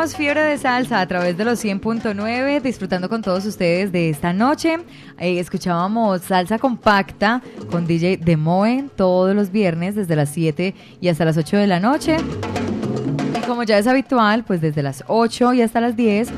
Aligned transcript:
Iniciamos 0.00 0.16
Fiebre 0.16 0.40
de 0.44 0.56
Salsa 0.56 0.98
a 1.02 1.06
través 1.06 1.36
de 1.36 1.44
los 1.44 1.62
100.9, 1.62 2.62
disfrutando 2.62 3.10
con 3.10 3.20
todos 3.20 3.44
ustedes 3.44 3.92
de 3.92 4.08
esta 4.08 4.32
noche. 4.32 4.78
Eh, 5.18 5.38
escuchábamos 5.38 6.22
Salsa 6.22 6.58
Compacta 6.58 7.42
con 7.70 7.86
DJ 7.86 8.16
Demoen 8.16 8.88
todos 8.88 9.36
los 9.36 9.52
viernes 9.52 9.96
desde 9.96 10.16
las 10.16 10.30
7 10.30 10.74
y 11.02 11.08
hasta 11.08 11.26
las 11.26 11.36
8 11.36 11.58
de 11.58 11.66
la 11.66 11.80
noche. 11.80 12.16
Y 13.36 13.46
como 13.46 13.62
ya 13.64 13.76
es 13.76 13.86
habitual, 13.86 14.42
pues 14.42 14.62
desde 14.62 14.82
las 14.82 15.04
8 15.06 15.52
y 15.52 15.60
hasta 15.60 15.82
las 15.82 15.94
10 15.96 16.30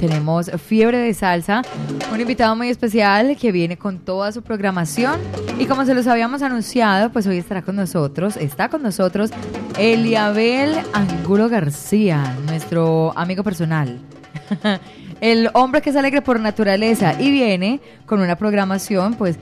tenemos 0.00 0.50
Fiebre 0.52 0.96
de 0.96 1.12
Salsa, 1.12 1.60
un 2.10 2.20
invitado 2.22 2.56
muy 2.56 2.70
especial 2.70 3.36
que 3.36 3.52
viene 3.52 3.76
con 3.76 3.98
toda 3.98 4.32
su 4.32 4.40
programación. 4.40 5.20
Y 5.58 5.66
como 5.66 5.84
se 5.84 5.94
los 5.94 6.06
habíamos 6.06 6.40
anunciado, 6.40 7.10
pues 7.10 7.26
hoy 7.26 7.36
estará 7.36 7.60
con 7.60 7.76
nosotros, 7.76 8.38
está 8.38 8.70
con 8.70 8.82
nosotros 8.82 9.30
Eliabel 9.78 10.74
Angulo 10.94 11.50
García, 11.50 12.34
nuestro 12.46 13.12
amigo 13.14 13.44
personal. 13.44 14.00
El 15.20 15.50
hombre 15.52 15.82
que 15.82 15.90
es 15.90 15.96
alegre 15.96 16.22
por 16.22 16.40
naturaleza 16.40 17.20
y 17.20 17.30
viene 17.30 17.80
con 18.06 18.20
una 18.20 18.36
programación, 18.36 19.14
pues 19.14 19.38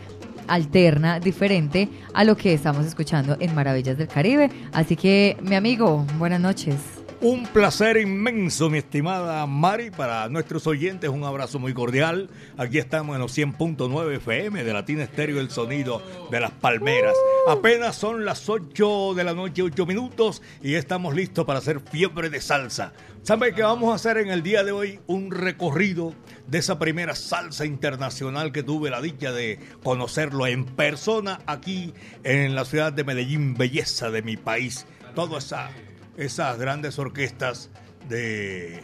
alterna, 0.49 1.21
diferente 1.21 1.89
a 2.13 2.25
lo 2.25 2.37
que 2.37 2.53
estamos 2.53 2.85
escuchando 2.85 3.37
en 3.39 3.55
Maravillas 3.55 3.97
del 3.97 4.09
Caribe. 4.09 4.51
Así 4.73 4.97
que, 4.97 5.37
mi 5.41 5.55
amigo, 5.55 6.05
buenas 6.19 6.41
noches. 6.41 6.94
Un 7.25 7.47
placer 7.47 7.97
inmenso, 7.97 8.69
mi 8.69 8.77
estimada 8.77 9.47
Mari, 9.47 9.91
para 9.91 10.29
nuestros 10.29 10.67
oyentes, 10.67 11.09
un 11.09 11.25
abrazo 11.25 11.59
muy 11.59 11.73
cordial. 11.73 12.29
Aquí 12.59 12.77
estamos 12.77 13.15
en 13.17 13.23
los 13.23 13.35
100.9 13.35 14.17
FM 14.17 14.63
de 14.63 14.73
Latina 14.75 15.05
Estéreo, 15.05 15.41
el 15.41 15.49
sonido 15.49 16.03
de 16.31 16.39
las 16.39 16.51
palmeras. 16.51 17.15
Apenas 17.49 17.97
son 17.97 18.27
las 18.27 18.51
8 18.51 19.15
de 19.15 19.25
la 19.25 19.33
noche, 19.33 19.63
8 19.63 19.87
minutos, 19.87 20.43
y 20.63 20.75
estamos 20.75 21.15
listos 21.15 21.47
para 21.47 21.61
hacer 21.61 21.81
fiebre 21.81 22.29
de 22.29 22.43
salsa. 22.43 22.93
¿Sabe 23.23 23.55
que 23.55 23.63
vamos 23.63 23.91
a 23.91 23.95
hacer 23.95 24.19
en 24.19 24.29
el 24.29 24.43
día 24.43 24.63
de 24.63 24.73
hoy? 24.73 25.01
Un 25.07 25.31
recorrido 25.31 26.13
de 26.47 26.59
esa 26.59 26.79
primera 26.79 27.15
salsa 27.15 27.65
internacional 27.65 28.53
que 28.53 28.63
tuve 28.63 28.91
la 28.91 29.01
dicha 29.01 29.33
de 29.33 29.59
conocerlo 29.83 30.47
en 30.47 30.67
persona 30.67 31.41
aquí 31.47 31.95
en 32.23 32.55
la 32.55 32.67
ciudad 32.67 32.93
de 32.93 33.03
Medellín, 33.03 33.55
belleza 33.55 34.11
de 34.11 34.21
mi 34.21 34.37
país. 34.37 34.85
Todo 35.15 35.39
esa 35.39 35.71
esas 36.17 36.59
grandes 36.59 36.99
orquestas 36.99 37.71
de, 38.09 38.83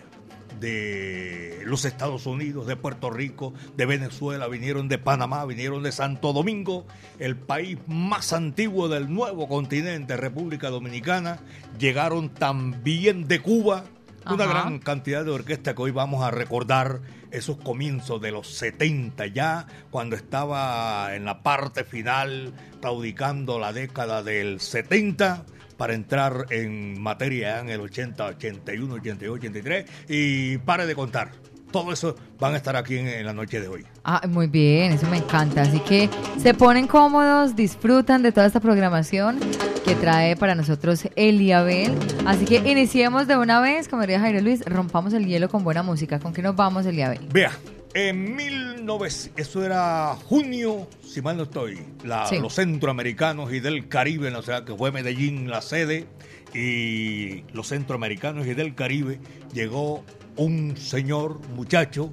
de 0.59 1.63
los 1.65 1.85
Estados 1.85 2.27
Unidos, 2.27 2.67
de 2.67 2.77
Puerto 2.77 3.11
Rico, 3.11 3.55
de 3.77 3.87
Venezuela, 3.87 4.49
vinieron 4.49 4.89
de 4.89 4.99
Panamá, 4.99 5.45
vinieron 5.45 5.83
de 5.83 5.93
Santo 5.93 6.33
Domingo, 6.33 6.87
el 7.19 7.37
país 7.37 7.79
más 7.87 8.33
antiguo 8.33 8.89
del 8.89 9.13
nuevo 9.13 9.49
continente, 9.49 10.17
República 10.17 10.71
Dominicana, 10.71 11.39
llegaron 11.79 12.29
también 12.31 13.29
de 13.29 13.41
Cuba, 13.41 13.85
una 14.27 14.47
gran 14.47 14.79
cantidad 14.81 15.25
de 15.25 15.31
orquestas 15.31 15.75
que 15.75 15.83
hoy 15.83 15.91
vamos 15.93 16.23
a 16.23 16.31
recordar 16.31 17.01
esos 17.31 17.57
comienzos 17.57 18.21
de 18.21 18.33
los 18.33 18.49
70 18.49 19.29
ya, 19.29 19.67
cuando 19.91 20.15
estaba 20.15 21.15
en 21.15 21.25
la 21.25 21.43
parte 21.43 21.85
final, 21.85 22.53
claudicando 22.81 23.59
la 23.59 23.73
década 23.73 24.23
del 24.23 24.61
70 24.61 25.47
para 25.81 25.95
entrar 25.95 26.45
en 26.51 27.01
materia 27.01 27.59
en 27.59 27.71
el 27.71 27.81
80, 27.81 28.23
81, 28.23 28.97
82, 28.97 29.37
83 29.39 29.87
y 30.11 30.59
pare 30.59 30.85
de 30.85 30.95
contar. 30.95 31.31
Todo 31.73 31.91
eso 31.91 32.17
van 32.39 32.53
a 32.53 32.59
estar 32.59 32.77
aquí 32.77 32.99
en, 32.99 33.25
la 33.25 33.33
noche 33.33 33.63
de 33.63 33.69
hoy. 33.69 33.87
Ah, 34.05 34.21
muy 34.29 34.47
bien, 34.47 34.93
eso 34.93 35.07
me 35.09 35.17
encanta. 35.17 35.63
Así 35.63 35.81
que 35.81 36.11
se 36.37 36.53
ponen 36.53 36.87
cómodos, 36.87 37.57
disfrutan 37.57 38.23
de 38.23 38.31
toda 38.31 38.47
esta 38.47 38.61
programación 38.61 39.41
que 39.83 39.95
trae 39.95 40.37
para 40.37 40.55
nosotros 40.55 41.09
Eliabel. 41.17 41.95
Así 42.27 42.45
que 42.45 42.57
iniciemos 42.57 43.27
de 43.27 43.39
una 43.39 43.63
vez, 43.63 43.89
como 43.89 44.03
diría 44.03 44.21
Jairo 44.21 44.43
Luis, 44.43 44.63
rompamos 44.67 45.15
el 45.15 45.25
hielo 45.25 45.49
con 45.49 45.65
buena 45.65 45.83
música. 45.83 46.21
¿Con 46.21 46.35
qué 46.35 46.43
nos 46.43 46.57
vamos, 46.57 46.85
Eliabel? 46.85 47.21
Vea, 47.33 47.53
en 47.95 48.37
1900, 48.37 49.41
eso 49.41 49.65
era 49.65 50.17
junio, 50.27 50.89
si 51.03 51.23
mal 51.23 51.37
no 51.37 51.45
estoy, 51.45 51.79
los 52.05 52.55
centroamericanos 52.55 53.53
y 53.53 53.61
del 53.61 53.89
Caribe, 53.89 54.35
o 54.35 54.43
sea 54.43 54.65
que 54.65 54.77
fue 54.77 54.93
Medellín 54.93 55.51
la 55.51 55.61
sede, 55.61 56.07
y 56.55 57.45
los 57.53 57.69
centroamericanos 57.69 58.47
y 58.47 58.55
del 58.55 58.75
Caribe 58.75 59.21
llegó 59.53 60.05
un 60.37 60.77
señor, 60.77 61.41
muchacho, 61.51 62.13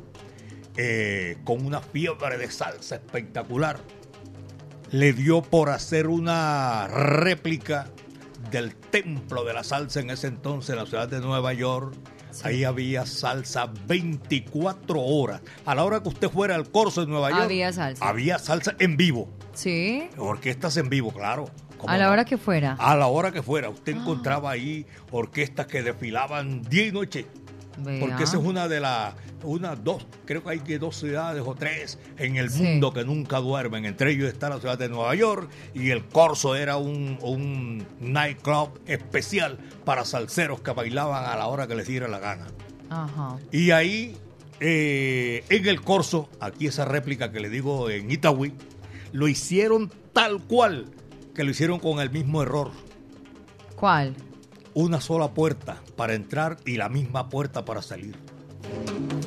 eh, 0.75 1.37
con 1.43 1.65
una 1.65 1.81
fiebre 1.81 2.37
de 2.37 2.51
salsa 2.51 2.95
espectacular. 2.95 3.79
Le 4.91 5.13
dio 5.13 5.41
por 5.41 5.69
hacer 5.69 6.07
una 6.07 6.87
réplica 6.87 7.89
del 8.51 8.75
templo 8.75 9.43
de 9.43 9.53
la 9.53 9.63
salsa 9.63 9.99
en 9.99 10.09
ese 10.09 10.27
entonces 10.27 10.71
en 10.71 10.77
la 10.77 10.85
ciudad 10.85 11.07
de 11.07 11.19
Nueva 11.19 11.53
York 11.53 11.93
Ahí 12.43 12.63
había 12.63 13.05
salsa 13.05 13.71
24 13.87 14.99
horas. 14.99 15.41
A 15.65 15.75
la 15.75 15.83
hora 15.83 16.01
que 16.01 16.09
usted 16.09 16.29
fuera 16.29 16.55
al 16.55 16.69
corso 16.69 17.01
de 17.01 17.07
Nueva 17.07 17.31
York. 17.31 17.43
Había 17.43 17.73
salsa. 17.73 18.07
Había 18.07 18.39
salsa 18.39 18.75
en 18.79 18.97
vivo. 18.97 19.29
Sí. 19.53 20.09
Orquestas 20.17 20.77
en 20.77 20.89
vivo, 20.89 21.11
claro. 21.11 21.49
A 21.85 21.97
la 21.97 22.09
hora 22.11 22.25
que 22.25 22.37
fuera. 22.37 22.75
A 22.79 22.95
la 22.95 23.07
hora 23.07 23.31
que 23.31 23.41
fuera. 23.41 23.69
Usted 23.69 23.95
ah. 23.95 23.99
encontraba 23.99 24.51
ahí 24.51 24.85
orquestas 25.11 25.67
que 25.67 25.83
desfilaban 25.83 26.63
día 26.63 26.87
y 26.87 26.91
noche. 26.91 27.27
Porque 27.83 28.23
esa 28.23 28.37
es 28.37 28.43
una 28.43 28.67
de 28.67 28.79
las, 28.79 29.13
una, 29.43 29.75
dos, 29.75 30.05
creo 30.25 30.43
que 30.43 30.49
hay 30.49 30.59
que 30.59 30.79
dos 30.79 30.95
ciudades 30.95 31.43
o 31.45 31.53
tres 31.55 31.99
en 32.17 32.35
el 32.37 32.49
mundo 32.49 32.91
que 32.91 33.03
nunca 33.05 33.37
duermen. 33.39 33.85
Entre 33.85 34.11
ellos 34.11 34.27
está 34.27 34.49
la 34.49 34.59
ciudad 34.59 34.77
de 34.77 34.89
Nueva 34.89 35.13
York 35.15 35.49
y 35.73 35.91
el 35.91 36.05
Corso 36.05 36.55
era 36.55 36.77
un, 36.77 37.17
un 37.21 37.85
nightclub 37.99 38.79
especial 38.87 39.59
para 39.85 40.05
salseros 40.05 40.61
que 40.61 40.71
bailaban 40.71 41.25
a 41.25 41.35
la 41.35 41.47
hora 41.47 41.67
que 41.67 41.75
les 41.75 41.87
diera 41.87 42.07
la 42.07 42.19
gana. 42.19 42.47
Y 43.51 43.71
ahí, 43.71 44.17
eh, 44.59 45.43
en 45.49 45.67
el 45.67 45.81
Corso, 45.81 46.29
aquí 46.39 46.67
esa 46.67 46.85
réplica 46.85 47.31
que 47.31 47.39
le 47.39 47.49
digo 47.49 47.89
en 47.89 48.09
Itagüí, 48.09 48.53
lo 49.11 49.27
hicieron 49.27 49.91
tal 50.13 50.41
cual 50.41 50.85
que 51.35 51.43
lo 51.43 51.51
hicieron 51.51 51.79
con 51.79 51.99
el 51.99 52.09
mismo 52.09 52.41
error. 52.41 52.71
¿Cuál? 53.75 54.15
Una 54.77 55.01
sola 55.01 55.29
puerta 55.29 55.81
para 55.95 56.13
entrar 56.13 56.57
y 56.63 56.77
la 56.77 56.87
misma 56.87 57.29
puerta 57.29 57.65
para 57.65 57.81
salir. 57.81 58.15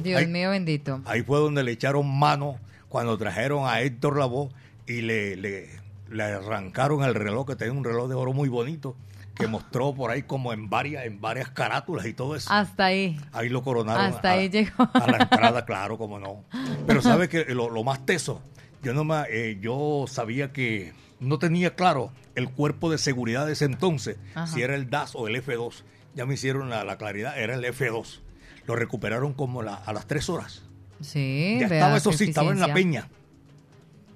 Dios 0.00 0.28
mío 0.28 0.50
bendito. 0.50 1.00
Ahí 1.04 1.22
fue 1.22 1.40
donde 1.40 1.64
le 1.64 1.72
echaron 1.72 2.08
mano 2.08 2.56
cuando 2.88 3.18
trajeron 3.18 3.66
a 3.66 3.80
Héctor 3.80 4.16
Lavoe 4.16 4.50
y 4.86 5.00
le, 5.00 5.34
le, 5.34 6.22
arrancaron 6.22 7.02
el 7.02 7.16
reloj, 7.16 7.48
que 7.48 7.56
tenía 7.56 7.72
un 7.72 7.82
reloj 7.82 8.08
de 8.08 8.14
oro 8.14 8.32
muy 8.32 8.48
bonito, 8.48 8.94
que 9.34 9.48
mostró 9.48 9.92
por 9.92 10.12
ahí 10.12 10.22
como 10.22 10.52
en 10.52 10.70
varias, 10.70 11.04
en 11.04 11.20
varias 11.20 11.50
carátulas 11.50 12.06
y 12.06 12.12
todo 12.12 12.36
eso. 12.36 12.48
Hasta 12.52 12.84
ahí. 12.84 13.18
Ahí 13.32 13.48
lo 13.48 13.64
coronaron. 13.64 14.04
Hasta 14.04 14.30
ahí 14.30 14.48
llegó. 14.48 14.88
A 14.92 15.10
la 15.10 15.18
entrada, 15.18 15.64
claro, 15.64 15.98
como 15.98 16.20
no. 16.20 16.44
Pero 16.86 17.02
sabes 17.02 17.28
que 17.28 17.44
lo, 17.46 17.82
más 17.82 18.06
teso, 18.06 18.40
yo 18.84 18.94
no 18.94 19.02
me, 19.02 19.24
eh, 19.28 19.58
yo 19.60 20.04
sabía 20.06 20.52
que 20.52 20.92
no 21.20 21.38
tenía 21.38 21.74
claro 21.74 22.12
el 22.34 22.50
cuerpo 22.50 22.90
de 22.90 22.98
seguridad 22.98 23.46
de 23.46 23.52
ese 23.52 23.66
entonces, 23.66 24.16
si 24.52 24.62
era 24.62 24.74
el 24.74 24.90
DAS 24.90 25.14
o 25.14 25.28
el 25.28 25.36
F2. 25.36 25.82
Ya 26.14 26.26
me 26.26 26.34
hicieron 26.34 26.70
la, 26.70 26.98
claridad, 26.98 27.38
era 27.38 27.54
el 27.54 27.64
F2. 27.64 28.20
Lo 28.66 28.76
recuperaron 28.76 29.32
como 29.32 29.60
a 29.60 29.92
las 29.92 30.06
tres 30.06 30.28
horas. 30.28 30.62
Sí, 31.00 31.56
ya 31.60 31.66
estaba, 31.66 31.96
eso 31.96 32.12
sí, 32.12 32.24
estaba 32.24 32.50
en 32.50 32.60
la 32.60 32.74
peña. 32.74 33.08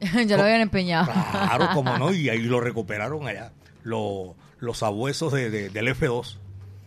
ya 0.26 0.36
lo 0.36 0.42
habían 0.42 0.60
empeñado. 0.60 1.10
Claro, 1.12 1.68
como 1.72 1.96
no, 1.98 2.12
y 2.12 2.28
ahí 2.30 2.42
lo 2.42 2.60
recuperaron 2.60 3.26
allá, 3.26 3.52
los 3.84 4.82
abuesos 4.82 5.32
del 5.32 5.72
F2. 5.72 6.38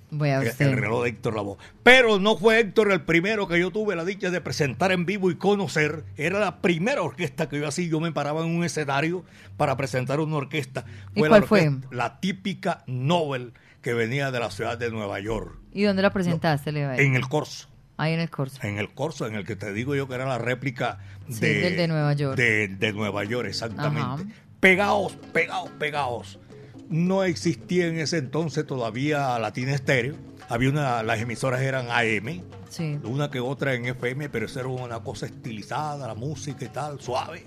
El, 0.09 0.77
reloj 0.77 1.03
de 1.03 1.09
Héctor 1.09 1.35
Lavoe. 1.35 1.57
Pero 1.83 2.17
no 2.17 2.37
fue 2.37 2.59
Héctor 2.59 2.91
el 2.91 3.01
primero 3.01 3.47
que 3.47 3.59
yo 3.59 3.71
tuve 3.71 3.95
la 3.95 4.05
dicha 4.05 4.29
de 4.29 4.39
presentar 4.39 4.91
en 4.91 5.05
vivo 5.05 5.29
y 5.31 5.35
conocer. 5.35 6.05
Era 6.15 6.39
la 6.39 6.61
primera 6.61 7.01
orquesta 7.01 7.49
que 7.49 7.59
yo 7.59 7.67
así, 7.67 7.89
yo 7.89 7.99
me 7.99 8.11
paraba 8.11 8.41
en 8.41 8.55
un 8.55 8.63
escenario 8.63 9.25
para 9.57 9.75
presentar 9.75 10.19
una 10.19 10.37
orquesta. 10.37 10.85
Fue 11.13 11.27
cuál 11.27 11.43
fue? 11.43 11.71
La 11.91 12.19
típica 12.21 12.83
Nobel 12.87 13.53
que 13.81 13.93
venía 13.93 14.31
de 14.31 14.39
la 14.39 14.49
ciudad 14.49 14.77
de 14.77 14.91
Nueva 14.91 15.19
York. 15.19 15.57
¿Y 15.73 15.83
dónde 15.83 16.01
la 16.01 16.11
presentaste, 16.11 16.69
En 16.69 17.15
el 17.15 17.27
Corso. 17.27 17.67
Ahí 17.97 18.13
en 18.13 18.19
el 18.19 18.29
corso. 18.29 18.59
En 18.61 18.77
el 18.77 18.93
corso, 18.93 19.25
en 19.25 19.33
el 19.33 19.43
que 19.43 19.55
te 19.55 19.73
digo 19.73 19.95
yo 19.95 20.07
que 20.07 20.13
era 20.13 20.25
la 20.25 20.37
réplica 20.37 20.99
Sí, 21.29 21.41
de, 21.41 21.61
del 21.61 21.77
de 21.77 21.87
Nueva 21.87 22.13
York. 22.13 22.37
De, 22.37 22.67
de 22.67 22.93
Nueva 22.93 23.23
York, 23.23 23.47
exactamente. 23.47 24.01
Ajá. 24.01 24.23
Pegados, 24.59 25.17
pegados, 25.33 25.71
pegados. 25.79 26.39
No 26.89 27.23
existía 27.23 27.87
en 27.87 27.99
ese 27.99 28.17
entonces 28.17 28.65
todavía 28.65 29.37
Latina 29.39 29.73
Estéreo. 29.73 30.15
Había 30.49 30.69
una, 30.69 31.03
las 31.03 31.19
emisoras 31.19 31.61
eran 31.61 31.87
AM, 31.89 32.41
Sí. 32.69 32.99
una 33.03 33.29
que 33.29 33.39
otra 33.39 33.73
en 33.73 33.85
FM, 33.85 34.29
pero 34.29 34.45
eso 34.45 34.59
era 34.59 34.69
una 34.69 34.99
cosa 35.01 35.25
estilizada, 35.25 36.07
la 36.07 36.15
música 36.15 36.63
y 36.65 36.69
tal, 36.69 36.99
suave. 37.01 37.45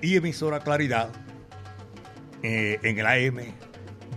Y 0.00 0.16
emisora 0.16 0.60
Claridad 0.60 1.08
eh, 2.42 2.78
en 2.82 2.98
el 2.98 3.06
AM, 3.06 3.54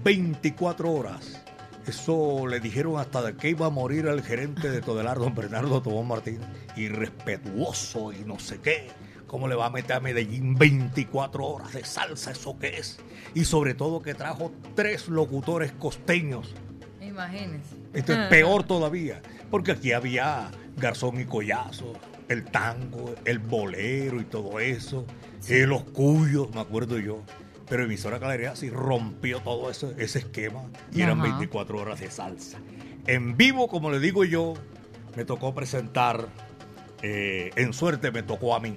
24 0.03 0.91
horas. 0.91 1.41
Eso 1.87 2.45
le 2.45 2.59
dijeron 2.59 2.99
hasta 2.99 3.23
de 3.23 3.35
que 3.35 3.49
iba 3.49 3.65
a 3.65 3.69
morir 3.71 4.05
el 4.05 4.21
gerente 4.21 4.69
de 4.69 4.81
Todelar, 4.81 5.17
don 5.17 5.33
Bernardo 5.33 5.81
Tobón 5.81 6.07
Martínez, 6.07 6.41
irrespetuoso 6.75 8.13
y 8.13 8.19
no 8.25 8.37
sé 8.37 8.59
qué. 8.59 8.89
¿Cómo 9.29 9.47
le 9.47 9.53
va 9.53 9.67
a 9.67 9.69
meter 9.69 9.93
a 9.97 9.99
Medellín 9.99 10.55
24 10.55 11.45
horas 11.45 11.71
de 11.73 11.85
salsa? 11.85 12.31
¿Eso 12.31 12.57
qué 12.57 12.79
es? 12.79 12.99
Y 13.35 13.45
sobre 13.45 13.75
todo 13.75 14.01
que 14.01 14.15
trajo 14.15 14.51
tres 14.75 15.07
locutores 15.07 15.71
costeños 15.71 16.55
Imagínense. 16.99 17.75
esto 17.93 18.13
es 18.13 18.27
peor 18.27 18.63
todavía, 18.63 19.21
porque 19.51 19.73
aquí 19.73 19.91
había 19.91 20.49
garzón 20.77 21.19
y 21.21 21.25
collazo, 21.25 21.93
el 22.27 22.43
tango, 22.45 23.13
el 23.23 23.37
bolero 23.37 24.19
y 24.19 24.25
todo 24.25 24.59
eso, 24.59 25.05
eh, 25.47 25.67
los 25.67 25.83
cuyos, 25.83 26.49
me 26.53 26.61
acuerdo 26.61 26.97
yo. 26.97 27.21
Pero 27.69 27.83
emisora 27.83 28.17
Galería 28.17 28.55
sí 28.55 28.71
rompió 28.71 29.41
todo 29.41 29.69
eso, 29.69 29.93
ese 29.99 30.19
esquema 30.19 30.63
y 30.91 31.03
eran 31.03 31.19
Ajá. 31.21 31.29
24 31.37 31.77
horas 31.79 31.99
de 31.99 32.09
salsa. 32.09 32.57
En 33.05 33.37
vivo, 33.37 33.67
como 33.67 33.91
le 33.91 33.99
digo 33.99 34.25
yo, 34.25 34.55
me 35.15 35.23
tocó 35.23 35.53
presentar, 35.53 36.27
eh, 37.03 37.51
en 37.55 37.73
suerte 37.73 38.11
me 38.11 38.23
tocó 38.23 38.55
a 38.55 38.59
mí, 38.59 38.75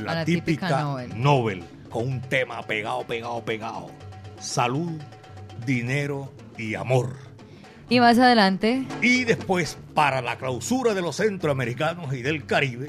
la, 0.00 0.24
típica, 0.24 0.44
típica 0.68 0.80
Nobel. 0.82 1.22
Nobel, 1.22 1.64
con 1.90 2.06
un 2.08 2.20
tema 2.20 2.62
pegado, 2.62 3.06
pegado, 3.06 3.44
pegado. 3.44 3.90
Salud, 4.38 4.92
dinero 5.66 6.32
y 6.58 6.74
amor. 6.74 7.14
Y 7.88 7.98
más 8.00 8.18
adelante, 8.18 8.86
Y 9.02 9.24
después, 9.24 9.76
para 9.94 10.22
la 10.22 10.36
clausura 10.38 10.94
de 10.94 11.02
los 11.02 11.16
centroamericanos 11.16 12.14
y 12.14 12.22
del 12.22 12.46
Caribe, 12.46 12.88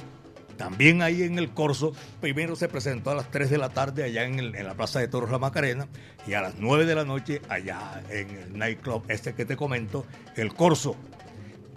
también 0.58 1.02
ahí 1.02 1.24
en 1.24 1.40
el 1.40 1.50
Corso, 1.50 1.94
primero 2.20 2.56
se 2.56 2.68
presentó 2.68 3.10
a 3.10 3.16
las 3.16 3.32
3 3.32 3.50
de 3.50 3.58
la 3.58 3.70
tarde 3.70 4.04
allá 4.04 4.26
en, 4.26 4.38
el- 4.38 4.54
en 4.56 4.68
la 4.68 4.76
Plaza 4.76 5.00
de 5.00 5.08
Toros 5.08 5.32
La 5.32 5.40
Macarena 5.40 5.88
y 6.28 6.34
a 6.34 6.42
las 6.42 6.54
9 6.60 6.86
de 6.86 6.94
la 6.94 7.04
noche 7.04 7.42
allá 7.50 8.04
en 8.12 8.30
el 8.30 8.58
nightclub 8.60 9.04
este 9.08 9.34
que 9.34 9.44
te 9.44 9.56
comento, 9.58 10.06
el 10.36 10.54
Corso. 10.54 10.96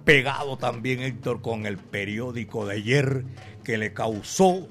Pegado 0.05 0.59
también 0.59 1.01
Héctor 1.01 1.41
con 1.41 1.65
el 1.65 1.79
periódico 1.79 2.67
de 2.67 2.75
ayer 2.75 3.25
que 3.65 3.79
le 3.79 3.95
causó 3.95 4.69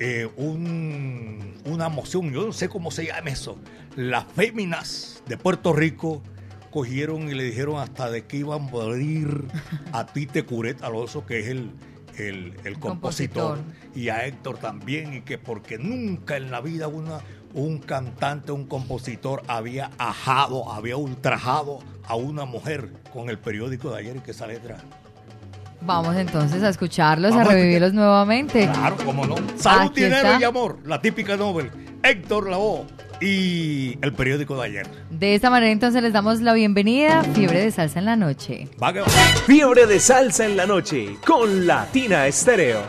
eh, 0.00 0.28
un- 0.36 1.54
una 1.64 1.86
emoción, 1.86 2.30
yo 2.32 2.46
no 2.46 2.52
sé 2.52 2.68
cómo 2.68 2.90
se 2.90 3.06
llama 3.06 3.30
eso. 3.30 3.58
Las 3.96 4.24
féminas 4.32 5.22
de 5.26 5.36
Puerto 5.36 5.72
Rico 5.72 6.22
cogieron 6.70 7.28
y 7.30 7.34
le 7.34 7.44
dijeron 7.44 7.78
hasta 7.78 8.10
de 8.10 8.24
que 8.26 8.38
iban 8.38 8.60
a 8.62 8.64
morir 8.70 9.44
a 9.92 10.06
Tite 10.12 10.44
Curet 10.44 10.82
Alonso, 10.82 11.24
que 11.24 11.38
es 11.40 11.46
el, 11.48 11.70
el, 12.18 12.54
el 12.64 12.78
compositor, 12.80 13.58
Compositor. 13.58 13.96
y 13.96 14.08
a 14.08 14.26
Héctor 14.26 14.58
también, 14.58 15.14
y 15.14 15.20
que 15.22 15.38
porque 15.38 15.78
nunca 15.78 16.36
en 16.36 16.50
la 16.50 16.60
vida 16.60 16.88
una, 16.88 17.20
un 17.54 17.78
cantante, 17.78 18.50
un 18.50 18.66
compositor 18.66 19.42
había 19.46 19.92
ajado, 19.98 20.72
había 20.72 20.96
ultrajado 20.96 21.78
a 22.06 22.16
una 22.16 22.44
mujer 22.44 22.90
con 23.12 23.30
el 23.30 23.38
periódico 23.38 23.90
de 23.92 23.98
ayer 24.00 24.16
y 24.16 24.20
que 24.20 24.32
esa 24.32 24.48
letra. 24.48 24.78
Vamos 25.84 26.16
entonces 26.16 26.62
a 26.62 26.68
escucharlos, 26.68 27.30
Vamos 27.32 27.46
a 27.46 27.50
a 27.50 27.54
revivirlos 27.54 27.92
nuevamente. 27.92 28.68
Claro, 28.72 28.96
cómo 29.04 29.26
no. 29.26 29.36
Salud, 29.56 29.90
Aquí 29.90 30.04
dinero 30.04 30.28
está. 30.28 30.40
y 30.40 30.44
amor, 30.44 30.78
la 30.84 31.00
típica 31.00 31.36
Nobel. 31.36 31.70
Héctor 32.02 32.50
Lavoe 32.50 32.84
y 33.20 33.96
el 34.02 34.12
periódico 34.12 34.56
de 34.56 34.64
ayer. 34.66 34.86
De 35.10 35.34
esta 35.34 35.48
manera 35.48 35.72
entonces 35.72 36.02
les 36.02 36.12
damos 36.12 36.40
la 36.42 36.52
bienvenida 36.52 37.20
a 37.20 37.24
Fiebre 37.24 37.60
de 37.60 37.70
Salsa 37.70 37.98
en 37.98 38.04
la 38.04 38.16
Noche. 38.16 38.68
Va 38.82 38.92
que 38.92 39.00
va. 39.00 39.06
Fiebre 39.46 39.86
de 39.86 39.98
salsa 40.00 40.44
en 40.44 40.56
la 40.56 40.66
noche 40.66 41.16
con 41.26 41.66
Latina 41.66 42.26
Estéreo. 42.26 42.82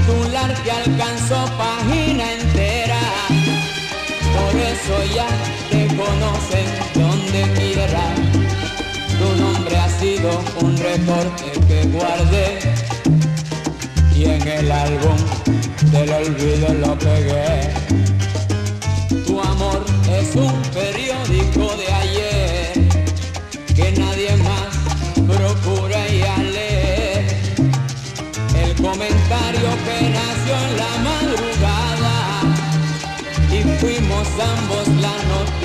titular 0.00 0.54
que 0.62 0.70
alcanzó 0.70 1.44
página 1.56 2.32
entera. 2.32 3.00
Por 4.36 4.60
eso 4.60 5.14
ya 5.14 5.28
te 5.70 5.86
conocen 5.96 6.66
donde 6.94 7.42
quiera. 7.58 8.04
Tu 9.18 9.42
nombre 9.42 9.76
ha 9.76 9.88
sido 9.88 10.30
un 10.60 10.76
recorte 10.76 11.52
que 11.68 11.82
guardé 11.88 12.58
y 14.14 14.24
en 14.24 14.48
el 14.48 14.72
álbum 14.72 15.16
del 15.92 16.10
olvido 16.12 16.74
lo 16.74 16.98
pegué. 16.98 17.70
Tu 19.26 19.40
amor 19.40 19.84
es 20.08 20.34
un 20.34 20.62
periódico 20.72 21.49
operación 29.82 30.76
la 30.76 30.92
madrugada 31.08 32.16
y 33.50 33.62
fuimos 33.78 34.28
ambos 34.28 34.88
la 35.00 35.16
noche. 35.28 35.59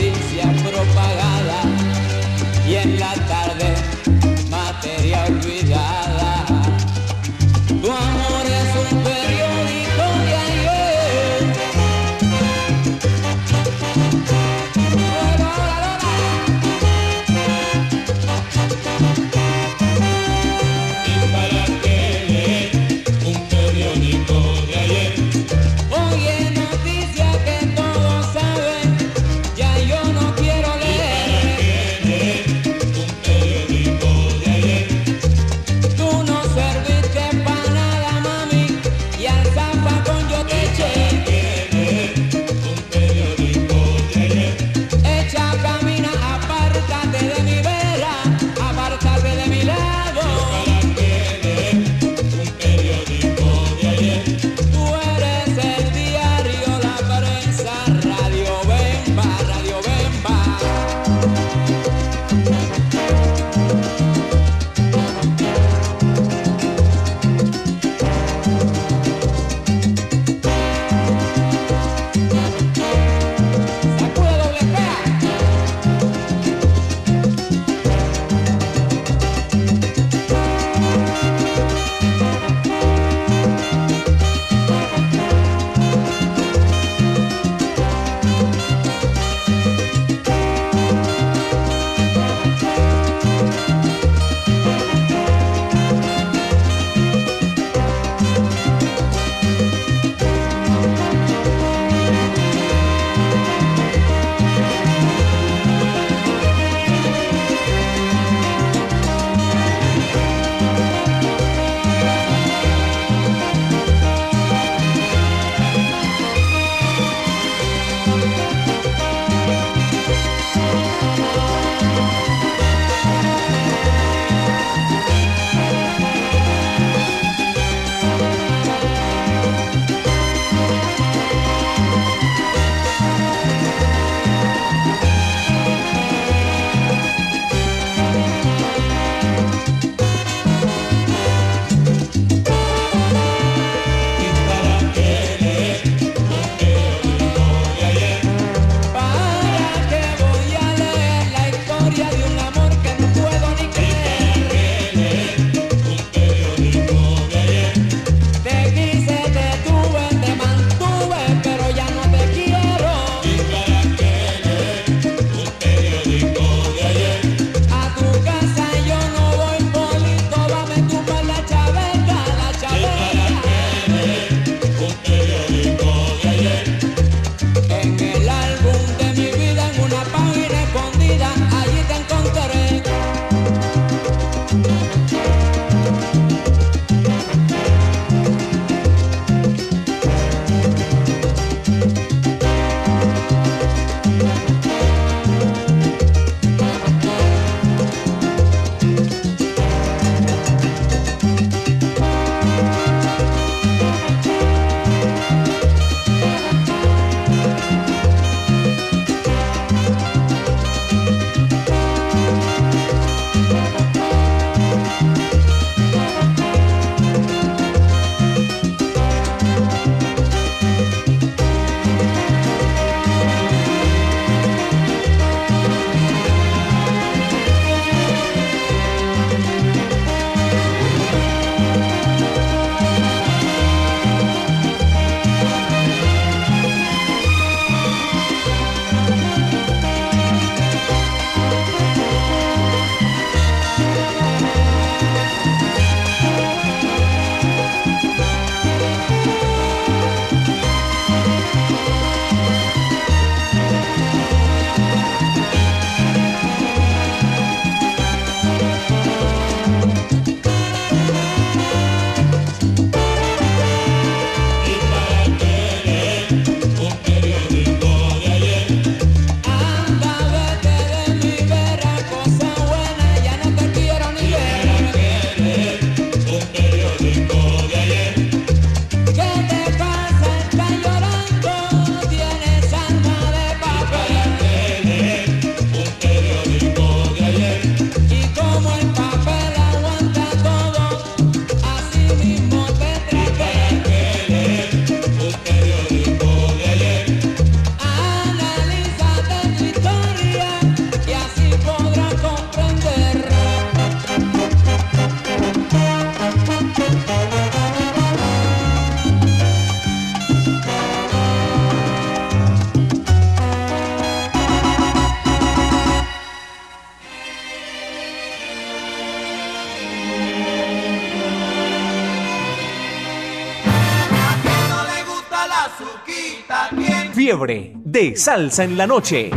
Fiebre 327.36 327.74
de 327.84 328.16
salsa 328.16 328.64
en 328.64 328.78
la 328.78 328.88
noche. 328.88 329.30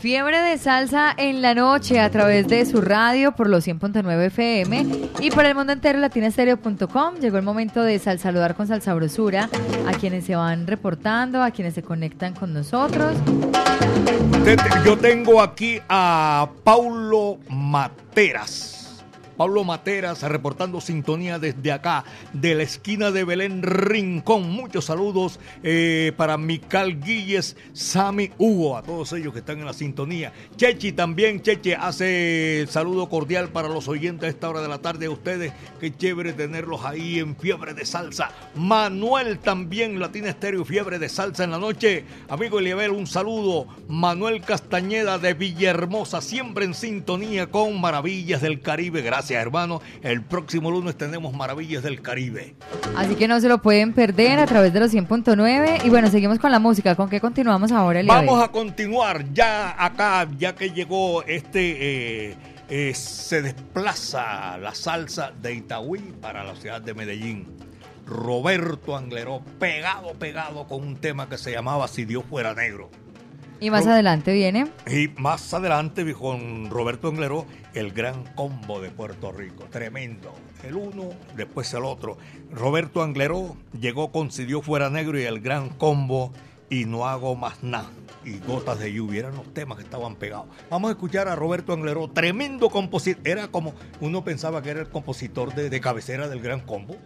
Fiebre 0.00 0.38
de 0.42 0.58
salsa 0.58 1.14
en 1.16 1.40
la 1.40 1.54
noche 1.54 1.98
a 1.98 2.10
través 2.10 2.46
de 2.48 2.66
su 2.66 2.82
radio 2.82 3.32
por 3.32 3.48
los 3.48 3.66
100.9 3.66 4.26
FM 4.26 4.86
y 5.18 5.30
por 5.30 5.46
el 5.46 5.54
mundo 5.54 5.72
entero 5.72 5.98
latinastereo.com. 5.98 7.14
Llegó 7.22 7.38
el 7.38 7.42
momento 7.42 7.82
de 7.82 7.98
sal 7.98 8.18
saludar 8.18 8.54
con 8.54 8.66
salsabrosura 8.66 9.48
a 9.88 9.92
quienes 9.92 10.26
se 10.26 10.36
van 10.36 10.66
reportando, 10.66 11.42
a 11.42 11.52
quienes 11.52 11.72
se 11.72 11.82
conectan 11.82 12.34
con 12.34 12.52
nosotros. 12.52 13.16
Yo 14.84 14.98
tengo 14.98 15.40
aquí 15.40 15.80
a 15.88 16.50
Paulo 16.64 17.38
Materas. 17.48 18.69
Pablo 19.40 19.64
Materas 19.64 20.20
reportando 20.20 20.82
sintonía 20.82 21.38
desde 21.38 21.72
acá, 21.72 22.04
de 22.34 22.54
la 22.54 22.62
esquina 22.62 23.10
de 23.10 23.24
Belén 23.24 23.62
Rincón. 23.62 24.50
Muchos 24.50 24.84
saludos 24.84 25.40
eh, 25.62 26.12
para 26.18 26.36
Mical 26.36 27.00
Guilles, 27.00 27.56
Sami 27.72 28.32
Hugo, 28.36 28.76
a 28.76 28.82
todos 28.82 29.14
ellos 29.14 29.32
que 29.32 29.38
están 29.38 29.58
en 29.58 29.64
la 29.64 29.72
sintonía. 29.72 30.34
Chechi 30.56 30.92
también, 30.92 31.40
Cheche 31.40 31.74
hace 31.74 32.66
saludo 32.68 33.08
cordial 33.08 33.48
para 33.48 33.68
los 33.68 33.88
oyentes 33.88 34.26
a 34.26 34.28
esta 34.28 34.50
hora 34.50 34.60
de 34.60 34.68
la 34.68 34.82
tarde. 34.82 35.06
A 35.06 35.10
ustedes, 35.10 35.54
qué 35.80 35.96
chévere 35.96 36.34
tenerlos 36.34 36.84
ahí 36.84 37.18
en 37.18 37.34
fiebre 37.34 37.72
de 37.72 37.86
salsa. 37.86 38.32
Manuel 38.54 39.38
también, 39.38 39.98
Latina 40.00 40.28
Estéreo, 40.28 40.66
fiebre 40.66 40.98
de 40.98 41.08
salsa 41.08 41.44
en 41.44 41.52
la 41.52 41.58
noche. 41.58 42.04
Amigo 42.28 42.58
Eliabel, 42.58 42.90
un 42.90 43.06
saludo. 43.06 43.68
Manuel 43.88 44.42
Castañeda 44.42 45.18
de 45.18 45.32
Villahermosa, 45.32 46.20
siempre 46.20 46.66
en 46.66 46.74
sintonía 46.74 47.46
con 47.46 47.80
Maravillas 47.80 48.42
del 48.42 48.60
Caribe. 48.60 49.00
Gracias, 49.00 49.29
hermano. 49.38 49.80
El 50.02 50.22
próximo 50.22 50.70
lunes 50.70 50.96
tenemos 50.96 51.32
Maravillas 51.34 51.82
del 51.82 52.02
Caribe. 52.02 52.54
Así 52.96 53.14
que 53.14 53.28
no 53.28 53.40
se 53.40 53.48
lo 53.48 53.62
pueden 53.62 53.92
perder 53.92 54.38
a 54.38 54.46
través 54.46 54.72
de 54.72 54.80
los 54.80 54.92
100.9. 54.92 55.84
Y 55.84 55.90
bueno, 55.90 56.10
seguimos 56.10 56.38
con 56.38 56.50
la 56.50 56.58
música. 56.58 56.94
¿Con 56.94 57.08
qué 57.08 57.20
continuamos 57.20 57.72
ahora? 57.72 58.00
Vamos 58.04 58.42
a 58.42 58.48
continuar 58.48 59.32
ya 59.32 59.74
acá, 59.82 60.26
ya 60.38 60.54
que 60.54 60.70
llegó 60.70 61.22
este, 61.22 62.30
eh, 62.30 62.36
eh, 62.68 62.94
se 62.94 63.42
desplaza 63.42 64.58
la 64.58 64.74
salsa 64.74 65.32
de 65.40 65.54
Itagüí 65.54 66.14
para 66.20 66.44
la 66.44 66.54
ciudad 66.56 66.80
de 66.80 66.94
Medellín. 66.94 67.46
Roberto 68.06 68.96
Angleró, 68.96 69.40
pegado, 69.58 70.14
pegado 70.14 70.66
con 70.66 70.82
un 70.82 70.96
tema 70.96 71.28
que 71.28 71.38
se 71.38 71.52
llamaba 71.52 71.86
Si 71.86 72.04
Dios 72.04 72.24
fuera 72.28 72.54
negro. 72.54 72.90
Y 73.60 73.70
más 73.70 73.86
adelante 73.86 74.32
viene. 74.32 74.66
Y 74.90 75.08
más 75.20 75.52
adelante 75.54 76.12
con 76.14 76.70
Roberto 76.70 77.08
Angleró 77.08 77.46
el 77.74 77.92
gran 77.92 78.24
combo 78.34 78.80
de 78.80 78.90
Puerto 78.90 79.32
Rico. 79.32 79.64
Tremendo. 79.70 80.34
El 80.64 80.76
uno, 80.76 81.10
después 81.36 81.72
el 81.74 81.84
otro. 81.84 82.16
Roberto 82.50 83.02
Angleró 83.02 83.56
llegó 83.78 84.10
con 84.12 84.30
Si 84.30 84.44
Dios 84.44 84.64
fuera 84.64 84.90
negro 84.90 85.18
y 85.18 85.22
el 85.24 85.40
gran 85.40 85.68
combo 85.70 86.32
y 86.68 86.84
no 86.86 87.06
hago 87.06 87.36
más 87.36 87.62
nada. 87.62 87.90
Y 88.24 88.38
gotas 88.38 88.78
de 88.78 88.92
lluvia. 88.92 89.20
Eran 89.20 89.36
los 89.36 89.52
temas 89.54 89.78
que 89.78 89.84
estaban 89.84 90.16
pegados. 90.16 90.46
Vamos 90.70 90.88
a 90.88 90.92
escuchar 90.92 91.28
a 91.28 91.36
Roberto 91.36 91.72
Angleró. 91.72 92.08
Tremendo 92.08 92.68
compositor. 92.70 93.26
Era 93.26 93.48
como 93.48 93.74
uno 94.00 94.24
pensaba 94.24 94.62
que 94.62 94.70
era 94.70 94.80
el 94.80 94.88
compositor 94.88 95.54
de, 95.54 95.70
de 95.70 95.80
cabecera 95.80 96.28
del 96.28 96.40
gran 96.40 96.60
combo. 96.60 96.96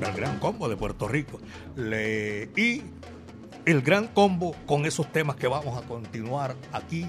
Del 0.00 0.12
gran 0.14 0.38
combo 0.38 0.68
de 0.68 0.76
Puerto 0.76 1.06
Rico. 1.08 1.40
Le- 1.76 2.50
y 2.56 2.82
el 3.66 3.82
gran 3.82 4.08
combo 4.08 4.54
con 4.66 4.84
esos 4.86 5.10
temas 5.12 5.36
que 5.36 5.46
vamos 5.46 5.82
a 5.82 5.86
continuar 5.86 6.54
aquí 6.72 7.06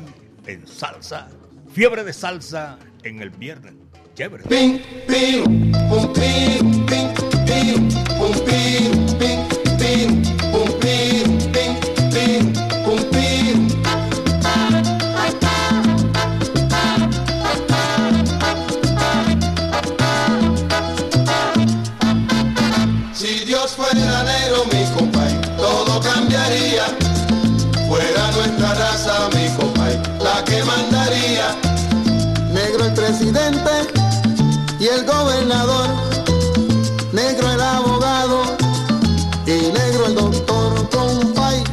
en 0.47 0.67
salsa. 0.67 1.29
Fiebre 1.73 2.03
de 2.03 2.13
salsa 2.13 2.77
en 3.03 3.21
el 3.21 3.29
viernes. 3.29 3.73
Chévere. 4.15 4.43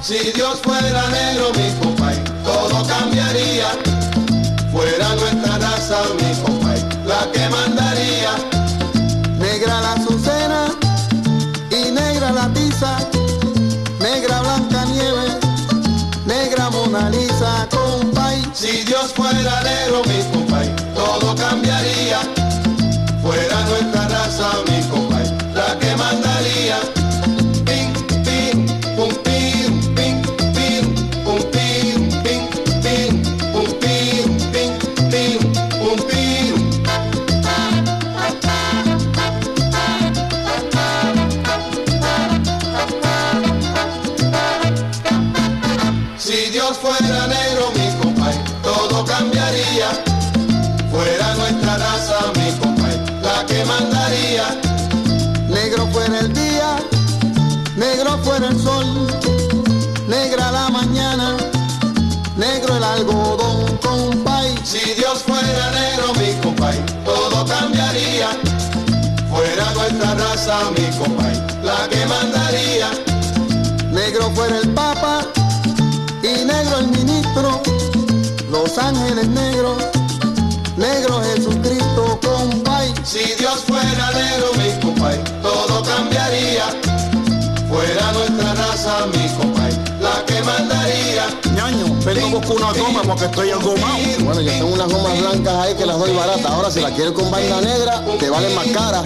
Si 0.03 0.33
Dios 0.33 0.61
fuera 0.63 1.09
negro, 1.11 1.53
mi 1.55 1.82
mi 70.71 70.87
compay, 70.99 71.35
la 71.63 71.89
que 71.89 72.07
mandaría. 72.07 72.91
Negro 73.91 74.31
fuera 74.35 74.59
el 74.59 74.69
papa 74.71 75.27
y 76.23 76.45
negro 76.45 76.79
el 76.79 76.89
ministro, 76.89 77.61
los 78.51 78.79
ángeles 78.79 79.29
negros, 79.29 79.77
negro 80.77 81.21
Jesucristo, 81.23 82.19
compay. 82.23 82.95
Si 83.05 83.35
Dios 83.39 83.65
fuera 83.67 84.11
negro, 84.13 84.47
mi 84.57 84.81
compay, 84.81 85.23
todo 85.43 85.83
cambiaría. 85.83 86.67
Fuera 87.69 88.13
nuestra 88.13 88.55
raza, 88.55 89.07
mi 89.07 89.29
compay, 89.37 89.73
la 90.01 90.25
que 90.27 90.43
mandaría. 90.43 91.27
Ñaño, 91.55 91.87
vengo 92.05 92.39
a 92.39 92.41
buscar 92.41 92.57
una 92.57 92.73
goma 92.73 93.03
porque 93.03 93.25
estoy 93.25 93.51
engomado. 93.51 93.99
Bueno, 94.21 94.41
yo 94.41 94.53
tengo 94.53 94.75
unas 94.75 94.93
gomas 94.93 95.19
blancas 95.21 95.55
ahí 95.55 95.75
que 95.75 95.87
las 95.87 95.99
doy 95.99 96.15
baratas. 96.15 96.47
Ahora, 96.47 96.71
si 96.71 96.81
las 96.81 96.93
quieres 96.93 97.13
con 97.13 97.31
vaina 97.31 97.61
negra, 97.61 98.03
te 98.19 98.31
valen 98.31 98.55
más 98.55 98.67
cara. 98.69 99.03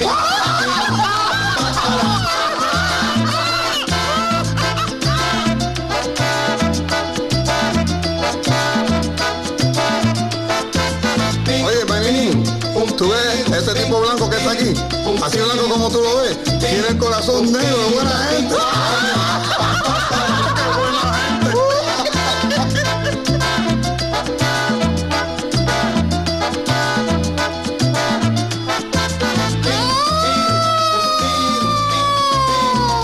Como 15.76 15.90
tú 15.90 16.00
lo 16.00 16.22
ves, 16.22 16.42
tiene 16.58 16.88
el 16.88 16.96
corazón 16.96 17.52
negro 17.52 17.76
de 17.76 17.94
buena 17.94 18.10
gente. 18.30 18.54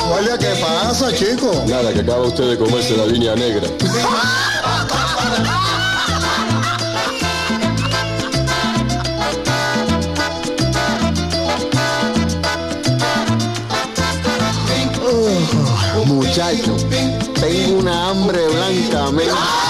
Guardia, 0.08 0.38
¿qué 0.38 0.54
pasa, 0.58 1.12
chico? 1.14 1.64
Nada, 1.66 1.92
que 1.92 2.00
acaba 2.00 2.22
usted 2.22 2.48
de 2.48 2.58
comerse 2.58 2.96
la 2.96 3.04
línea 3.04 3.34
negra. 3.34 3.68
Tengo 17.40 17.78
una 17.78 18.10
hambre 18.10 18.46
blanca, 18.48 19.10
men. 19.10 19.61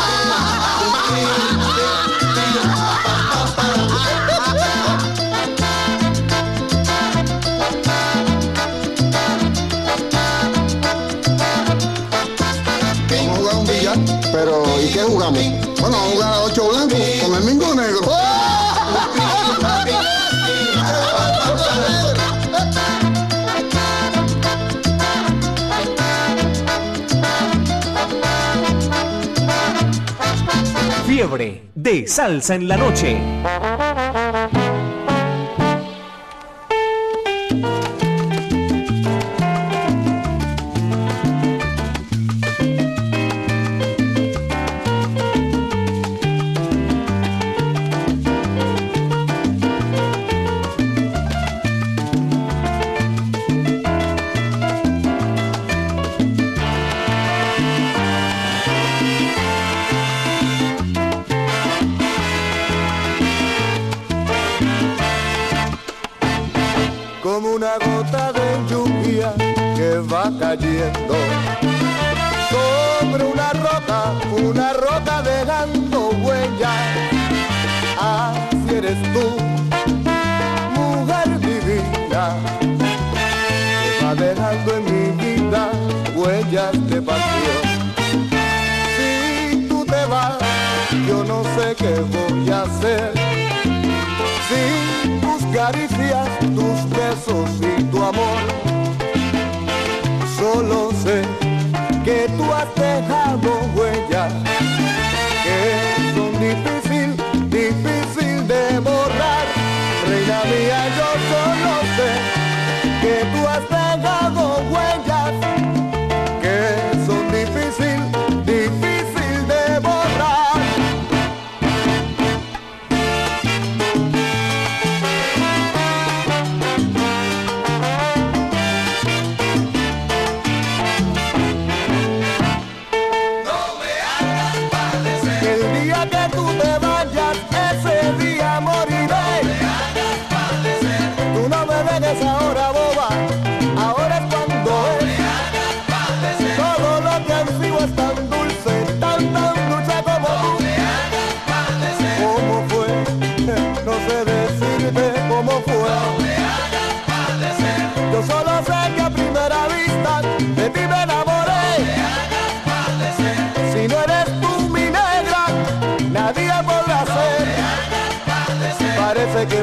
Salsa 32.07 32.55
en 32.55 32.69
la 32.69 32.77
Noche. 32.77 33.19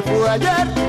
fue 0.02 0.28
ayer. 0.28 0.79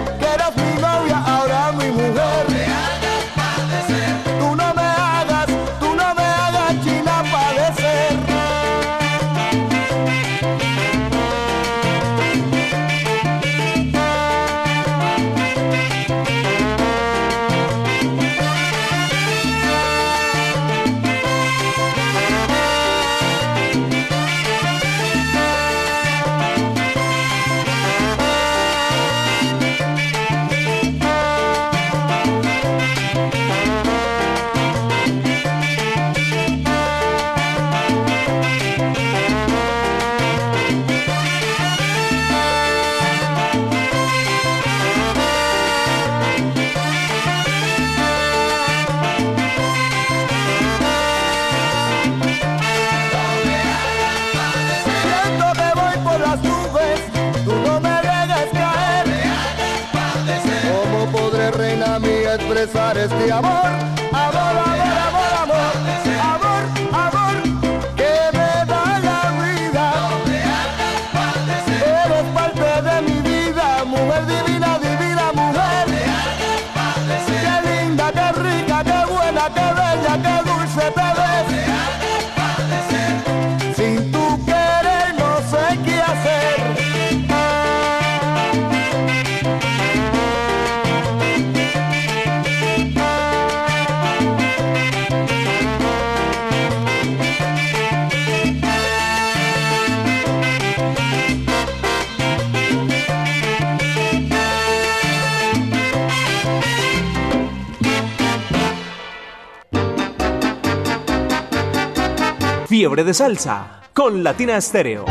De 113.03 113.15
Salsa 113.15 113.81
con 113.93 114.23
Latina 114.23 114.57
Estéreo. 114.57 115.05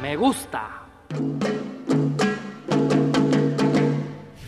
Me 0.00 0.16
gusta. 0.16 0.82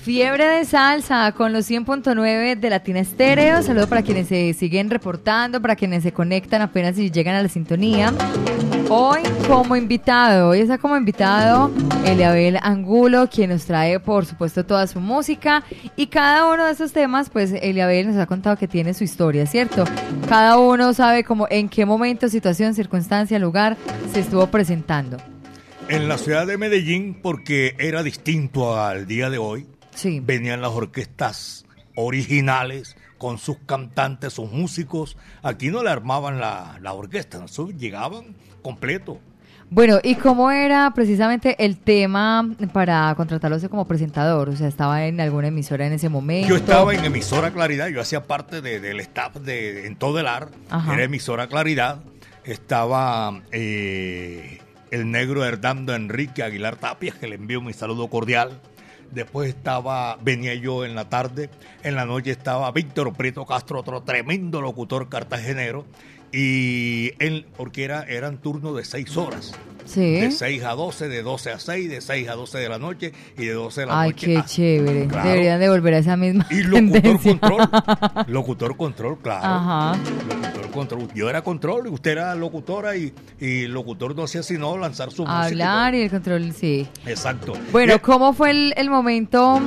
Fiebre 0.02 0.46
de 0.46 0.64
salsa 0.64 1.32
con 1.32 1.52
los 1.52 1.70
100.9 1.70 2.58
de 2.58 2.70
Latina 2.70 3.00
Estéreo. 3.00 3.62
Saludo 3.62 3.86
para 3.86 4.02
quienes 4.02 4.28
se 4.28 4.54
siguen 4.54 4.88
reportando, 4.88 5.60
para 5.60 5.76
quienes 5.76 6.02
se 6.04 6.12
conectan 6.12 6.62
apenas 6.62 6.96
y 6.98 7.10
llegan 7.10 7.34
a 7.34 7.42
la 7.42 7.48
sintonía. 7.48 8.14
Hoy 8.90 9.22
como 9.48 9.76
invitado, 9.76 10.50
hoy 10.50 10.60
está 10.60 10.78
como 10.78 10.96
invitado 10.96 11.70
Eliabel 12.04 12.58
Angulo, 12.62 13.28
quien 13.30 13.50
nos 13.50 13.64
trae 13.64 13.98
por 13.98 14.26
supuesto 14.26 14.64
toda 14.64 14.86
su 14.86 15.00
música 15.00 15.64
y 15.96 16.08
cada 16.08 16.52
uno 16.52 16.66
de 16.66 16.72
esos 16.72 16.92
temas, 16.92 17.30
pues 17.30 17.52
Eliabel 17.52 18.08
nos 18.08 18.16
ha 18.18 18.26
contado 18.26 18.56
que 18.56 18.68
tiene 18.68 18.92
su 18.94 19.04
historia, 19.04 19.46
¿cierto? 19.46 19.84
Cada 20.28 20.58
uno 20.58 20.92
sabe 20.92 21.24
como 21.24 21.46
en 21.50 21.68
qué 21.68 21.86
momento, 21.86 22.28
situación, 22.28 22.74
circunstancia, 22.74 23.38
lugar 23.38 23.76
se 24.12 24.20
estuvo 24.20 24.46
presentando. 24.48 25.16
En 25.88 26.08
la 26.08 26.18
ciudad 26.18 26.46
de 26.46 26.56
Medellín, 26.58 27.14
porque 27.20 27.74
era 27.78 28.02
distinto 28.02 28.78
al 28.80 29.06
día 29.06 29.30
de 29.30 29.38
hoy, 29.38 29.66
Sí. 29.94 30.20
venían 30.20 30.60
las 30.60 30.72
orquestas 30.72 31.64
originales 31.94 32.96
con 33.18 33.38
sus 33.38 33.56
cantantes, 33.64 34.32
sus 34.34 34.50
músicos. 34.50 35.16
Aquí 35.42 35.68
no 35.68 35.82
le 35.82 35.90
armaban 35.90 36.40
la, 36.40 36.78
la 36.82 36.92
orquesta, 36.92 37.38
nosotros 37.38 37.76
llegaban 37.78 38.34
completo. 38.64 39.20
Bueno, 39.70 39.98
¿y 40.02 40.14
cómo 40.16 40.50
era 40.50 40.90
precisamente 40.94 41.56
el 41.64 41.76
tema 41.78 42.48
para 42.72 43.12
contratarlo 43.16 43.56
como 43.70 43.86
presentador? 43.86 44.48
O 44.48 44.56
sea, 44.56 44.68
¿estaba 44.68 45.06
en 45.06 45.20
alguna 45.20 45.48
emisora 45.48 45.86
en 45.86 45.92
ese 45.92 46.08
momento? 46.08 46.48
Yo 46.48 46.56
estaba 46.56 46.94
en 46.94 47.04
emisora 47.04 47.50
Claridad, 47.50 47.88
yo 47.88 48.00
hacía 48.00 48.24
parte 48.24 48.60
de- 48.60 48.78
del 48.80 49.00
staff 49.00 49.36
de 49.36 49.86
en 49.86 49.96
todo 49.96 50.18
el 50.20 50.26
ar, 50.26 50.48
Ajá. 50.70 50.94
era 50.94 51.04
emisora 51.04 51.46
Claridad, 51.48 52.00
estaba 52.44 53.40
eh, 53.52 54.58
el 54.90 55.10
negro 55.10 55.44
Hernando 55.44 55.94
Enrique 55.94 56.42
Aguilar 56.42 56.76
Tapias, 56.76 57.16
que 57.16 57.26
le 57.26 57.36
envío 57.36 57.60
mi 57.60 57.72
saludo 57.72 58.08
cordial. 58.08 58.60
Después 59.10 59.48
estaba, 59.48 60.18
venía 60.22 60.54
yo 60.54 60.84
en 60.84 60.94
la 60.94 61.08
tarde, 61.08 61.48
en 61.84 61.94
la 61.94 62.04
noche 62.04 62.30
estaba 62.32 62.70
Víctor 62.72 63.12
Prieto 63.14 63.44
Castro, 63.46 63.80
otro 63.80 64.02
tremendo 64.02 64.60
locutor 64.60 65.08
cartagenero, 65.08 65.84
y 66.36 67.12
él, 67.20 67.46
porque 67.56 67.84
era, 67.84 68.02
eran 68.02 68.38
turnos 68.38 68.76
de 68.76 68.84
seis 68.84 69.16
horas. 69.16 69.52
Sí. 69.86 70.12
De 70.14 70.30
6 70.30 70.64
a 70.64 70.70
12, 70.70 71.08
de 71.08 71.22
12 71.22 71.50
a 71.52 71.58
6, 71.58 71.90
de 71.90 72.00
6 72.00 72.28
a 72.30 72.32
12 72.36 72.56
de 72.56 72.68
la 72.70 72.78
noche 72.78 73.12
y 73.36 73.44
de 73.44 73.52
12 73.52 73.82
de 73.82 73.86
la 73.86 74.00
Ay, 74.00 74.10
noche 74.12 74.26
qué 74.28 74.38
a- 74.38 74.44
chévere. 74.46 75.06
Claro. 75.08 75.28
Deberían 75.28 75.60
de 75.60 75.68
volver 75.68 75.92
a 75.92 75.98
esa 75.98 76.16
misma 76.16 76.46
y 76.50 76.62
locutor 76.62 77.02
tendencia. 77.02 77.38
control. 77.38 77.68
Locutor 78.28 78.76
control, 78.78 79.18
claro. 79.18 79.44
Ajá. 79.44 79.98
Locutor 80.26 80.70
control. 80.70 81.08
Yo 81.14 81.28
era 81.28 81.42
control 81.42 81.86
y 81.86 81.90
usted 81.90 82.12
era 82.12 82.34
locutora 82.34 82.96
y, 82.96 83.12
y 83.38 83.66
locutor 83.66 84.16
no 84.16 84.22
hacía 84.24 84.42
sino 84.42 84.78
lanzar 84.78 85.10
su 85.10 85.22
música. 85.26 85.42
Hablar 85.44 85.94
y 85.94 86.00
el 86.00 86.10
control, 86.10 86.52
sí. 86.54 86.88
Exacto. 87.04 87.52
Bueno, 87.70 87.96
Y- 87.96 87.98
¿cómo 87.98 88.32
fue 88.32 88.52
el, 88.52 88.72
el 88.78 88.88
momento 88.88 89.60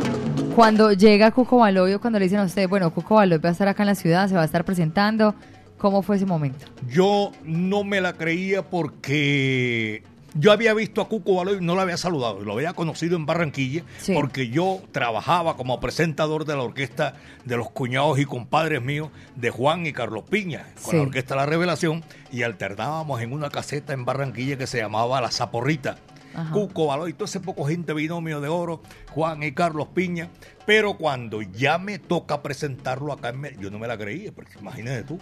cuando 0.56 0.94
llega 0.94 1.30
Cuco 1.30 1.58
Baloy 1.58 1.94
o 1.94 2.02
cuando 2.02 2.18
le 2.18 2.26
dicen 2.26 2.40
a 2.40 2.44
usted, 2.46 2.68
bueno, 2.68 2.92
Cuco 2.92 3.14
Baloy 3.16 3.38
va 3.38 3.50
a 3.50 3.52
estar 3.52 3.68
acá 3.68 3.84
en 3.84 3.88
la 3.88 3.96
ciudad, 3.96 4.28
se 4.28 4.34
va 4.34 4.42
a 4.42 4.46
estar 4.46 4.66
presentando? 4.66 5.36
¿Cómo 5.78 6.02
fue 6.02 6.16
ese 6.16 6.26
momento? 6.26 6.66
Yo 6.90 7.32
no 7.44 7.84
me 7.84 8.02
la 8.02 8.14
creía 8.14 8.68
porque 8.70 10.02
yo 10.34 10.52
había 10.52 10.74
visto 10.74 11.02
a 11.02 11.08
Cuco 11.08 11.36
Baloy, 11.36 11.60
no 11.62 11.76
lo 11.76 11.82
había 11.82 11.98
saludado, 11.98 12.42
lo 12.42 12.54
había 12.54 12.74
conocido 12.74 13.16
en 13.16 13.26
Barranquilla, 13.26 13.84
Sí. 14.00 14.14
porque 14.14 14.50
yo 14.50 14.82
trabajaba 14.92 15.56
como 15.56 15.80
presentador 15.80 16.46
de 16.46 16.56
la 16.56 16.64
orquesta 16.64 17.16
de 17.46 17.58
los 17.58 17.70
cuñados 17.70 18.18
y 18.20 18.26
compadres 18.26 18.82
míos 18.82 19.10
de 19.36 19.50
Juan 19.52 19.86
y 19.86 19.94
Carlos 19.94 20.24
Piña, 20.30 20.68
con 20.82 20.92
Sí. 20.92 20.98
la 20.98 21.04
orquesta 21.04 21.36
La 21.36 21.46
Revelación, 21.46 22.04
y 22.32 22.44
alternábamos 22.44 23.22
en 23.22 23.32
una 23.34 23.50
caseta 23.50 23.94
en 23.94 24.04
Barranquilla 24.06 24.58
que 24.58 24.68
se 24.68 24.80
llamaba 24.80 25.22
La 25.22 25.32
Zaporrita. 25.32 25.98
Ajá. 26.36 26.52
Cuco 26.54 26.86
Baloy, 26.88 27.14
todo 27.14 27.26
ese 27.26 27.40
poco 27.40 27.66
gente 27.66 27.94
binomio 27.94 28.40
de 28.42 28.48
oro, 28.48 28.84
Juan 29.12 29.42
y 29.42 29.54
Carlos 29.54 29.88
Piña, 29.94 30.30
pero 30.68 30.96
cuando 30.98 31.42
ya 31.42 31.80
me 31.80 31.98
toca 31.98 32.44
presentarlo 32.44 33.12
acá, 33.12 33.30
en 33.30 33.40
Me- 33.42 33.56
yo 33.60 33.72
no 33.72 33.80
me 33.80 33.88
la 33.88 33.98
creía, 33.98 34.32
porque 34.32 34.52
imagínate 34.60 35.04
tú. 35.04 35.20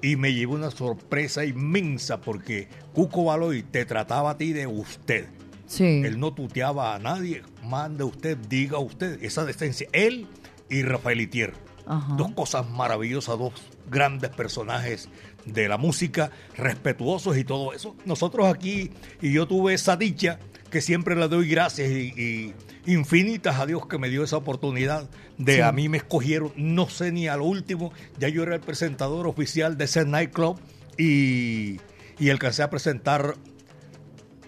Y 0.00 0.16
me 0.16 0.32
llevó 0.32 0.54
una 0.54 0.70
sorpresa 0.70 1.44
inmensa 1.44 2.20
porque 2.20 2.68
Cuco 2.92 3.24
Baloy 3.24 3.62
te 3.62 3.84
trataba 3.84 4.30
a 4.30 4.38
ti 4.38 4.52
de 4.52 4.66
usted. 4.66 5.26
Sí. 5.66 6.02
Él 6.04 6.18
no 6.18 6.32
tuteaba 6.32 6.94
a 6.94 6.98
nadie, 6.98 7.42
mande 7.62 8.04
usted, 8.04 8.36
diga 8.36 8.78
usted, 8.78 9.22
esa 9.22 9.44
decencia. 9.44 9.88
Él 9.92 10.26
y 10.70 10.82
Rafael 10.82 11.20
Itier. 11.20 11.52
Ajá. 11.86 12.14
Dos 12.16 12.32
cosas 12.32 12.68
maravillosas, 12.68 13.38
dos 13.38 13.52
grandes 13.90 14.30
personajes 14.30 15.08
de 15.44 15.68
la 15.68 15.78
música, 15.78 16.30
respetuosos 16.56 17.36
y 17.36 17.44
todo 17.44 17.72
eso. 17.72 17.96
Nosotros 18.04 18.46
aquí, 18.46 18.90
y 19.20 19.32
yo 19.32 19.46
tuve 19.46 19.74
esa 19.74 19.96
dicha 19.96 20.38
que 20.70 20.80
siempre 20.80 21.16
le 21.16 21.28
doy 21.28 21.48
gracias 21.48 21.90
y, 21.90 22.12
y 22.16 22.54
infinitas 22.88 23.60
a 23.60 23.66
Dios 23.66 23.86
que 23.86 23.98
me 23.98 24.08
dio 24.08 24.24
esa 24.24 24.36
oportunidad 24.38 25.08
de 25.36 25.56
Sí. 25.56 25.60
a 25.60 25.70
mí 25.72 25.88
me 25.88 25.98
escogieron, 25.98 26.52
no 26.56 26.88
sé 26.88 27.12
ni 27.12 27.28
a 27.28 27.36
lo 27.36 27.44
último, 27.44 27.92
ya 28.18 28.28
yo 28.28 28.42
era 28.42 28.54
el 28.54 28.60
presentador 28.60 29.26
oficial 29.26 29.76
de 29.76 29.84
ese 29.84 30.04
nightclub 30.04 30.58
y, 30.96 31.80
y 32.18 32.30
alcancé 32.30 32.62
a 32.62 32.70
presentar 32.70 33.34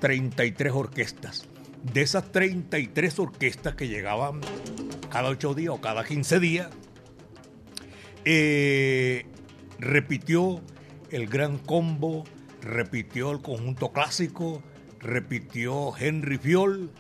33 0.01 0.73
orquestas. 0.73 1.47
De 1.93 2.03
esas 2.03 2.33
33 2.33 3.19
orquestas 3.19 3.75
que 3.75 3.89
llegaban 3.89 4.41
cada 5.11 5.29
8 5.29 5.55
días 5.55 5.75
o 5.75 5.81
cada 5.81 6.05
15 6.05 6.41
días, 6.41 6.69
eh, 8.25 9.27
repitió 9.79 10.61
el 11.11 11.27
Gran 11.27 11.59
Combo, 11.59 12.25
repitió 12.63 13.31
el 13.33 13.41
Conjunto 13.41 13.93
Clásico, 13.93 14.63
repitió 14.99 15.97
Henry 15.97 16.39
Fiol 16.39 16.91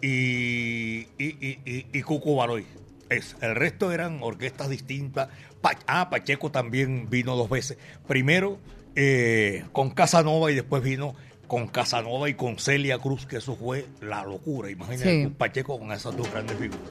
y, 0.00 1.06
y, 1.18 1.58
y, 1.64 1.86
y- 1.92 2.02
Cuco 2.02 2.36
Baloy. 2.36 2.64
Es, 3.10 3.36
el 3.40 3.54
resto 3.54 3.90
eran 3.92 4.18
orquestas 4.22 4.68
distintas. 4.68 5.28
Pa- 5.60 5.78
ah, 5.86 6.10
Pacheco 6.10 6.50
también 6.50 7.08
vino 7.10 7.36
dos 7.36 7.48
veces. 7.48 7.78
Primero 8.06 8.58
eh, 8.94 9.64
con 9.72 9.90
Casanova 9.90 10.50
y 10.50 10.54
después 10.54 10.82
vino 10.82 11.14
con 11.46 11.66
Casanova 11.68 12.28
y 12.28 12.34
con 12.34 12.58
Celia 12.58 12.98
Cruz, 12.98 13.24
que 13.24 13.38
eso 13.38 13.56
fue 13.56 13.86
la 14.02 14.22
locura. 14.24 14.70
Imagínate 14.70 15.24
Sí. 15.24 15.32
Pacheco 15.36 15.78
con 15.78 15.90
esas 15.92 16.14
dos 16.14 16.30
grandes 16.30 16.56
figuras. 16.58 16.82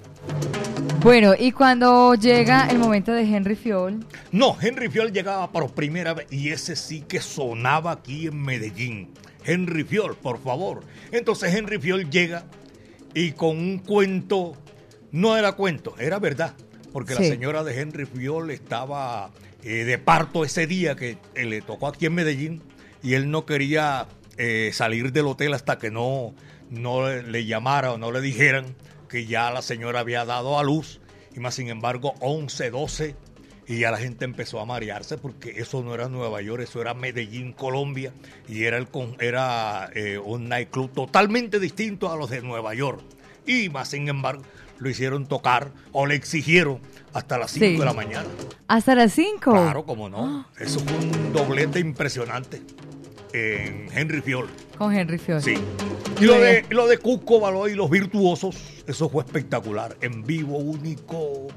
Bueno, 1.01 1.33
y 1.37 1.51
cuando 1.51 2.15
llega 2.15 2.67
el 2.67 2.79
momento 2.79 3.11
de 3.13 3.21
Henry 3.23 3.55
Fiol, 3.55 4.03
No, 4.31 4.57
Henry 4.59 4.89
Fiol 4.89 5.13
llegaba 5.13 5.51
por 5.51 5.71
primera 5.73 6.15
vez 6.15 6.25
y 6.31 6.49
ese 6.49 6.75
sí 6.75 7.01
que 7.07 7.21
sonaba 7.21 7.91
aquí 7.91 8.25
en 8.27 8.41
Medellín. 8.41 9.11
Henry 9.45 9.83
Fiol, 9.83 10.15
por 10.17 10.41
favor. 10.41 10.83
Entonces 11.11 11.53
Henry 11.53 11.77
Fiol 11.79 12.09
llega 12.09 12.45
y 13.13 13.31
con 13.31 13.57
un 13.57 13.79
cuento, 13.79 14.53
no 15.11 15.37
era 15.37 15.53
cuento, 15.53 15.95
era 15.99 16.19
verdad, 16.19 16.53
porque 16.93 17.15
la 17.15 17.21
señora 17.21 17.63
de 17.63 17.79
Henry 17.79 18.05
Fiol 18.05 18.51
estaba 18.51 19.31
eh, 19.63 19.85
de 19.85 19.97
parto 19.97 20.43
ese 20.43 20.67
día 20.67 20.95
que 20.95 21.17
eh, 21.35 21.45
le 21.45 21.61
tocó 21.61 21.87
aquí 21.87 22.05
en 22.05 22.13
Medellín 22.15 22.61
y 23.03 23.13
él 23.13 23.29
no 23.31 23.45
quería 23.45 24.07
eh, 24.37 24.71
salir 24.73 25.11
del 25.11 25.27
hotel 25.27 25.53
hasta 25.53 25.77
que 25.77 25.91
no, 25.91 26.33
no 26.69 27.07
le, 27.07 27.23
le 27.23 27.45
llamara 27.45 27.93
o 27.93 27.97
no 27.97 28.11
le 28.11 28.21
dijeran 28.21 28.75
que 29.09 29.25
ya 29.25 29.51
la 29.51 29.61
señora 29.61 30.01
había 30.01 30.25
dado 30.25 30.59
a 30.59 30.63
luz 30.63 30.99
y 31.35 31.39
más 31.39 31.55
sin 31.55 31.69
embargo 31.69 32.13
11, 32.19 32.69
12 32.69 33.15
y 33.67 33.79
ya 33.79 33.91
la 33.91 33.97
gente 33.97 34.25
empezó 34.25 34.59
a 34.59 34.65
marearse 34.65 35.17
porque 35.17 35.51
eso 35.57 35.83
no 35.83 35.93
era 35.93 36.07
Nueva 36.07 36.41
York, 36.41 36.63
eso 36.63 36.81
era 36.81 36.93
Medellín, 36.93 37.51
Colombia 37.53 38.13
y 38.47 38.63
era, 38.63 38.77
el, 38.77 38.87
era 39.19 39.89
eh, 39.93 40.17
un 40.17 40.47
nightclub 40.49 40.91
totalmente 40.93 41.59
distinto 41.59 42.11
a 42.11 42.15
los 42.15 42.29
de 42.29 42.41
Nueva 42.41 42.73
York 42.73 43.01
y 43.45 43.69
más 43.69 43.89
sin 43.89 44.07
embargo 44.07 44.43
lo 44.79 44.89
hicieron 44.89 45.25
tocar 45.25 45.71
o 45.91 46.05
le 46.05 46.15
exigieron 46.15 46.79
hasta 47.13 47.37
las 47.37 47.51
5 47.51 47.65
Sí. 47.65 47.77
de 47.77 47.85
la 47.85 47.93
mañana. 47.93 48.27
hasta 48.67 48.93
las 48.95 49.11
5. 49.13 49.51
Claro, 49.51 49.85
como 49.85 50.07
no. 50.07 50.45
Eso 50.59 50.79
fue 50.81 50.97
un 50.99 51.33
doblete 51.33 51.79
impresionante 51.79 52.61
en 53.33 53.87
Henry 53.91 54.21
Fiol. 54.21 54.47
Con 54.77 54.93
Henry 54.95 55.17
Fiol. 55.17 55.41
Sí. 55.41 55.55
Y 56.19 56.25
lo 56.25 56.39
de, 56.39 56.63
lo 56.69 56.87
de 56.87 56.97
Cusco 56.99 57.39
Baloy 57.39 57.71
y 57.71 57.75
los 57.75 57.89
virtuosos, 57.89 58.55
eso 58.87 59.09
fue 59.09 59.23
espectacular. 59.23 59.97
En 60.01 60.23
vivo, 60.23 60.57
único. 60.57 61.47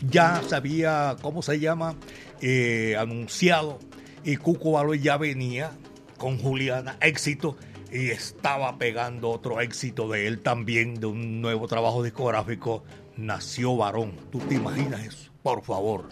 Ya 0.00 0.42
sabía, 0.46 1.16
¿cómo 1.22 1.42
se 1.42 1.58
llama? 1.58 1.94
Eh, 2.40 2.96
anunciado. 2.98 3.78
Y 4.24 4.36
Cuco 4.36 4.72
Baloy 4.72 5.00
ya 5.00 5.16
venía 5.16 5.72
con 6.16 6.38
Juliana, 6.38 6.96
éxito. 7.00 7.56
Y 7.90 8.10
estaba 8.10 8.76
pegando 8.76 9.30
otro 9.30 9.60
éxito 9.60 10.08
de 10.08 10.26
él 10.26 10.40
también, 10.40 11.00
de 11.00 11.06
un 11.06 11.40
nuevo 11.40 11.66
trabajo 11.66 12.02
discográfico. 12.02 12.84
Nació 13.16 13.76
varón. 13.76 14.12
¿Tú 14.30 14.38
te 14.40 14.56
imaginas 14.56 15.00
eso? 15.04 15.30
Por 15.42 15.62
favor. 15.62 16.04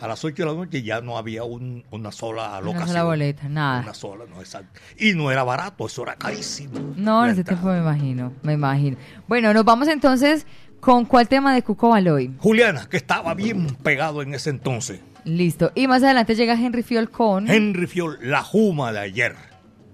A 0.00 0.08
las 0.08 0.24
8 0.24 0.42
de 0.42 0.50
la 0.50 0.54
noche 0.56 0.82
ya 0.82 1.00
no 1.00 1.16
había 1.16 1.44
un- 1.44 1.84
una 1.92 2.10
sola 2.10 2.60
locación. 2.60 2.88
sola 2.88 3.04
boleta, 3.04 3.48
nada. 3.48 3.80
Una 3.82 3.94
sola, 3.94 4.24
no, 4.28 4.40
exacto. 4.40 4.80
Y 4.98 5.14
no 5.14 5.30
era 5.30 5.44
barato, 5.44 5.86
eso 5.86 6.02
era 6.02 6.16
carísimo. 6.16 6.72
No, 6.96 7.24
en 7.24 7.30
ese 7.30 7.44
tiempo 7.44 7.68
me 7.68 7.78
imagino, 7.78 8.32
me 8.42 8.52
imagino. 8.54 8.96
Bueno, 9.28 9.54
nos 9.54 9.64
vamos 9.64 9.86
entonces 9.86 10.44
¿Con 10.82 11.04
cuál 11.04 11.28
tema 11.28 11.54
de 11.54 11.62
Cuco 11.62 11.90
Baloy? 11.90 12.34
Juliana, 12.40 12.88
que 12.90 12.96
estaba 12.96 13.34
bien 13.34 13.68
pegado 13.84 14.20
en 14.20 14.34
ese 14.34 14.50
entonces. 14.50 14.98
Listo. 15.24 15.70
Y 15.76 15.86
más 15.86 16.02
adelante 16.02 16.34
llega 16.34 16.54
Henry 16.54 16.82
Fiol 16.82 17.08
con. 17.08 17.48
Henry 17.48 17.86
Fiol, 17.86 18.18
la 18.20 18.42
Juma 18.42 18.90
de 18.90 18.98
ayer. 18.98 19.36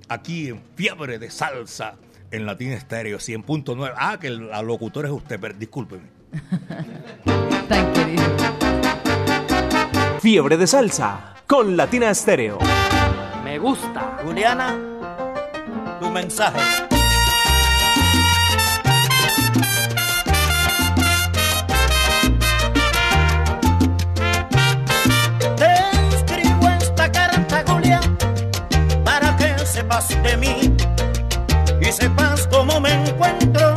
Aquí 0.08 0.48
en 0.48 0.62
Fiebre 0.76 1.18
de 1.18 1.28
Salsa, 1.28 1.96
en 2.30 2.46
Latín 2.46 2.72
Estéreo 2.72 3.18
100.9. 3.18 3.92
Ah, 3.98 4.16
que 4.18 4.28
el, 4.28 4.48
locutor 4.64 5.04
es 5.04 5.12
usted, 5.12 5.38
pero 5.38 5.52
discúlpeme. 5.52 6.04
Tan 7.68 7.92
querido. 7.92 8.24
Fiebre 10.22 10.56
de 10.56 10.66
Salsa, 10.66 11.34
con 11.46 11.76
Latina 11.76 12.08
Estéreo. 12.08 12.60
Me 13.44 13.58
gusta. 13.58 14.20
Juliana, 14.24 14.74
tu 16.00 16.08
mensaje. 16.08 16.97
sepas 29.88 30.08
de 30.22 30.36
mí 30.36 30.76
y 31.80 31.92
sepas 31.92 32.46
cómo 32.48 32.78
me 32.80 32.92
encuentro. 32.92 33.67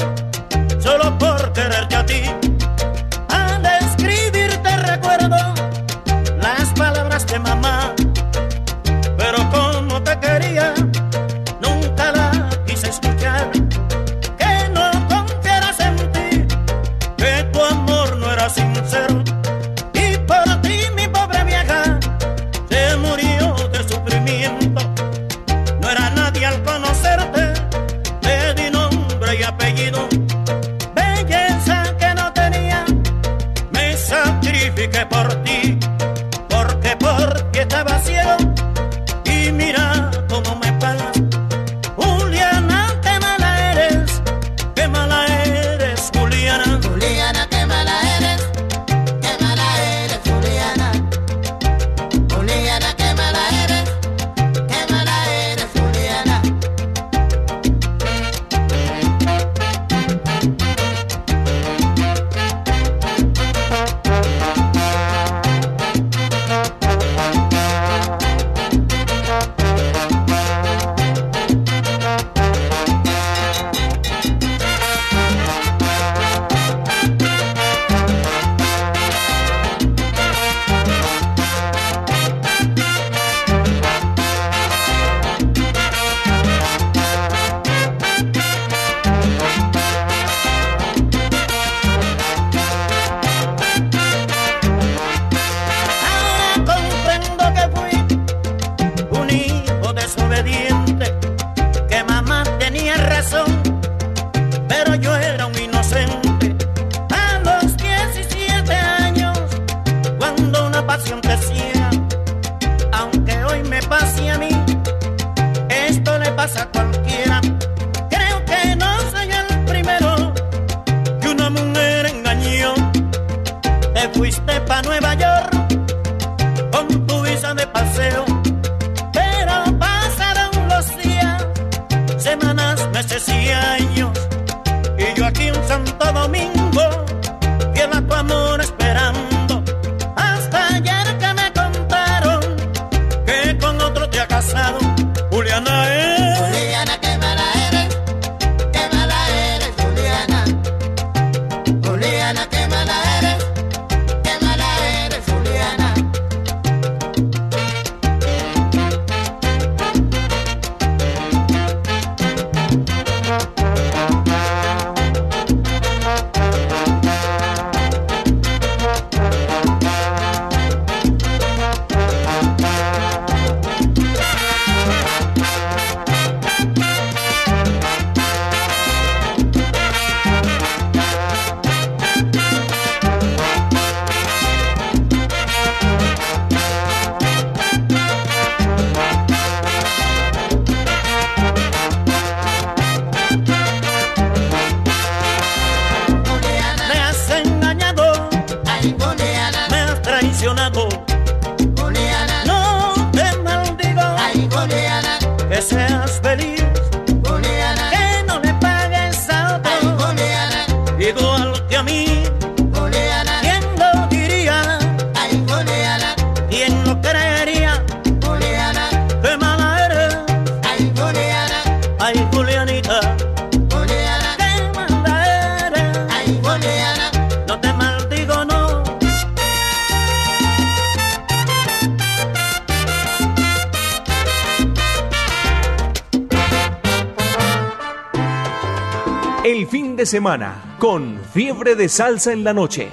semana 240.11 240.75
con 240.77 241.21
Fiebre 241.33 241.73
de 241.75 241.87
Salsa 241.87 242.33
en 242.33 242.43
la 242.43 242.51
Noche. 242.51 242.89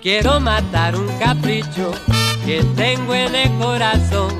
Quiero 0.00 0.40
matar 0.40 0.96
un 0.96 1.06
capricho 1.18 1.92
que 2.46 2.64
tengo 2.74 3.14
en 3.14 3.34
el 3.34 3.58
corazón. 3.58 4.32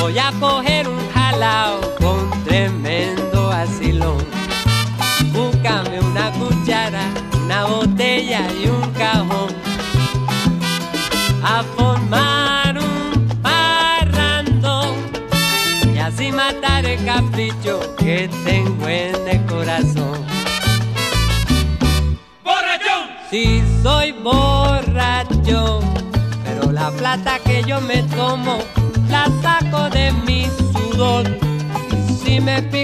Voy 0.00 0.16
a 0.16 0.30
coger 0.38 0.86
un 0.86 1.10
jalao 1.10 1.80
con 1.98 2.44
tremendo 2.44 3.50
asilón. 3.50 4.24
Búscame 5.32 5.98
una 5.98 6.30
cuchara 6.30 7.13
botella 7.66 8.46
y 8.52 8.68
un 8.68 8.90
cajón 8.92 9.52
a 11.42 11.62
formar 11.76 12.78
un 12.78 13.28
parrando 13.42 14.94
y 15.94 15.98
así 15.98 16.32
matar 16.32 16.84
el 16.86 17.04
capricho 17.04 17.80
que 17.96 18.28
tengo 18.44 18.88
en 18.88 19.28
el 19.28 19.44
corazón. 19.46 20.24
¡Borrachón! 22.42 23.08
Sí, 23.30 23.62
soy 23.82 24.12
borracho, 24.12 25.80
pero 26.44 26.72
la 26.72 26.90
plata 26.90 27.38
que 27.44 27.62
yo 27.64 27.80
me 27.80 28.02
tomo 28.04 28.58
la 29.08 29.26
saco 29.42 29.90
de 29.90 30.12
mi 30.26 30.46
sudor. 30.72 31.24
Y 31.90 32.14
si 32.24 32.40
me 32.40 32.62
pido 32.62 32.83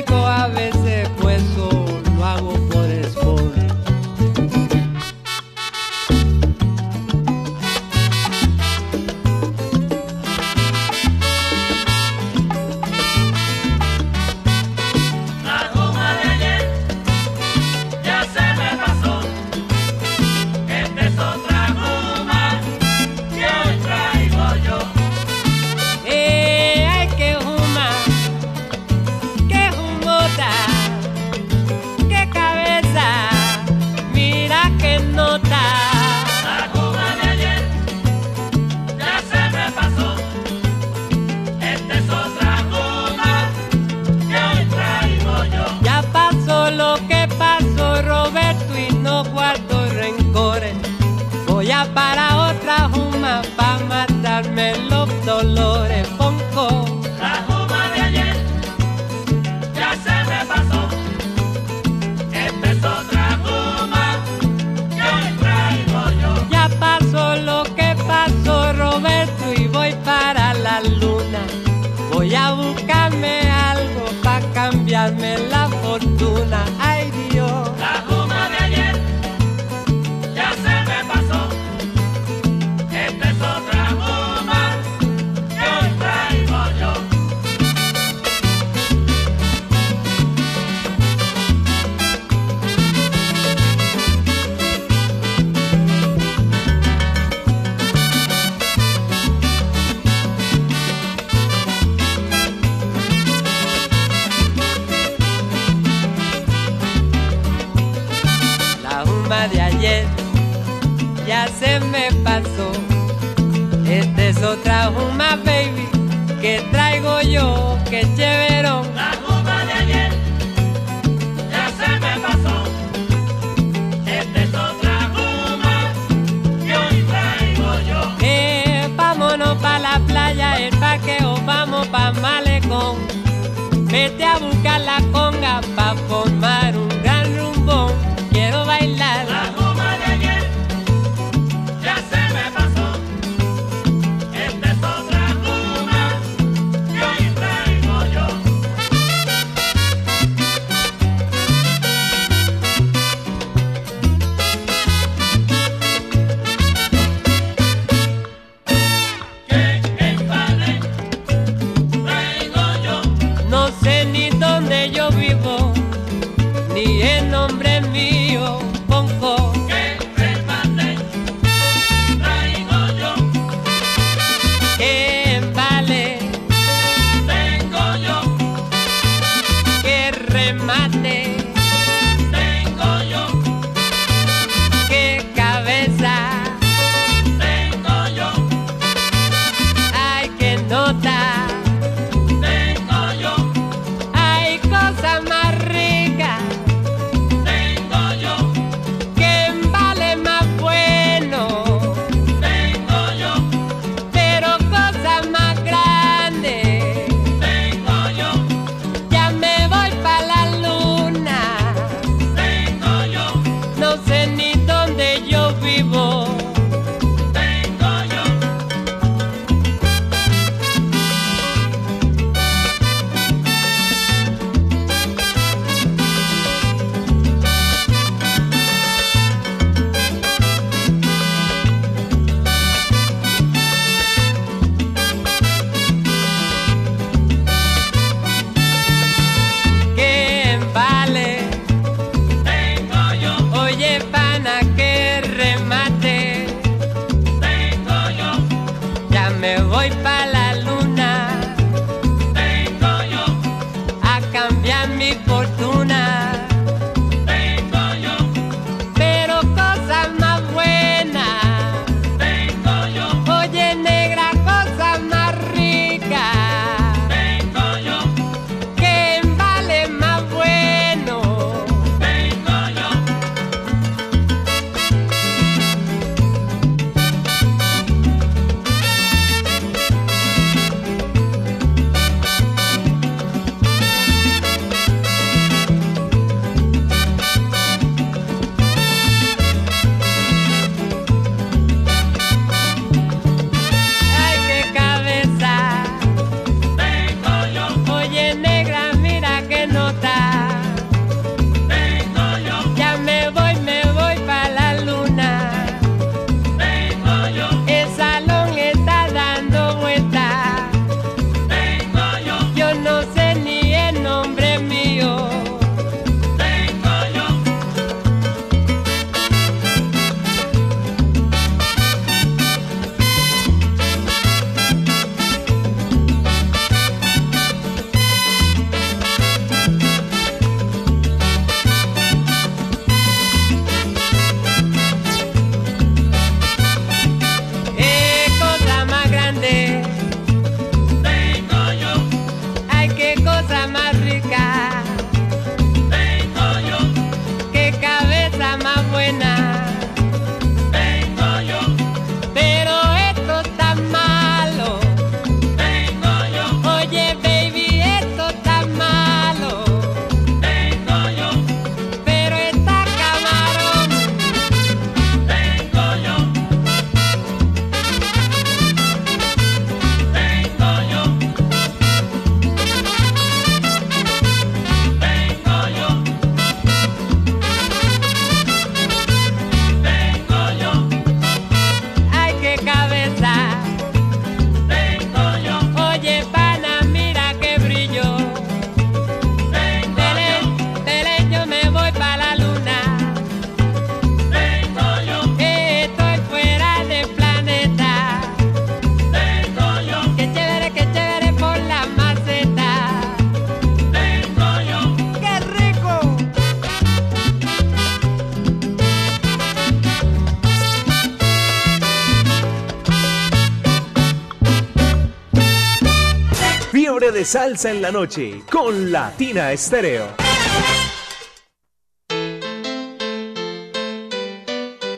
en 417.21 417.83
la 417.83 417.93
noche 417.93 418.41
con 418.51 418.91
Latina 418.91 419.53
Estéreo. 419.53 420.07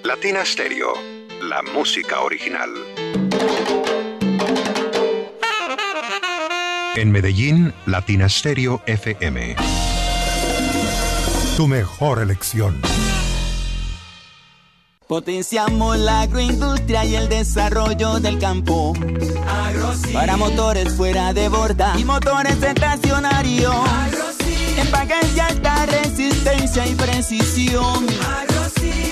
Latina 0.05 0.45
Stereo, 0.45 0.93
la 1.43 1.63
música 1.63 2.21
original. 2.21 2.71
En 6.95 7.11
Medellín, 7.11 7.75
Latina 7.87 8.29
Stereo 8.29 8.85
FM. 8.87 9.57
Tu 11.57 11.67
mejor 11.67 12.21
elección. 12.23 12.81
Potenciamos 15.13 15.99
la 15.99 16.23
agroindustria 16.23 17.05
y 17.05 17.17
el 17.17 17.29
desarrollo 17.29 18.19
del 18.19 18.39
campo. 18.39 18.95
Para 20.11 20.39
motores 20.39 20.95
fuera 20.95 21.35
de 21.35 21.51
borda 21.51 21.93
y 21.99 22.05
motores 22.07 22.63
estacionarios. 22.63 23.77
Empaques 24.79 25.35
de 25.35 25.41
alta 25.43 25.85
resistencia 25.85 26.87
y 26.87 26.95
precisión. 26.95 28.07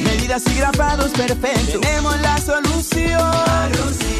Medidas 0.03 0.43
y 0.47 0.55
grapados 0.55 1.11
perfectos. 1.11 1.83
Tenemos 1.83 2.19
la 2.23 2.39
solución. 2.39 4.20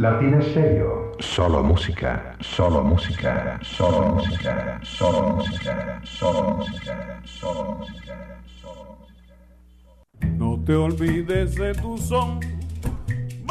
Latina 0.01 0.41
Stereo. 0.41 1.11
Solo 1.19 1.63
música, 1.63 2.35
solo 2.39 2.83
música, 2.83 3.59
solo 3.61 4.15
música, 4.15 4.79
solo 4.81 5.35
música, 5.35 6.01
solo 6.03 6.57
música, 6.57 7.21
solo 7.23 7.77
música. 7.77 8.41
No 10.39 10.59
te 10.65 10.73
olvides 10.73 11.53
de 11.53 11.75
tu 11.75 11.99
son. 11.99 12.39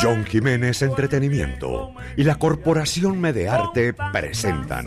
John 0.03 0.25
Jiménez 0.25 0.83
Entretenimiento 0.83 1.93
y 2.17 2.25
la 2.25 2.35
Corporación 2.35 3.21
Medearte 3.21 3.95
presentan 4.13 4.87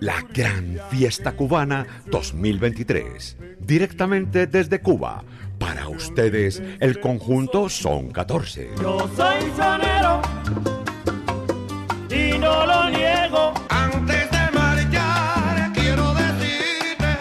la 0.00 0.22
Gran 0.34 0.76
Fiesta 0.90 1.32
Cubana 1.32 1.86
2023. 2.10 3.38
Directamente 3.60 4.46
desde 4.46 4.82
Cuba. 4.82 5.24
Para 5.58 5.88
ustedes, 5.88 6.62
el 6.80 7.00
conjunto 7.00 7.70
son 7.70 8.10
14. 8.10 8.72
Yo 8.78 9.10
soy 9.16 9.50
sonero 9.56 10.77
y 12.38 12.40
no 12.40 12.66
lo 12.66 12.90
niego. 12.90 13.54
Antes 13.68 14.30
de 14.30 14.50
marchar, 14.52 15.72
quiero 15.74 16.14
decirte. 16.14 17.16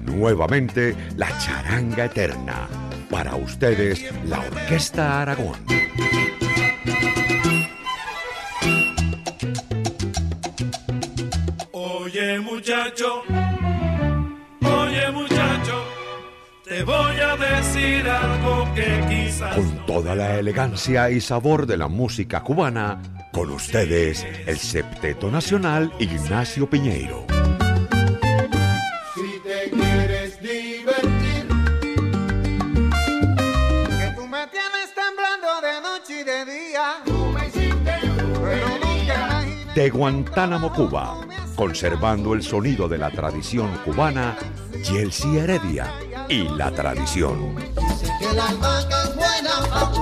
Nuevamente, 0.00 0.96
la 1.16 1.36
charanga 1.38 2.06
eterna. 2.06 2.68
Para 3.10 3.36
ustedes, 3.36 4.12
la 4.24 4.40
Orquesta 4.40 5.22
Aragón. 5.22 5.56
Oye, 11.72 12.40
muchacho, 12.40 13.22
te 16.64 16.82
voy 16.82 17.16
a 17.20 17.36
decir 17.36 18.08
algo 18.08 18.66
que 18.74 19.04
quizás. 19.08 19.54
Con 19.54 19.86
toda 19.86 20.14
la 20.14 20.38
elegancia 20.38 21.10
y 21.10 21.20
sabor 21.20 21.66
de 21.66 21.76
la 21.76 21.88
música 21.88 22.42
cubana, 22.42 23.00
con 23.32 23.50
ustedes, 23.50 24.26
el 24.46 24.56
septeto 24.58 25.30
nacional 25.30 25.92
Ignacio 25.98 26.68
Piñeiro. 26.68 27.26
Si 29.14 29.40
te 29.42 29.70
quieres 29.70 30.40
divertir, 30.40 31.48
Que 33.98 34.14
tú 34.16 34.26
me 34.26 34.46
tienes 34.48 34.94
temblando 34.94 35.60
de 35.60 35.80
noche 35.82 36.20
y 36.20 36.24
de 36.24 36.44
día. 36.44 36.94
Tú 37.04 37.26
me 37.26 37.46
hiciste. 37.46 37.74
De 39.74 39.90
Guantánamo, 39.90 40.72
Cuba, 40.72 41.26
conservando 41.56 42.32
el 42.32 42.42
sonido 42.42 42.88
de 42.88 42.96
la 42.96 43.10
tradición 43.10 43.68
cubana, 43.84 44.36
Yelsi 44.84 45.36
Heredia 45.36 45.92
y 46.28 46.48
la 46.48 46.70
tradición. 46.70 47.56
Dice 47.56 48.12
que 48.18 48.32
la 48.34 48.48
albahaca 48.48 49.02
es 49.02 49.14
buena 49.14 49.60
para. 49.70 49.92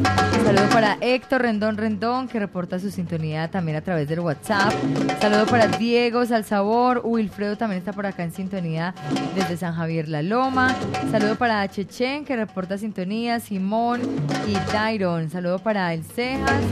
Saludo 0.46 0.66
para 0.72 0.96
Héctor 1.02 1.42
Rendón 1.42 1.76
Rendón, 1.76 2.26
que 2.26 2.40
reporta 2.40 2.78
su 2.78 2.90
sintonía 2.90 3.50
también 3.50 3.76
a 3.76 3.82
través 3.82 4.08
del 4.08 4.20
WhatsApp. 4.20 4.72
Saludo 5.20 5.44
para 5.44 5.66
Diego 5.66 6.24
Salsabor. 6.24 7.02
Wilfredo 7.04 7.58
también 7.58 7.80
está 7.80 7.92
por 7.92 8.06
acá 8.06 8.24
en 8.24 8.32
sintonía 8.32 8.94
desde 9.34 9.58
San 9.58 9.74
Javier 9.74 10.08
La 10.08 10.22
Loma. 10.22 10.74
Saludo 11.10 11.36
para 11.36 11.68
Chechen, 11.68 12.24
que 12.24 12.34
reporta 12.34 12.78
sintonía. 12.78 13.40
Simón 13.40 14.00
y 14.48 14.54
Tyron. 14.72 15.28
Saludo 15.28 15.58
para 15.58 15.92
El 15.92 16.02
Cejas. 16.02 16.62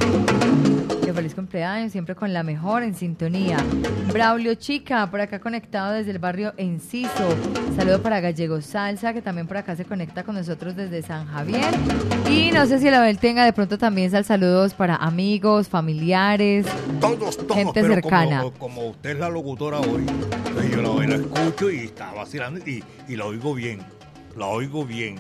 Que 1.04 1.12
feliz 1.12 1.34
cumpleaños, 1.34 1.92
siempre 1.92 2.14
con 2.14 2.32
la 2.32 2.42
mejor 2.42 2.82
en 2.82 2.94
sintonía. 2.94 3.58
Braulio 4.10 4.54
Chica, 4.54 5.10
por 5.10 5.20
acá 5.20 5.38
conectado 5.38 5.92
desde 5.92 6.12
el 6.12 6.18
barrio 6.18 6.54
Enciso. 6.56 7.28
Saludo 7.76 8.00
para 8.00 8.20
Gallego 8.20 8.62
Salsa, 8.62 9.12
que 9.12 9.20
también 9.20 9.46
por 9.46 9.58
acá 9.58 9.76
se 9.76 9.84
conecta 9.84 10.24
con 10.24 10.34
nosotros 10.34 10.74
desde 10.76 11.02
San 11.02 11.26
Javier. 11.26 11.74
Y 12.30 12.52
no 12.52 12.64
sé 12.64 12.78
si 12.78 12.88
la 12.88 12.98
Abel 12.98 13.18
tenga 13.18 13.44
de 13.44 13.52
pronto 13.52 13.76
también 13.76 14.10
sal 14.10 14.24
saludos 14.24 14.72
para 14.72 14.96
amigos, 14.96 15.68
familiares, 15.68 16.64
Todos, 17.00 17.36
todos, 17.36 17.54
gente 17.54 17.82
pero 17.82 17.94
cercana. 17.94 18.38
Como, 18.38 18.52
como 18.54 18.88
usted 18.88 19.10
es 19.10 19.18
la 19.18 19.28
locutora 19.28 19.80
hoy, 19.80 20.06
pues 20.54 20.70
yo 20.70 20.80
la, 20.80 21.06
la 21.06 21.16
escucho 21.16 21.70
y 21.70 21.80
está 21.80 22.12
vacilando 22.14 22.60
y, 22.66 22.82
y 23.08 23.16
la 23.16 23.26
oigo 23.26 23.52
bien. 23.52 23.80
La 24.38 24.46
oigo 24.46 24.86
bien. 24.86 25.16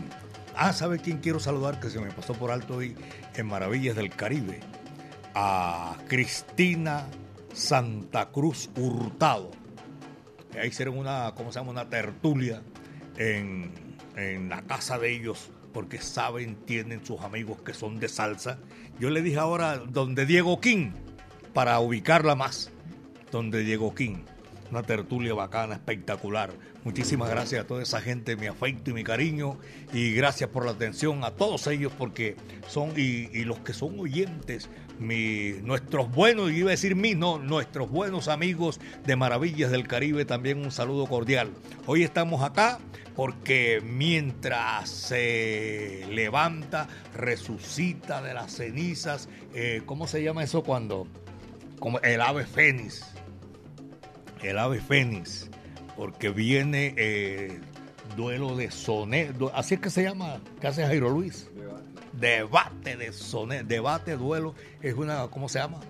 Ah, 0.56 0.72
¿sabe 0.72 0.98
quién 0.98 1.18
quiero 1.18 1.40
saludar 1.40 1.78
que 1.78 1.90
se 1.90 2.00
me 2.00 2.10
pasó 2.10 2.32
por 2.32 2.50
alto 2.50 2.76
hoy 2.76 2.96
en 3.34 3.46
Maravillas 3.46 3.96
del 3.96 4.08
Caribe? 4.08 4.60
A 5.34 5.96
Cristina 6.08 7.06
Santa 7.52 8.30
Cruz 8.30 8.70
Hurtado. 8.76 9.50
Ahí 10.60 10.68
hicieron 10.68 10.98
una, 10.98 11.32
¿cómo 11.36 11.52
se 11.52 11.58
llama? 11.58 11.72
Una 11.72 11.88
tertulia 11.88 12.62
en, 13.16 13.72
en 14.16 14.48
la 14.48 14.62
casa 14.62 14.98
de 14.98 15.12
ellos 15.12 15.50
porque 15.72 15.98
saben, 15.98 16.54
tienen 16.64 17.04
sus 17.04 17.20
amigos 17.20 17.60
que 17.62 17.74
son 17.74 17.98
de 17.98 18.08
salsa. 18.08 18.58
Yo 19.00 19.10
le 19.10 19.22
dije 19.22 19.38
ahora 19.38 19.78
donde 19.78 20.24
Diego 20.24 20.60
King 20.60 20.92
para 21.52 21.80
ubicarla 21.80 22.36
más. 22.36 22.70
Donde 23.32 23.64
Diego 23.64 23.92
King. 23.94 24.18
una 24.70 24.82
tertulia 24.82 25.34
bacana, 25.34 25.74
espectacular. 25.74 26.52
Muchísimas 26.84 27.30
gracias 27.30 27.64
a 27.64 27.66
toda 27.66 27.82
esa 27.82 28.00
gente, 28.00 28.36
mi 28.36 28.46
afecto 28.46 28.90
y 28.90 28.92
mi 28.92 29.04
cariño, 29.04 29.58
y 29.92 30.12
gracias 30.12 30.50
por 30.50 30.64
la 30.66 30.72
atención 30.72 31.24
a 31.24 31.30
todos 31.30 31.66
ellos 31.66 31.92
porque 31.96 32.36
son, 32.68 32.90
y, 32.96 33.30
y 33.32 33.44
los 33.44 33.60
que 33.60 33.72
son 33.72 33.98
oyentes, 33.98 34.68
mi, 34.98 35.54
nuestros 35.62 36.10
buenos, 36.10 36.50
yo 36.50 36.56
iba 36.56 36.68
a 36.68 36.72
decir 36.72 36.96
mí, 36.96 37.14
no, 37.14 37.38
nuestros 37.38 37.90
buenos 37.90 38.28
amigos 38.28 38.80
de 39.04 39.16
Maravillas 39.16 39.70
del 39.70 39.86
Caribe, 39.86 40.24
también 40.24 40.58
un 40.58 40.70
saludo 40.70 41.06
cordial. 41.06 41.50
Hoy 41.86 42.02
estamos 42.02 42.42
acá 42.42 42.78
porque 43.14 43.80
mientras 43.84 44.90
se 44.90 46.04
levanta, 46.10 46.88
resucita 47.14 48.22
de 48.22 48.34
las 48.34 48.52
cenizas, 48.52 49.28
eh, 49.54 49.82
¿cómo 49.86 50.06
se 50.06 50.22
llama 50.22 50.42
eso 50.42 50.62
cuando? 50.62 51.06
Como 51.78 52.00
el 52.00 52.20
ave 52.20 52.44
fénix, 52.44 53.04
el 54.42 54.58
ave 54.58 54.80
fénix, 54.80 55.48
porque 55.96 56.30
viene 56.30 56.94
eh, 56.96 57.60
duelo 58.16 58.56
de 58.56 58.70
soneto, 58.70 59.52
así 59.54 59.74
es 59.74 59.80
que 59.80 59.90
se 59.90 60.02
llama, 60.02 60.40
¿qué 60.60 60.66
hace 60.66 60.84
Jairo 60.84 61.10
Luis? 61.10 61.48
Debate 62.18 62.96
de 62.96 63.12
soneto, 63.12 63.64
debate, 63.66 64.16
duelo, 64.16 64.54
es 64.82 64.94
una, 64.94 65.28
¿cómo 65.28 65.48
se 65.48 65.58
llama? 65.58 65.80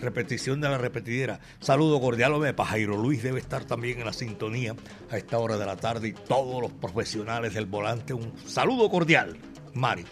Repetición 0.00 0.60
de 0.60 0.68
la 0.68 0.78
repetidera. 0.78 1.40
Saludo 1.60 2.00
cordial, 2.00 2.32
hombre, 2.32 2.54
para 2.54 2.70
Jairo 2.70 2.96
Luis 2.96 3.22
debe 3.22 3.38
estar 3.38 3.64
también 3.64 3.98
en 4.00 4.06
la 4.06 4.12
sintonía 4.12 4.74
a 5.10 5.16
esta 5.16 5.38
hora 5.38 5.56
de 5.56 5.66
la 5.66 5.76
tarde 5.76 6.08
y 6.08 6.12
todos 6.12 6.60
los 6.60 6.72
profesionales 6.72 7.54
del 7.54 7.66
volante. 7.66 8.14
Un 8.14 8.32
saludo 8.46 8.90
cordial, 8.90 9.36
Mari. 9.74 10.04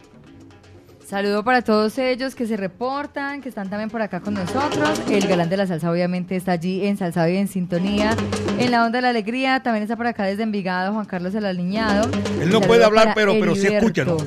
Saludo 1.09 1.43
para 1.43 1.63
todos 1.63 1.97
ellos 1.97 2.35
que 2.35 2.47
se 2.47 2.59
reportan, 2.59 3.41
que 3.41 3.49
están 3.49 3.71
también 3.71 3.89
por 3.89 4.03
acá 4.03 4.21
con 4.21 4.35
nosotros. 4.35 5.01
El 5.11 5.27
galán 5.27 5.49
de 5.49 5.57
la 5.57 5.67
salsa 5.67 5.91
obviamente 5.91 6.37
está 6.37 6.53
allí 6.53 6.87
en 6.87 6.99
Salsado 6.99 7.31
y 7.31 7.39
en 7.39 7.49
sintonía. 7.49 8.15
En 8.59 8.71
la 8.71 8.85
onda 8.85 8.99
de 8.99 9.03
la 9.03 9.09
alegría 9.09 9.63
también 9.63 9.85
está 9.85 9.97
por 9.97 10.07
acá 10.07 10.25
desde 10.25 10.43
Envigado 10.43 10.93
Juan 10.93 11.07
Carlos 11.07 11.35
el 11.35 11.47
Aliñado. 11.47 12.11
Él 12.43 12.51
no 12.51 12.61
puede 12.61 12.85
hablar, 12.85 13.13
pero, 13.15 13.33
pero 13.41 13.57
sí 13.57 13.69
escúchanos. 13.69 14.23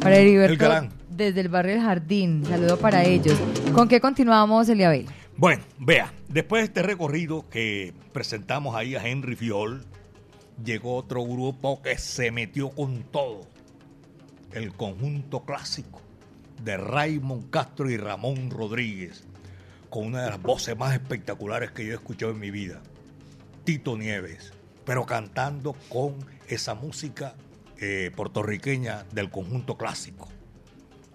Para 0.00 0.16
Heriberto, 0.16 0.72
El 0.72 0.88
desde 1.10 1.40
el 1.42 1.48
barrio 1.48 1.74
El 1.74 1.82
Jardín. 1.82 2.44
Saludo 2.46 2.78
para 2.78 3.04
ellos. 3.04 3.38
¿Con 3.74 3.86
qué 3.86 4.00
continuamos, 4.00 4.66
Eliabel? 4.70 5.06
Bueno, 5.36 5.62
vea, 5.78 6.10
después 6.28 6.62
de 6.62 6.64
este 6.66 6.82
recorrido 6.82 7.48
que 7.50 7.92
presentamos 8.12 8.74
ahí 8.74 8.96
a 8.96 9.06
Henry 9.06 9.36
Fiol, 9.36 9.84
llegó 10.64 10.96
otro 10.96 11.22
grupo 11.24 11.82
que 11.82 11.98
se 11.98 12.30
metió 12.30 12.70
con 12.70 13.02
todo. 13.02 13.42
El 14.52 14.72
conjunto 14.72 15.44
clásico 15.44 16.00
de 16.64 16.78
Raymond 16.78 17.50
Castro 17.50 17.90
y 17.90 17.98
Ramón 17.98 18.50
Rodríguez, 18.50 19.24
con 19.90 20.06
una 20.06 20.22
de 20.24 20.30
las 20.30 20.42
voces 20.42 20.78
más 20.78 20.94
espectaculares 20.94 21.72
que 21.72 21.84
yo 21.84 21.92
he 21.92 21.96
escuchado 21.96 22.32
en 22.32 22.40
mi 22.40 22.50
vida. 22.50 22.80
Tito 23.64 23.98
Nieves, 23.98 24.54
pero 24.86 25.04
cantando 25.04 25.74
con 25.90 26.14
esa 26.48 26.74
música 26.74 27.34
eh, 27.80 28.10
puertorriqueña 28.14 29.04
del 29.12 29.30
conjunto 29.30 29.76
clásico. 29.76 30.28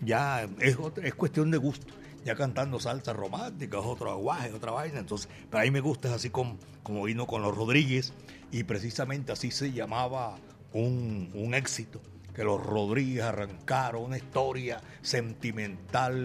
Ya 0.01 0.47
es, 0.59 0.77
otra- 0.77 1.07
es 1.07 1.15
cuestión 1.15 1.51
de 1.51 1.57
gusto. 1.57 1.87
Ya 2.25 2.35
cantando 2.35 2.79
salsa 2.79 3.13
romántica, 3.13 3.77
es 3.77 3.85
otro 3.85 4.09
aguaje, 4.11 4.51
otra 4.51 4.71
vaina. 4.71 4.99
Entonces, 4.99 5.29
pero 5.49 5.61
a 5.61 5.63
mí 5.63 5.69
me 5.71 5.79
gusta 5.79 6.07
es 6.07 6.15
así 6.15 6.31
como, 6.31 6.57
como 6.81 7.03
vino 7.03 7.27
con 7.27 7.43
los 7.43 7.55
Rodríguez 7.55 8.13
y 8.51 8.63
precisamente 8.63 9.31
así 9.31 9.51
se 9.51 9.71
llamaba 9.71 10.35
un, 10.73 11.29
un 11.35 11.53
éxito. 11.53 12.01
Que 12.33 12.43
los 12.43 12.61
Rodríguez 12.65 13.23
arrancaron 13.23 14.03
una 14.03 14.17
historia 14.17 14.81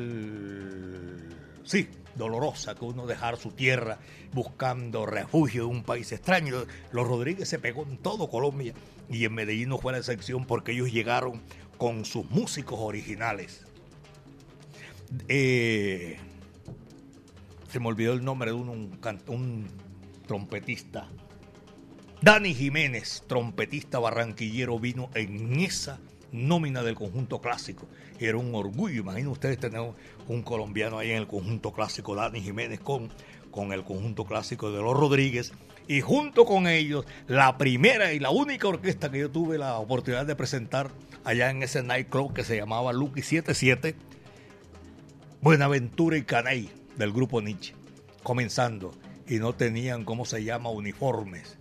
sentimental, 0.01 1.37
sí, 1.65 1.89
dolorosa, 2.17 2.75
que 2.75 2.85
uno 2.85 3.07
dejar 3.07 3.37
su 3.37 3.51
tierra 3.53 3.99
buscando 4.33 5.07
refugio 5.07 5.65
en 5.65 5.71
un 5.71 5.83
país 5.85 6.11
extraño. 6.13 6.65
Los 6.93 7.07
Rodríguez 7.07 7.49
se 7.49 7.59
pegó 7.59 7.83
en 7.85 7.99
todo 7.99 8.29
Colombia 8.29 8.75
y 9.11 9.25
en 9.25 9.35
Medellín 9.35 9.69
no 9.69 9.79
fue 9.79 9.93
la 9.93 9.99
excepción 9.99 10.45
porque 10.47 10.73
ellos 10.73 10.93
llegaron 10.93 11.43
con 11.77 12.05
sus 12.05 12.31
músicos 12.31 12.79
originales. 12.79 13.67
Eh, 15.29 16.19
se 17.71 17.81
me 17.81 17.89
olvidó 17.89 18.13
el 18.13 18.25
nombre 18.25 18.51
de 18.51 18.57
un, 18.57 18.69
un 18.69 18.99
un 19.27 19.67
trompetista. 20.27 21.09
Dani 22.23 22.55
Jiménez, 22.55 23.25
trompetista 23.27 23.99
barranquillero, 23.99 24.79
vino 24.79 25.11
en 25.15 25.59
esa 25.59 25.99
nómina 26.33 26.83
del 26.83 26.95
conjunto 26.95 27.41
clásico. 27.41 27.89
Era 28.19 28.37
un 28.37 28.55
orgullo. 28.55 29.01
Imaginen 29.01 29.29
ustedes 29.29 29.59
tener 29.59 29.81
un 30.29 30.43
colombiano 30.43 30.99
ahí 30.99 31.11
en 31.11 31.17
el 31.17 31.27
conjunto 31.27 31.73
clásico, 31.73 32.15
Dani 32.15 32.41
Jiménez, 32.41 32.79
con, 32.81 33.09
con 33.51 33.73
el 33.73 33.85
conjunto 33.85 34.25
clásico 34.25 34.71
de 34.71 34.83
los 34.83 34.97
Rodríguez. 34.97 35.53
Y 35.89 36.01
junto 36.01 36.45
con 36.45 36.67
ellos, 36.67 37.05
la 37.27 37.59
primera 37.59 38.13
y 38.13 38.21
la 38.21 38.31
única 38.31 38.69
orquesta 38.69 39.11
que 39.11 39.19
yo 39.19 39.31
tuve 39.31 39.59
la 39.59 39.79
oportunidad 39.79 40.25
de 40.25 40.37
presentar 40.37 40.91
allá 41.25 41.51
en 41.51 41.63
ese 41.63 41.83
nightclub 41.83 42.33
que 42.33 42.45
se 42.45 42.57
llamaba 42.57 42.93
Lucky 42.93 43.23
77, 43.23 43.97
Buenaventura 45.41 46.17
y 46.17 46.23
Caney 46.23 46.71
del 46.97 47.13
grupo 47.13 47.41
Nietzsche, 47.41 47.75
comenzando. 48.23 48.93
Y 49.27 49.39
no 49.39 49.55
tenían, 49.55 50.05
¿cómo 50.05 50.25
se 50.25 50.45
llama?, 50.45 50.71
uniformes. 50.71 51.57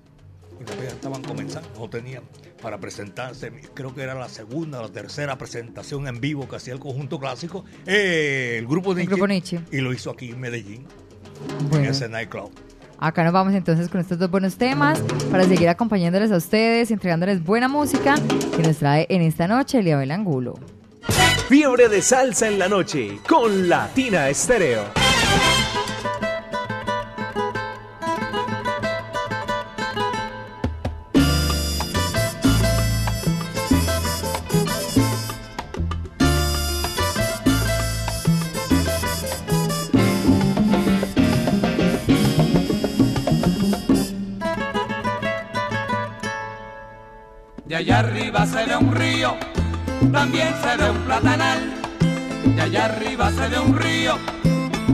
Porque 0.57 0.87
estaban 0.87 1.21
comenzando, 1.21 1.69
no 1.77 1.89
tenían 1.89 2.23
para 2.61 2.79
presentarse. 2.79 3.51
Creo 3.73 3.95
que 3.95 4.01
era 4.01 4.13
la 4.15 4.27
segunda 4.27 4.79
o 4.79 4.83
la 4.83 4.89
tercera 4.89 5.37
presentación 5.37 6.07
en 6.07 6.19
vivo 6.19 6.47
que 6.49 6.57
hacía 6.57 6.73
el 6.73 6.79
conjunto 6.79 7.19
clásico, 7.19 7.63
eh, 7.85 8.55
el 8.57 8.67
grupo 8.67 8.93
Nietzsche. 8.93 9.09
grupo 9.11 9.27
Nietzsche. 9.27 9.59
Y 9.71 9.77
lo 9.77 9.93
hizo 9.93 10.11
aquí 10.11 10.31
en 10.31 10.39
Medellín, 10.39 10.85
en 11.59 11.69
Bueno. 11.69 11.89
ese 11.91 12.07
nightclub. 12.09 12.51
Acá 13.01 13.23
nos 13.23 13.31
vamos 13.31 13.53
entonces 13.53 13.87
con 13.87 14.01
estos 14.01 14.19
dos 14.19 14.29
buenos 14.29 14.57
temas 14.57 14.99
para 15.31 15.45
seguir 15.45 15.69
acompañándoles 15.69 16.31
a 16.33 16.37
ustedes 16.37 16.89
y 16.89 16.93
entregándoles 16.93 17.41
buena 17.43 17.69
música 17.69 18.15
que 18.57 18.61
nos 18.63 18.77
trae 18.77 19.05
en 19.09 19.21
esta 19.21 19.47
noche 19.47 19.79
Eliabel 19.79 20.11
Angulo. 20.11 20.59
Fiebre 21.47 21.87
de 21.87 22.01
salsa 22.01 22.47
en 22.47 22.59
la 22.59 22.67
noche 22.67 23.19
con 23.27 23.69
Latina 23.69 24.27
Estéreo. 24.29 24.83
Allá 47.89 47.99
arriba 48.07 48.45
se 48.45 48.65
ve 48.65 48.77
un 48.77 48.93
río, 48.93 49.35
también 50.11 50.53
se 50.61 50.77
ve 50.77 50.91
un 50.91 50.97
platanal. 51.05 51.73
De 52.55 52.61
allá 52.61 52.85
arriba 52.85 53.31
se 53.31 53.47
ve 53.47 53.59
un 53.59 53.75
río, 53.75 54.15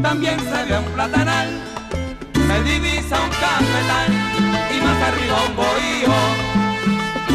también 0.02 0.39
se 0.39 0.64
ve 0.64 0.78
un 0.78 0.86
platanal. 0.93 1.50
Se 2.34 2.64
divisa 2.64 3.18
un 3.22 3.30
cafetal 3.32 4.12
y 4.74 4.82
más 4.82 5.02
arriba 5.10 5.38
un 5.46 5.56
bohío. 5.58 6.16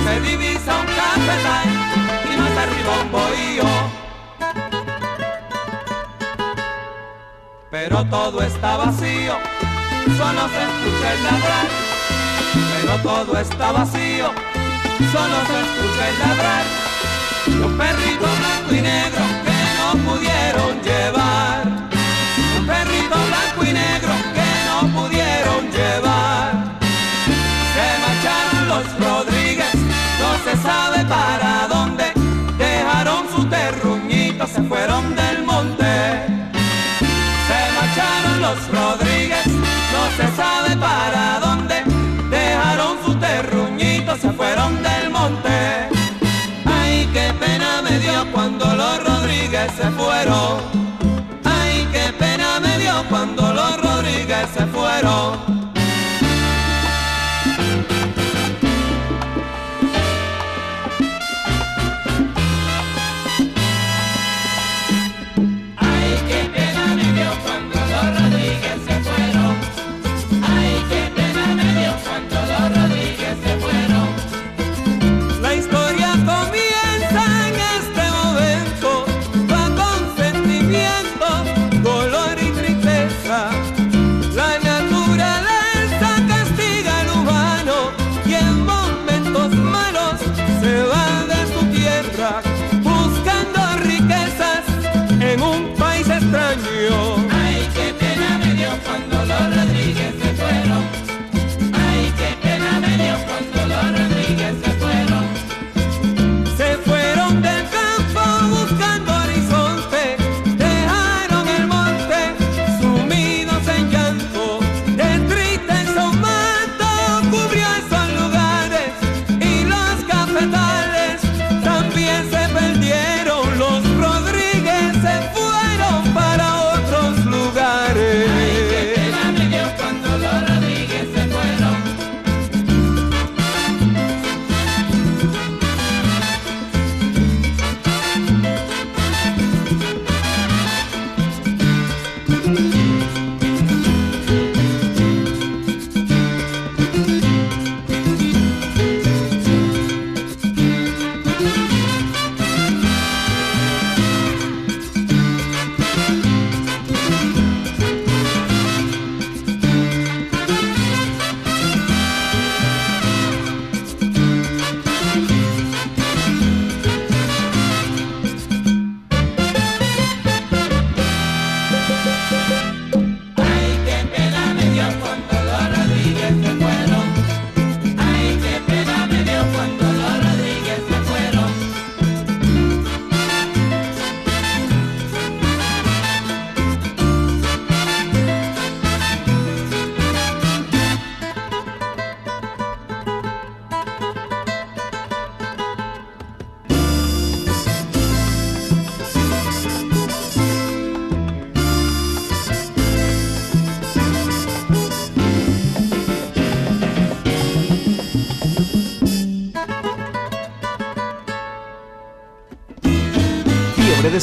Se 0.05 0.21
divisa 0.23 0.79
un 0.81 0.87
cafetal 0.87 1.69
y 2.25 2.37
más 2.39 2.57
arriba 2.65 2.93
un 3.03 3.13
bohío. 3.13 3.65
Pero 7.71 8.05
todo 8.07 8.43
está 8.43 8.77
vacío, 8.79 9.35
solo 10.17 10.43
se 10.49 10.63
escucha 10.69 11.13
el 11.13 11.23
ladrar. 11.23 11.67
Pero 12.73 13.03
todo 13.03 13.39
está 13.39 13.73
vacío, 13.73 14.33
solo 15.09 15.37
se 15.47 15.57
escucha 15.65 16.09
el 16.09 16.19
ladrar 16.19 16.65
de 17.47 17.65
un 17.65 17.79
perrito 17.79 18.27
blanco 18.39 18.75
y 18.75 18.81
negro 18.83 19.25
que 19.45 19.59
no 19.79 19.89
pudieron 20.11 20.83
llevar. 20.83 21.67
Un 22.59 22.67
perrito 22.67 23.17
blanco 23.31 23.65
y 23.65 23.73
negro 23.73 24.13
que 24.37 24.49
no 24.69 25.01
pudieron 25.01 25.71
llevar. 25.71 26.79
Se 27.75 27.87
marcharon 28.05 28.69
los 28.69 28.85
Rodríguez, 29.01 29.75
no 30.21 30.31
se 30.45 30.63
sabe 30.63 31.05
para 31.05 31.67
dónde. 31.69 32.13
Dejaron 32.59 33.25
su 33.35 33.45
terruñito, 33.47 34.47
se 34.47 34.63
fueron 34.63 35.17
del 35.17 35.43
monte. 35.45 35.93
Se 37.49 37.61
marcharon 37.79 38.43
los 38.43 38.59
Rodríguez, 38.69 39.47
no 39.47 40.03
se 40.17 40.37
sabe 40.37 40.77
para 40.77 41.41
dónde. 41.41 41.83
Dejaron 42.31 42.99
su 43.05 43.15
terruñito, 43.15 44.17
se 44.17 44.31
fueron 44.33 44.83
del 44.83 44.90
se 55.11 55.50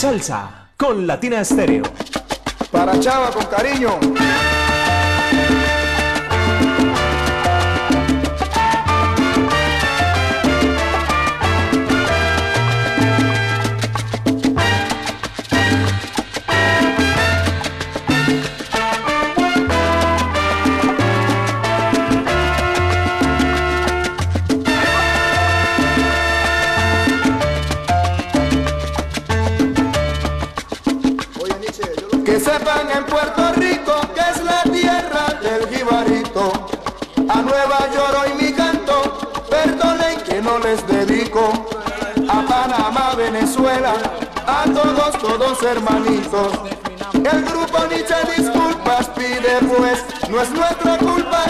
salsa 0.08 0.70
con 0.78 1.05
Latina 1.05 1.41
Estéreo. 1.41 1.84
Para 2.72 2.97
Chava 2.97 3.30
con 3.30 3.45
cariño. 3.47 3.99
les 40.68 40.86
dedico 40.86 41.49
a 42.28 42.41
Panamá, 42.45 43.13
Venezuela, 43.15 43.93
a 44.45 44.65
todos, 44.65 45.18
todos 45.18 45.63
hermanitos. 45.63 46.51
El 47.13 47.45
grupo 47.45 47.78
Nietzsche 47.89 48.15
disculpas 48.36 49.07
pide 49.15 49.59
pues, 49.61 50.03
no 50.30 50.41
es 50.41 50.49
nuestra 50.51 50.97
culpa 50.97 51.43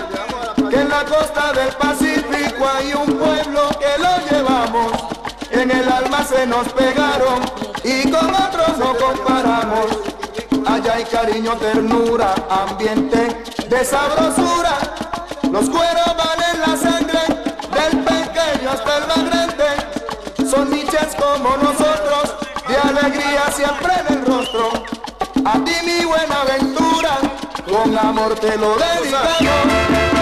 que 0.69 0.81
en 0.81 0.89
la 0.89 1.03
costa 1.05 1.51
del 1.53 1.73
Pacífico 1.83 2.63
hay 2.77 2.93
un 2.93 3.17
pueblo 3.17 3.61
que 3.81 3.93
lo 4.03 4.13
llevamos. 4.29 4.91
En 5.49 5.71
el 5.71 5.91
alma 5.91 6.23
se 6.23 6.45
nos 6.45 6.67
pegaron 6.73 7.39
y 7.83 8.11
con 8.11 8.29
otros 8.35 8.77
no 8.77 8.93
comparamos. 9.03 9.87
Allá 10.67 10.93
hay 10.93 11.05
cariño, 11.05 11.53
ternura, 11.53 12.35
ambiente 12.49 13.43
de 13.67 13.83
sabrosura. 13.83 14.77
Los 15.51 15.69
cuerpos 15.71 15.96
con 27.97 28.07
amor 28.07 28.35
te 28.35 28.57
lo 28.57 28.75
dedicamos. 28.77 30.16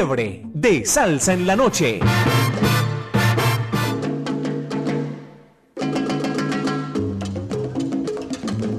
De 0.00 0.86
salsa 0.86 1.34
en 1.34 1.46
la 1.46 1.54
noche. 1.54 2.00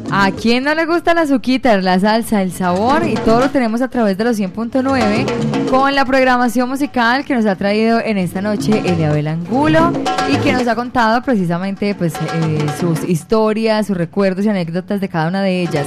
¿A 0.10 0.32
quién 0.32 0.64
no 0.64 0.74
le 0.74 0.88
gusta 0.88 1.14
la 1.14 1.22
azuquita, 1.22 1.78
la 1.78 2.00
salsa, 2.00 2.42
el 2.42 2.52
sabor? 2.52 3.04
Y 3.08 3.14
todo 3.14 3.40
lo 3.40 3.50
tenemos 3.52 3.84
a 3.84 3.88
través 3.88 4.18
de 4.18 4.24
los 4.24 4.40
100.9 4.40 5.70
con 5.70 5.94
la 5.94 6.06
programación 6.06 6.68
musical 6.68 7.24
que 7.24 7.36
nos 7.36 7.46
ha 7.46 7.56
traído 7.56 8.00
en 8.00 8.18
esta 8.18 8.42
noche 8.42 8.82
Eliabel 8.84 9.28
Angulo 9.28 9.94
y 10.28 10.38
que 10.38 10.54
nos 10.54 10.68
ha 10.68 10.74
contado 10.74 11.22
precisamente 11.22 11.94
pues 11.94 12.16
eh, 12.16 12.66
sus 12.80 13.08
historias, 13.08 13.86
sus 13.86 13.96
recuerdos 13.96 14.44
y 14.44 14.50
anécdotas 14.50 15.00
de 15.00 15.08
cada 15.08 15.28
una 15.28 15.44
de 15.44 15.62
ellas. 15.62 15.86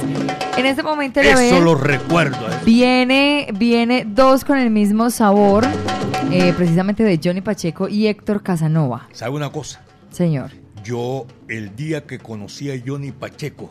En 0.57 0.65
este 0.65 0.83
momento 0.83 1.19
Eso 1.19 1.59
lo 1.59 1.75
recuerdo. 1.75 2.49
¿eh? 2.49 2.59
viene, 2.65 3.47
viene 3.55 4.05
dos 4.07 4.45
con 4.45 4.57
el 4.57 4.69
mismo 4.69 5.09
sabor, 5.09 5.65
eh, 6.31 6.53
precisamente 6.55 7.03
de 7.03 7.19
Johnny 7.21 7.41
Pacheco 7.41 7.89
y 7.89 8.07
Héctor 8.07 8.41
Casanova. 8.41 9.07
¿Sabe 9.11 9.35
una 9.35 9.51
cosa? 9.51 9.83
Señor. 10.11 10.51
Yo, 10.83 11.27
el 11.49 11.75
día 11.75 12.05
que 12.05 12.19
conocí 12.19 12.71
a 12.71 12.81
Johnny 12.85 13.11
Pacheco, 13.11 13.69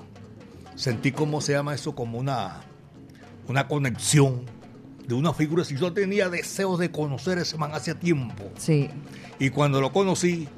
sentí 0.74 1.12
cómo 1.12 1.41
se 1.41 1.53
llama 1.53 1.74
eso, 1.74 1.95
como 1.95 2.18
una, 2.18 2.61
una 3.49 3.66
conexión 3.66 4.43
de 5.07 5.14
una 5.14 5.32
figura. 5.32 5.64
Si 5.64 5.76
yo 5.76 5.93
tenía 5.95 6.28
deseos 6.28 6.78
de 6.78 6.91
conocer 6.91 7.39
a 7.39 7.43
ese 7.43 7.57
man 7.57 7.70
hace 7.72 7.95
tiempo. 7.95 8.45
Sí. 8.59 8.91
Y 9.39 9.51
cuando 9.51 9.80
lo 9.80 9.91
conocí, 9.91 10.49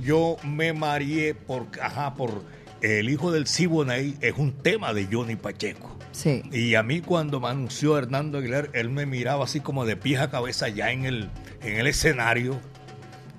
yo 0.00 0.36
me 0.44 0.72
marié 0.72 1.34
por, 1.34 1.66
ajá, 1.82 2.14
por 2.14 2.42
El 2.84 3.08
hijo 3.08 3.32
del 3.32 3.46
Siboney, 3.46 4.14
es 4.20 4.34
un 4.36 4.52
tema 4.52 4.92
de 4.92 5.08
Johnny 5.10 5.36
Pacheco. 5.36 5.96
Sí. 6.12 6.42
Y 6.52 6.74
a 6.74 6.82
mí 6.82 7.00
cuando 7.00 7.40
me 7.40 7.48
anunció 7.48 7.96
Hernando 7.96 8.36
Aguilar, 8.36 8.68
él 8.74 8.90
me 8.90 9.06
miraba 9.06 9.44
así 9.44 9.60
como 9.60 9.86
de 9.86 9.96
pies 9.96 10.20
a 10.20 10.30
cabeza 10.30 10.68
ya 10.68 10.90
en 10.92 11.06
el, 11.06 11.30
en 11.62 11.76
el 11.78 11.86
escenario 11.86 12.60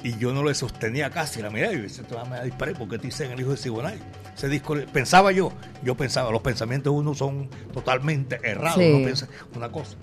y 0.04 0.18
yo 0.18 0.34
no 0.34 0.44
le 0.44 0.56
sostenía 0.56 1.12
casi. 1.12 1.44
La 1.44 1.52
mirada 1.52 1.74
y 1.74 1.82
dice, 1.82 2.02
tú 2.02 2.16
me 2.28 2.44
disparé 2.44 2.74
porque 2.74 2.98
te 2.98 3.06
dicen 3.06 3.32
el 3.34 3.40
hijo 3.40 3.52
de 3.52 3.58
Siboney. 3.58 4.00
Ese 4.36 4.50
disco, 4.50 4.76
pensaba 4.92 5.32
yo, 5.32 5.54
yo 5.84 5.96
pensaba, 5.96 6.32
los 6.32 6.42
pensamientos 6.42 6.92
de 6.92 7.00
uno 7.00 7.14
son 7.14 7.48
totalmente 7.72 8.40
errados, 8.44 8.80
Sí. 8.80 8.90
uno 8.94 9.04
piensa 9.06 9.28
una 9.56 9.72
cosa. 9.72 9.96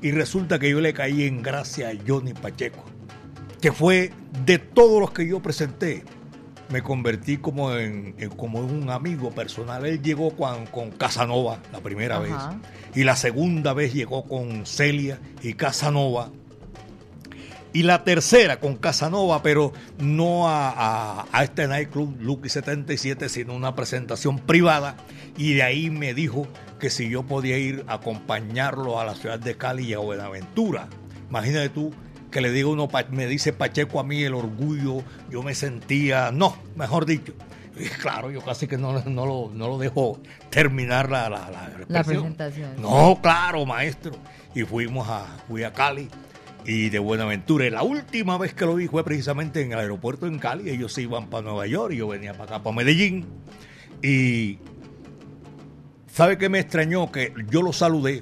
Y 0.00 0.10
resulta 0.12 0.58
que 0.58 0.70
yo 0.70 0.80
le 0.80 0.94
caí 0.94 1.24
en 1.24 1.42
gracia 1.42 1.90
a 1.90 1.92
Johnny 2.08 2.32
Pacheco, 2.32 2.82
que 3.60 3.72
fue 3.72 4.10
de 4.46 4.58
todos 4.58 5.00
los 5.02 5.10
que 5.10 5.26
yo 5.28 5.40
presenté, 5.40 6.02
me 6.70 6.82
convertí 6.82 7.36
como 7.38 7.72
en, 7.74 8.14
en- 8.18 8.30
como 8.30 8.58
en 8.60 8.64
un 8.82 8.90
amigo 8.90 9.30
personal. 9.30 9.84
Él 9.86 10.00
llegó 10.02 10.30
con, 10.36 10.66
con 10.66 10.90
Casanova 10.90 11.58
la 11.72 11.80
primera 11.80 12.16
Ajá. 12.18 12.22
vez 12.50 12.96
y 12.96 13.04
la 13.04 13.16
segunda 13.16 13.72
vez 13.72 13.92
llegó 13.92 14.24
con 14.24 14.66
Celia 14.66 15.18
y 15.42 15.54
Casanova. 15.54 16.30
Y 17.72 17.84
la 17.84 18.02
tercera 18.02 18.58
con 18.58 18.74
Casanova, 18.76 19.42
pero 19.44 19.72
no 19.98 20.48
a, 20.48 20.70
a- 20.70 21.26
a 21.30 21.44
este 21.44 21.68
nightclub 21.68 22.16
Lucky 22.20 22.48
77, 22.48 23.28
sino 23.28 23.54
una 23.54 23.76
presentación 23.76 24.38
privada. 24.40 24.96
Y 25.36 25.52
de 25.54 25.62
ahí 25.62 25.88
me 25.88 26.12
dijo 26.12 26.48
que 26.80 26.90
si 26.90 27.08
yo 27.08 27.22
podía 27.22 27.58
ir 27.58 27.84
a 27.86 27.94
acompañarlo 27.94 28.98
a 28.98 29.04
la 29.04 29.14
ciudad 29.14 29.38
de 29.38 29.56
Cali 29.56 29.84
y 29.86 29.94
a 29.94 29.98
Buenaventura. 29.98 30.88
Imagínate 31.28 31.68
tú 31.68 31.92
que 32.30 32.40
le 32.40 32.52
digo 32.52 32.70
uno, 32.70 32.88
me 33.10 33.26
dice 33.26 33.52
Pacheco 33.52 34.00
a 34.00 34.04
mí 34.04 34.22
el 34.22 34.34
orgullo, 34.34 35.02
yo 35.30 35.42
me 35.42 35.54
sentía, 35.54 36.30
no, 36.32 36.56
mejor 36.76 37.06
dicho. 37.06 37.34
Y 37.78 37.84
claro, 37.84 38.30
yo 38.30 38.42
casi 38.42 38.66
que 38.66 38.76
no, 38.76 39.00
no 39.04 39.26
lo, 39.26 39.50
no 39.54 39.68
lo 39.68 39.78
dejo 39.78 40.20
terminar 40.50 41.10
la, 41.10 41.28
la, 41.30 41.50
la 41.88 42.04
presentación. 42.04 42.70
No, 42.80 43.18
claro, 43.22 43.64
maestro. 43.64 44.12
Y 44.54 44.62
fuimos 44.62 45.08
a, 45.08 45.24
fui 45.48 45.62
a 45.62 45.72
Cali 45.72 46.08
y 46.66 46.90
de 46.90 46.98
Buenaventura. 46.98 47.66
Y 47.66 47.70
la 47.70 47.82
última 47.82 48.36
vez 48.36 48.52
que 48.52 48.66
lo 48.66 48.74
vi 48.74 48.86
fue 48.86 49.02
precisamente 49.04 49.62
en 49.62 49.72
el 49.72 49.78
aeropuerto 49.78 50.26
en 50.26 50.38
Cali. 50.38 50.68
Ellos 50.68 50.92
se 50.92 51.02
iban 51.02 51.30
para 51.30 51.44
Nueva 51.44 51.66
York 51.66 51.94
y 51.94 51.98
yo 51.98 52.08
venía 52.08 52.32
para 52.32 52.56
acá, 52.56 52.62
para 52.62 52.76
Medellín. 52.76 53.26
Y 54.02 54.58
¿sabe 56.12 56.36
qué 56.36 56.48
me 56.48 56.58
extrañó? 56.58 57.10
Que 57.10 57.32
yo 57.48 57.62
lo 57.62 57.72
saludé 57.72 58.20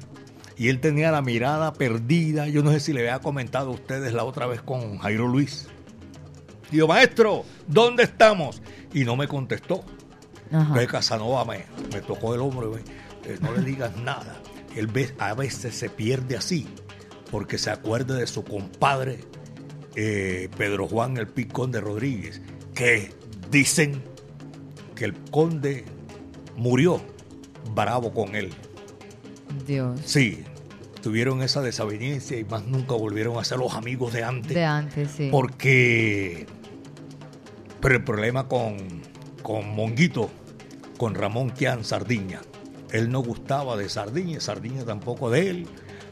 y 0.59 0.69
él 0.69 0.81
tenía 0.81 1.11
la 1.13 1.23
mirada 1.23 1.73
perdida. 1.73 2.49
Yo 2.49 2.63
no 2.63 2.73
sé 2.73 2.81
si 2.81 2.93
le 2.93 3.01
había 3.01 3.21
comentado 3.21 3.69
a 3.71 3.75
ustedes 3.75 4.13
la 4.13 4.25
otra 4.25 4.47
vez 4.47 4.61
con 4.61 4.99
Jairo 4.99 5.29
Luis. 5.29 5.69
Digo, 6.71 6.87
maestro, 6.89 7.45
¿dónde 7.67 8.03
estamos? 8.03 8.61
Y 8.93 9.05
no 9.05 9.17
me 9.17 9.27
contestó. 9.29 9.85
Ajá. 10.53 10.87
Casanova 10.87 11.45
me, 11.45 11.65
me 11.93 12.01
tocó 12.01 12.35
el 12.35 12.41
hombro 12.41 12.73
y 12.73 12.77
me 12.77 12.81
eh, 13.33 13.39
no 13.41 13.53
le 13.53 13.63
digas 13.63 13.97
nada. 13.99 14.41
Él 14.77 14.87
ve- 14.87 15.15
a 15.19 15.35
veces 15.35 15.75
se 15.75 15.89
pierde 15.91 16.37
así, 16.37 16.67
porque 17.31 17.59
se 17.59 17.71
acuerda 17.71 18.15
de 18.17 18.27
su 18.27 18.45
compadre 18.45 19.21
eh, 19.97 20.49
Pedro 20.57 20.87
Juan 20.89 21.17
el 21.17 21.27
Pi 21.29 21.45
Conde 21.47 21.81
Rodríguez, 21.81 22.41
que 22.75 23.13
dicen 23.51 24.03
que 24.95 25.05
el 25.07 25.15
conde 25.31 25.85
murió 26.57 27.01
bravo 27.75 28.13
con 28.13 28.35
él. 28.35 28.51
Dios. 29.67 30.01
Sí, 30.05 30.45
tuvieron 31.09 31.41
esa 31.41 31.63
desaveniencia 31.63 32.39
y 32.39 32.45
más 32.45 32.67
nunca 32.67 32.95
volvieron 32.95 33.39
a 33.39 33.45
ser 33.45 33.57
los 33.57 33.73
amigos 33.73 34.13
de 34.13 34.25
antes. 34.25 34.53
De 34.53 34.67
antes, 34.67 35.11
sí. 35.11 35.29
Porque. 35.33 36.47
Pero 37.81 37.95
el 37.95 38.05
problema 38.05 38.47
con, 38.47 38.77
con 39.43 39.75
Monguito, 39.75 40.29
con 40.99 41.15
Ramón 41.15 41.49
Quian 41.49 41.83
Sardiña, 41.83 42.43
él 42.93 43.11
no 43.11 43.21
gustaba 43.21 43.79
de 43.79 43.89
Sardiña, 43.89 44.39
Sardiña 44.41 44.85
tampoco 44.85 45.31
de 45.31 45.49
él. 45.49 45.67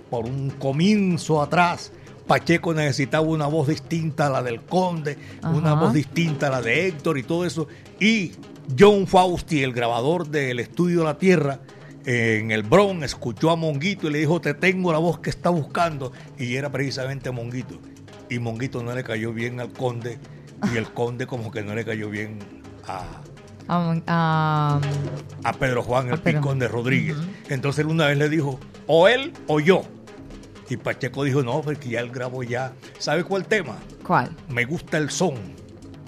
Por 0.09 0.25
un 0.25 0.49
comienzo 0.49 1.43
atrás, 1.43 1.93
Pacheco 2.27 2.73
necesitaba 2.73 3.27
una 3.27 3.49
voz 3.49 3.69
distinta 3.69 4.29
a 4.29 4.31
la 4.31 4.43
del 4.43 4.63
Conde, 4.63 5.19
una 5.43 5.75
voz 5.75 5.93
distinta 5.93 6.47
a 6.47 6.51
la 6.51 6.63
de 6.63 6.87
Héctor 6.87 7.19
y 7.19 7.23
todo 7.23 7.45
eso. 7.45 7.69
Y 8.01 8.33
John 8.79 9.07
Fausti, 9.07 9.63
el 9.63 9.75
grabador 9.75 10.29
del 10.29 10.59
estudio 10.59 11.05
La 11.05 11.19
Tierra, 11.19 11.61
en 12.07 12.53
el 12.53 12.63
Bronx, 12.63 13.05
escuchó 13.05 13.51
a 13.51 13.57
Monguito 13.57 14.09
y 14.09 14.13
le 14.13 14.19
dijo, 14.21 14.41
te 14.41 14.55
tengo 14.55 14.93
la 14.93 14.99
voz 14.99 15.19
que 15.19 15.29
está 15.29 15.51
buscando. 15.51 16.13
Y 16.39 16.55
era 16.55 16.71
precisamente 16.71 17.31
Monguito. 17.33 17.79
Y 18.31 18.39
Monguito 18.39 18.83
no 18.83 18.95
le 18.95 19.03
cayó 19.03 19.33
bien 19.33 19.59
al 19.61 19.73
conde 19.73 20.19
y 20.73 20.77
el 20.77 20.91
conde 20.93 21.27
como 21.27 21.51
que 21.51 21.63
no 21.63 21.75
le 21.75 21.85
cayó 21.85 22.09
bien 22.09 22.39
a, 22.87 23.21
a 23.69 25.53
Pedro 25.59 25.83
Juan, 25.83 26.09
el. 26.09 26.21
Picón 26.21 26.59
de 26.61 26.69
Rodríguez. 26.69 27.17
Entonces 27.49 27.85
él 27.85 27.91
una 27.91 28.07
vez 28.07 28.19
le 28.19 28.29
dijo, 28.29 28.61
o 28.87 29.09
él 29.09 29.33
o 29.49 29.59
yo. 29.61 29.83
Y 30.69 30.77
Pacheco 30.77 31.25
dijo, 31.25 31.43
no, 31.43 31.61
porque 31.61 31.89
ya 31.91 32.01
él 32.01 32.11
grabó 32.11 32.43
ya. 32.43 32.73
¿Sabe 32.99 33.25
cuál 33.25 33.47
tema? 33.47 33.77
¿Cuál? 34.05 34.31
Me 34.49 34.65
gusta 34.65 34.99
el 34.99 35.11
son 35.11 35.35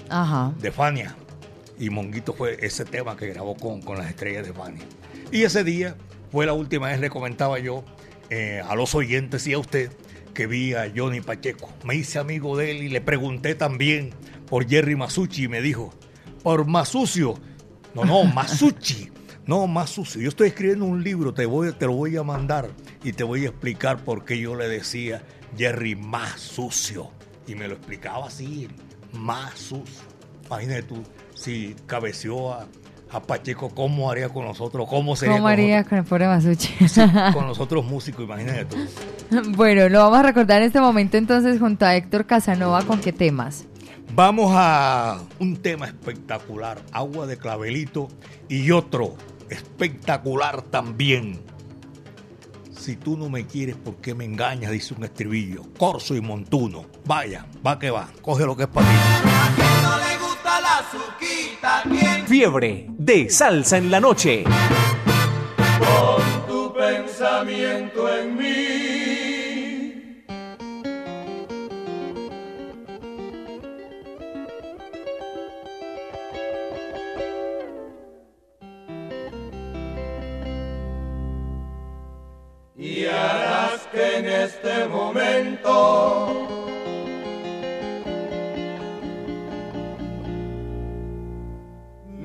Ajá. 0.09 0.53
de 0.61 0.71
Fania. 0.71 1.15
Y 1.79 1.91
Monguito 1.91 2.33
fue 2.33 2.57
ese 2.61 2.85
tema 2.85 3.17
que 3.17 3.29
grabó 3.29 3.57
con, 3.57 3.83
con 3.83 3.99
las 3.99 4.09
estrellas 4.09 4.47
de 4.47 4.53
Fania. 4.53 4.83
Y 5.31 5.43
ese 5.43 5.65
día 5.65 5.97
fue 6.31 6.47
la 6.47 6.53
última 6.53 6.89
vez, 6.89 7.01
le 7.01 7.11
comentaba 7.11 7.59
yo 7.59 7.85
eh, 8.31 8.63
a 8.67 8.75
los 8.75 8.95
oyentes 8.95 9.47
y 9.47 9.53
a 9.53 9.59
usted, 9.59 9.91
que 10.35 10.47
vi 10.47 10.75
a 10.75 10.93
Johnny 10.95 11.21
Pacheco. 11.21 11.71
Me 11.85 11.95
hice 11.95 12.19
amigo 12.19 12.57
de 12.57 12.71
él 12.71 12.83
y 12.83 12.89
le 12.89 13.01
pregunté 13.01 13.55
también 13.55 14.11
por 14.49 14.69
Jerry 14.69 14.97
Masucci 14.97 15.45
y 15.45 15.49
me 15.49 15.61
dijo, 15.61 15.93
por 16.43 16.67
Masucio. 16.67 17.35
No, 17.95 18.05
no, 18.05 18.25
Masucci. 18.35 19.11
No, 19.49 19.67
más 19.67 19.89
sucio. 19.89 20.21
Yo 20.21 20.29
estoy 20.29 20.49
escribiendo 20.49 20.85
un 20.85 21.03
libro, 21.03 21.33
te, 21.33 21.47
voy, 21.47 21.73
te 21.73 21.87
lo 21.87 21.93
voy 21.93 22.15
a 22.19 22.23
mandar 22.23 22.69
y 23.03 23.13
te 23.15 23.25
voy 23.25 23.47
a 23.47 23.49
explicar 23.49 24.05
por 24.05 24.27
qué 24.27 24.39
yo 24.39 24.55
le 24.55 24.69
decía 24.69 25.23
Jerry 25.57 25.97
más 25.97 26.39
sucio. 26.39 27.11
Y 27.47 27.55
me 27.55 27.67
lo 27.67 27.77
explicaba 27.77 28.27
así, 28.27 28.69
más 29.15 29.59
sucio. 29.59 30.03
Imagínate 30.45 30.83
tú, 30.83 31.03
si 31.35 31.75
cabeció 31.87 32.53
a, 32.53 32.69
a 33.11 33.21
Pacheco, 33.21 33.71
¿cómo 33.71 34.11
haría 34.11 34.29
con 34.29 34.45
nosotros? 34.45 34.87
¿Cómo 34.89 35.17
sería 35.17 35.35
¿Cómo 35.37 35.45
con, 35.45 35.53
haría 35.53 35.85
con 35.85 35.99
el 35.99 36.05
pobre 36.05 36.27
Masucci? 36.27 36.75
nosotros, 36.81 37.35
con 37.35 37.47
nosotros 37.47 37.85
músicos? 37.85 38.25
Imagínate 38.25 38.67
tú. 38.67 38.77
bueno, 39.57 39.89
lo 39.89 40.01
vamos 40.01 40.19
a 40.19 40.23
recordar 40.23 40.61
en 40.61 40.69
este 40.69 40.81
momento 40.81 41.17
entonces 41.17 41.59
junto 41.59 41.87
a 41.87 41.97
Héctor 41.97 42.27
Casanova 42.27 42.83
con 42.83 43.01
qué 43.01 43.13
temas. 43.13 43.65
Vamos 44.15 44.53
a 44.55 45.21
un 45.39 45.57
tema 45.57 45.87
espectacular, 45.87 46.81
agua 46.93 47.27
de 47.27 47.37
clavelito 47.37 48.09
y 48.49 48.71
otro 48.71 49.17
espectacular 49.49 50.63
también. 50.63 51.41
Si 52.73 52.97
tú 52.97 53.17
no 53.17 53.29
me 53.29 53.47
quieres, 53.47 53.77
¿por 53.77 53.97
qué 53.97 54.15
me 54.15 54.25
engañas? 54.25 54.71
Dice 54.71 54.95
un 54.95 55.05
estribillo. 55.05 55.63
Corso 55.77 56.15
y 56.15 56.21
montuno. 56.21 56.87
Vaya, 57.05 57.47
va 57.67 57.79
que 57.79 57.91
va. 57.91 58.09
Coge 58.23 58.47
lo 58.47 58.57
que 58.57 58.63
es 58.63 58.69
para 58.69 58.89
ti. 58.89 60.18
Gusta 60.49 60.61
la 60.61 60.79
azuquita, 60.79 61.83
¿quién? 61.85 62.27
Fiebre 62.27 62.87
de 62.89 63.31
salsa 63.31 63.77
en 63.77 63.91
la 63.91 64.01
noche. 64.01 64.45
Pon 65.79 66.47
tu 66.47 66.73
pensamiento 66.73 68.09
en 68.15 68.37
mí. 68.37 69.25
Y 82.77 83.07
harás 83.07 83.87
que 83.93 84.19
en 84.19 84.27
este 84.27 84.89
momento. 84.89 86.58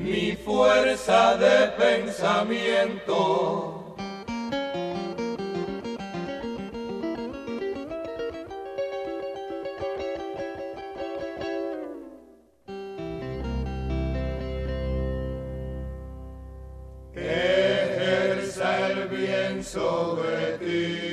Mi 0.04 0.36
fuerza 0.36 1.38
de 1.38 1.68
pensamiento. 1.78 3.16
Ejerza 17.16 18.90
el 18.90 19.08
bien 19.08 19.64
sobre 19.64 20.58
ti. 20.60 21.13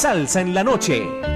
Salsa 0.00 0.40
en 0.40 0.54
la 0.54 0.64
noche. 0.64 1.29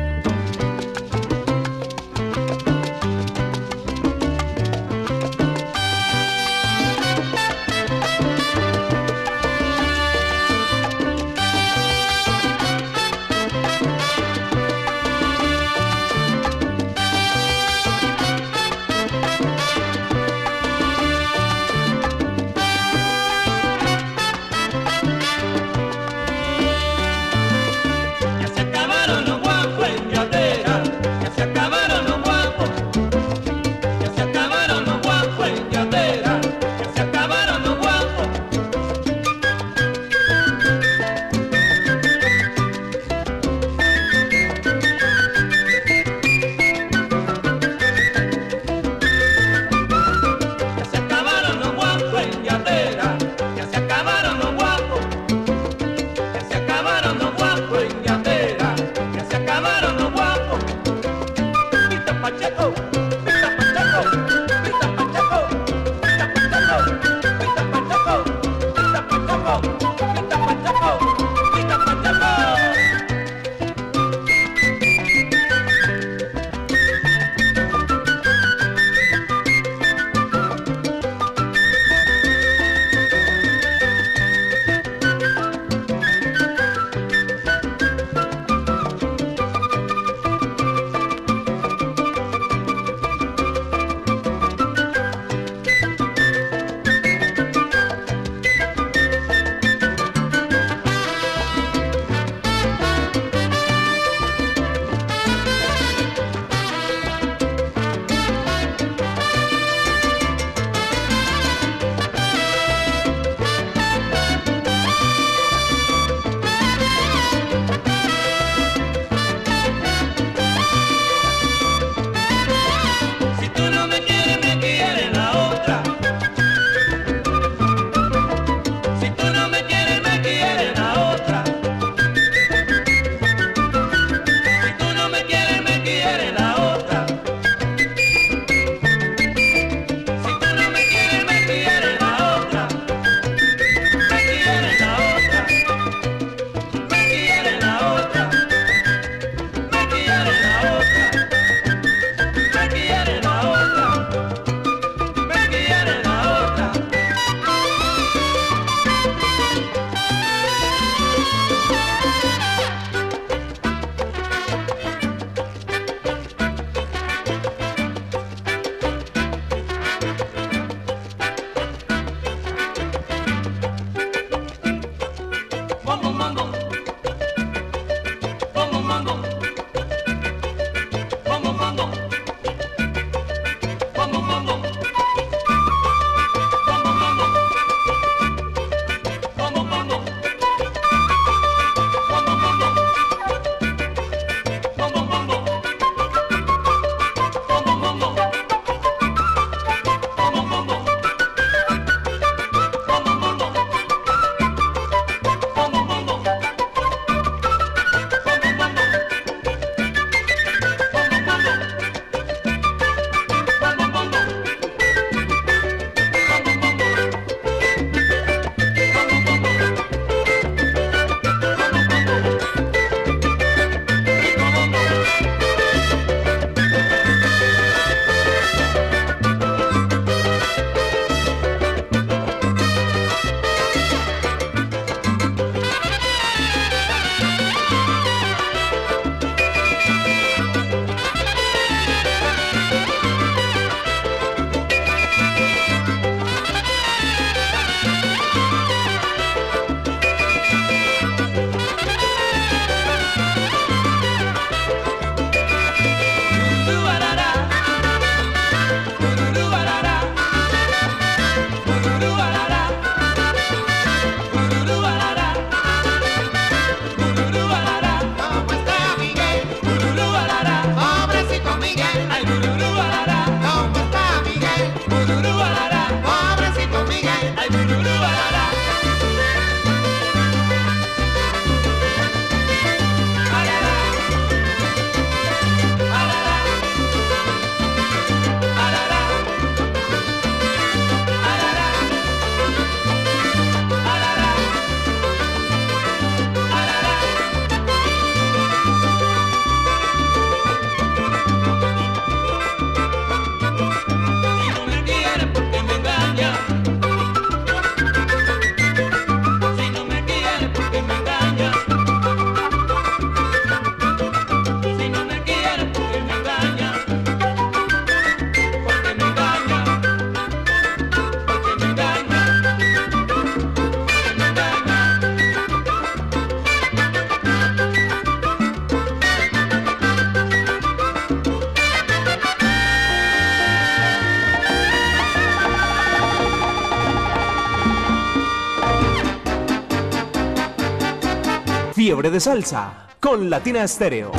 Fiebre 342.04 342.16
de 342.16 342.20
salsa 342.20 342.86
con 343.00 343.30
Latina 343.30 343.66
Stereo. 343.66 344.12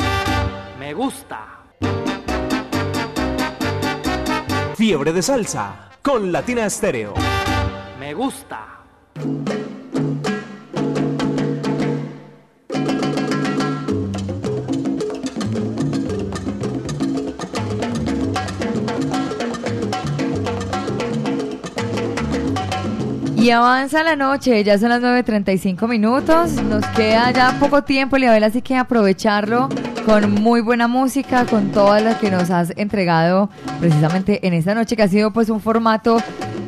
Me 0.76 0.92
gusta. 0.92 1.62
Fiebre 4.74 5.12
de 5.12 5.22
salsa 5.22 5.90
con 6.02 6.32
Latina 6.32 6.68
Stereo. 6.68 7.14
Me 8.00 8.12
gusta. 8.12 8.82
Y 23.46 23.52
avanza 23.52 24.02
la 24.02 24.16
noche, 24.16 24.64
ya 24.64 24.76
son 24.76 24.88
las 24.88 25.00
9.35 25.00 25.86
minutos, 25.86 26.54
nos 26.64 26.84
queda 26.96 27.30
ya 27.30 27.56
poco 27.60 27.84
tiempo, 27.84 28.18
Liabel, 28.18 28.42
así 28.42 28.60
que 28.60 28.74
aprovecharlo 28.74 29.68
con 30.04 30.32
muy 30.32 30.60
buena 30.60 30.88
música, 30.88 31.46
con 31.46 31.70
toda 31.70 32.00
la 32.00 32.18
que 32.18 32.28
nos 32.28 32.50
has 32.50 32.72
entregado 32.76 33.48
precisamente 33.78 34.44
en 34.44 34.52
esta 34.52 34.74
noche, 34.74 34.96
que 34.96 35.04
ha 35.04 35.08
sido 35.08 35.32
pues 35.32 35.48
un 35.48 35.60
formato 35.60 36.16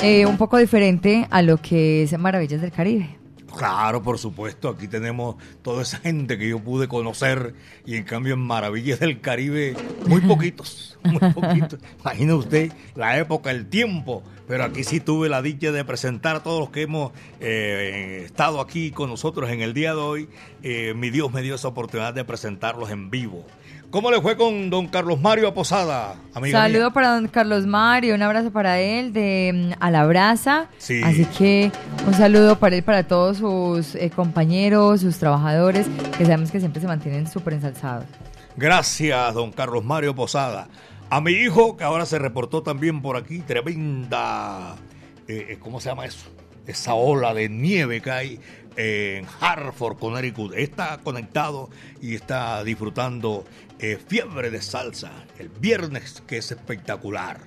eh, 0.02 0.24
un 0.24 0.36
poco 0.36 0.56
diferente 0.56 1.26
a 1.30 1.42
lo 1.42 1.56
que 1.56 2.04
es 2.04 2.16
Maravillas 2.16 2.60
del 2.60 2.70
Caribe. 2.70 3.17
Claro, 3.58 4.04
por 4.04 4.18
supuesto, 4.18 4.68
aquí 4.68 4.86
tenemos 4.86 5.34
toda 5.62 5.82
esa 5.82 5.98
gente 5.98 6.38
que 6.38 6.48
yo 6.48 6.60
pude 6.60 6.86
conocer 6.86 7.54
y 7.84 7.96
en 7.96 8.04
cambio 8.04 8.34
en 8.34 8.40
Maravillas 8.40 9.00
del 9.00 9.20
Caribe 9.20 9.74
muy 10.06 10.20
poquitos, 10.28 10.96
muy 11.02 11.18
poquitos. 11.32 11.80
Imagina 11.98 12.36
usted 12.36 12.72
la 12.94 13.18
época, 13.18 13.50
el 13.50 13.66
tiempo, 13.66 14.22
pero 14.46 14.62
aquí 14.62 14.84
sí 14.84 15.00
tuve 15.00 15.28
la 15.28 15.42
dicha 15.42 15.72
de 15.72 15.84
presentar 15.84 16.36
a 16.36 16.42
todos 16.44 16.60
los 16.60 16.70
que 16.70 16.82
hemos 16.82 17.10
eh, 17.40 18.22
estado 18.26 18.60
aquí 18.60 18.92
con 18.92 19.10
nosotros 19.10 19.50
en 19.50 19.60
el 19.60 19.74
día 19.74 19.92
de 19.92 20.00
hoy. 20.00 20.28
Eh, 20.62 20.94
mi 20.94 21.10
Dios 21.10 21.32
me 21.32 21.42
dio 21.42 21.56
esa 21.56 21.66
oportunidad 21.66 22.14
de 22.14 22.24
presentarlos 22.24 22.92
en 22.92 23.10
vivo. 23.10 23.44
¿Cómo 23.90 24.10
le 24.10 24.20
fue 24.20 24.36
con 24.36 24.68
don 24.68 24.86
Carlos 24.86 25.18
Mario 25.18 25.54
Posada, 25.54 26.14
amiga 26.34 26.60
Saludo 26.60 26.84
mía? 26.84 26.90
para 26.90 27.14
don 27.14 27.26
Carlos 27.26 27.64
Mario, 27.64 28.14
un 28.14 28.20
abrazo 28.20 28.50
para 28.50 28.80
él 28.80 29.14
de 29.14 29.72
mm, 29.78 29.82
A 29.82 29.90
la 29.90 30.04
Brasa. 30.04 30.68
Sí. 30.76 31.00
Así 31.02 31.24
que 31.24 31.72
un 32.06 32.12
saludo 32.12 32.58
para 32.58 32.76
él, 32.76 32.82
para 32.82 33.04
todos 33.04 33.38
sus 33.38 33.94
eh, 33.94 34.10
compañeros, 34.10 35.00
sus 35.00 35.16
trabajadores, 35.16 35.86
que 36.18 36.26
sabemos 36.26 36.50
que 36.50 36.60
siempre 36.60 36.82
se 36.82 36.86
mantienen 36.86 37.26
súper 37.30 37.54
ensalzados. 37.54 38.04
Gracias, 38.58 39.32
don 39.32 39.52
Carlos 39.52 39.82
Mario 39.82 40.14
Posada. 40.14 40.68
A 41.08 41.22
mi 41.22 41.32
hijo, 41.32 41.78
que 41.78 41.84
ahora 41.84 42.04
se 42.04 42.18
reportó 42.18 42.62
también 42.62 43.00
por 43.00 43.16
aquí, 43.16 43.38
tremenda, 43.38 44.76
eh, 45.26 45.46
eh, 45.48 45.58
¿cómo 45.58 45.80
se 45.80 45.88
llama 45.88 46.04
eso? 46.04 46.28
Esa 46.66 46.92
ola 46.92 47.32
de 47.32 47.48
nieve 47.48 48.02
que 48.02 48.10
hay 48.10 48.40
en 48.78 49.26
Hartford, 49.40 49.98
Connecticut. 49.98 50.54
Está 50.54 50.98
conectado 50.98 51.68
y 52.00 52.14
está 52.14 52.62
disfrutando 52.62 53.44
eh, 53.78 53.98
Fiebre 54.08 54.50
de 54.50 54.60
Salsa 54.62 55.10
el 55.38 55.48
viernes, 55.48 56.22
que 56.26 56.38
es 56.38 56.50
espectacular. 56.50 57.40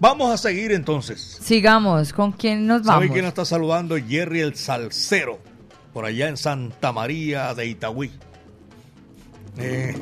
Vamos 0.00 0.32
a 0.32 0.36
seguir 0.36 0.72
entonces. 0.72 1.38
Sigamos, 1.42 2.12
¿con 2.12 2.32
quién 2.32 2.66
nos 2.66 2.84
¿Sabe 2.84 3.06
vamos? 3.06 3.14
quién 3.14 3.24
está 3.26 3.44
saludando? 3.44 3.96
Jerry 3.96 4.40
el 4.40 4.56
Salcero, 4.56 5.38
por 5.92 6.04
allá 6.04 6.28
en 6.28 6.36
Santa 6.36 6.90
María 6.92 7.54
de 7.54 7.66
Itagüí. 7.66 8.10
Eh, 9.58 9.94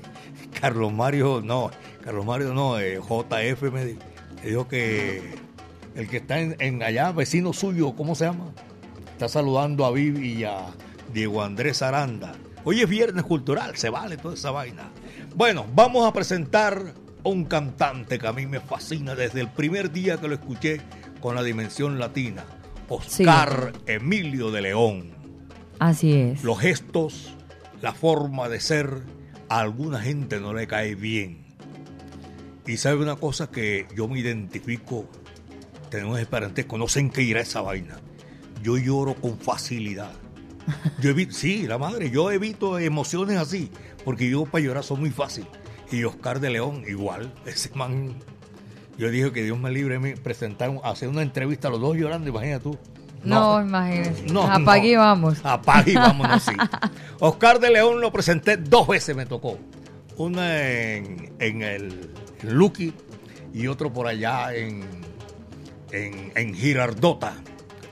Carlos 0.60 0.92
Mario, 0.92 1.40
no, 1.42 1.70
Carlos 2.04 2.24
Mario 2.26 2.52
no, 2.54 2.78
eh, 2.78 2.98
JF 3.00 3.62
me, 3.72 3.84
di- 3.86 3.98
me 4.42 4.48
dijo 4.50 4.68
que 4.68 5.22
el 5.94 6.08
que 6.08 6.18
está 6.18 6.38
en, 6.40 6.56
en 6.58 6.82
allá, 6.82 7.12
vecino 7.12 7.52
suyo, 7.52 7.94
¿cómo 7.96 8.14
se 8.14 8.26
llama? 8.26 8.52
Está 9.12 9.28
saludando 9.28 9.84
a 9.86 9.90
Vivi 9.90 10.32
y 10.40 10.44
a 10.44 10.66
Diego 11.14 11.42
Andrés 11.42 11.80
Aranda. 11.82 12.32
Hoy 12.64 12.80
es 12.82 12.88
viernes 12.88 13.24
cultural, 13.24 13.76
se 13.76 13.88
vale 13.88 14.18
toda 14.18 14.34
esa 14.34 14.50
vaina. 14.50 14.90
Bueno, 15.40 15.64
vamos 15.74 16.06
a 16.06 16.12
presentar 16.12 16.92
a 17.24 17.28
un 17.30 17.46
cantante 17.46 18.18
que 18.18 18.26
a 18.26 18.32
mí 18.34 18.44
me 18.44 18.60
fascina 18.60 19.14
desde 19.14 19.40
el 19.40 19.48
primer 19.48 19.90
día 19.90 20.18
que 20.18 20.28
lo 20.28 20.34
escuché 20.34 20.82
con 21.18 21.34
la 21.34 21.42
dimensión 21.42 21.98
latina, 21.98 22.44
Oscar 22.90 23.72
Emilio 23.86 24.50
de 24.50 24.60
León. 24.60 25.12
Así 25.78 26.12
es. 26.12 26.44
Los 26.44 26.60
gestos, 26.60 27.34
la 27.80 27.94
forma 27.94 28.50
de 28.50 28.60
ser, 28.60 29.02
a 29.48 29.60
alguna 29.60 30.02
gente 30.02 30.40
no 30.40 30.52
le 30.52 30.66
cae 30.66 30.94
bien. 30.94 31.46
Y 32.66 32.76
sabe 32.76 33.00
una 33.00 33.16
cosa 33.16 33.50
que 33.50 33.88
yo 33.96 34.08
me 34.08 34.18
identifico, 34.18 35.08
tenemos 35.88 36.22
parentesco, 36.26 36.76
no 36.76 36.86
sé 36.86 37.00
en 37.00 37.08
qué 37.08 37.22
irá 37.22 37.40
esa 37.40 37.62
vaina. 37.62 37.98
Yo 38.62 38.76
lloro 38.76 39.14
con 39.14 39.38
facilidad. 39.38 40.12
Yo 41.00 41.10
evito, 41.10 41.32
sí, 41.32 41.66
la 41.66 41.78
madre, 41.78 42.10
yo 42.10 42.30
evito 42.30 42.78
emociones 42.78 43.38
así, 43.38 43.70
porque 44.04 44.28
yo 44.30 44.44
para 44.44 44.64
llorar 44.64 44.84
soy 44.84 44.98
muy 44.98 45.10
fácil. 45.10 45.46
Y 45.92 46.04
Oscar 46.04 46.40
de 46.40 46.50
León, 46.50 46.84
igual, 46.88 47.32
ese 47.46 47.70
man. 47.74 48.14
Yo 48.98 49.10
dije 49.10 49.32
que 49.32 49.42
Dios 49.42 49.58
me 49.58 49.70
libre 49.70 49.94
de 49.94 50.00
mí 50.00 50.14
presentar, 50.14 50.70
hacer 50.84 51.08
una 51.08 51.22
entrevista, 51.22 51.70
los 51.70 51.80
dos 51.80 51.96
llorando, 51.96 52.28
imagina 52.28 52.58
tú. 52.60 52.76
No, 53.24 53.60
imagínese. 53.60 54.24
No, 54.32 54.42
Apague 54.42 54.90
y 54.90 54.94
no. 54.94 55.00
vamos. 55.00 55.38
Apague 55.44 55.92
y 55.92 55.94
vámonos, 55.96 56.42
sí. 56.42 56.52
Oscar 57.18 57.60
de 57.60 57.70
León 57.70 58.00
lo 58.00 58.12
presenté 58.12 58.56
dos 58.56 58.88
veces, 58.88 59.14
me 59.16 59.26
tocó. 59.26 59.58
Una 60.16 60.60
en, 60.62 61.32
en 61.38 61.62
el 61.62 62.10
en 62.42 62.54
Lucky 62.54 62.92
y 63.54 63.66
otro 63.66 63.92
por 63.92 64.06
allá 64.06 64.54
en, 64.54 64.82
en, 65.92 66.32
en 66.34 66.54
Girardota. 66.54 67.34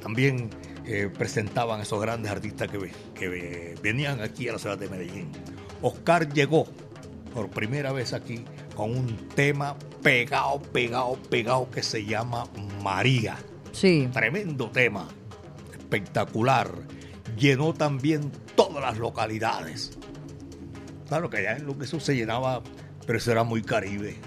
También 0.02 0.51
eh, 0.86 1.10
presentaban 1.16 1.80
esos 1.80 2.01
grandes 2.01 2.30
artistas 2.30 2.68
que, 2.68 2.90
que 3.14 3.28
ve- 3.28 3.74
venían 3.82 4.20
aquí 4.20 4.48
a 4.48 4.52
la 4.52 4.59
ciudad 4.59 4.78
de 4.78 4.89
Medellín. 4.89 5.28
Oscar 5.82 6.32
llegó 6.32 6.66
por 7.34 7.48
primera 7.50 7.92
vez 7.92 8.12
aquí 8.12 8.44
con 8.74 8.96
un 8.96 9.16
tema 9.34 9.76
pegado, 10.02 10.60
pegado, 10.60 11.14
pegado 11.30 11.70
que 11.70 11.82
se 11.82 12.05
llama 12.05 12.44
María. 12.82 13.36
Sí. 13.72 14.09
Tremendo 14.12 14.70
tema, 14.70 15.09
espectacular. 15.72 16.70
Llenó 17.36 17.74
también 17.74 18.32
todas 18.56 18.82
las 18.82 18.98
localidades. 18.98 19.98
Claro 21.09 21.30
que 21.30 21.38
allá 21.38 21.56
en 21.56 21.66
lo 21.66 21.78
que 21.78 21.84
eso 21.84 22.00
se 22.00 22.16
llenaba, 22.16 22.62
pero 23.06 23.18
eso 23.18 23.32
era 23.32 23.44
muy 23.44 23.62
caribe. 23.62 24.18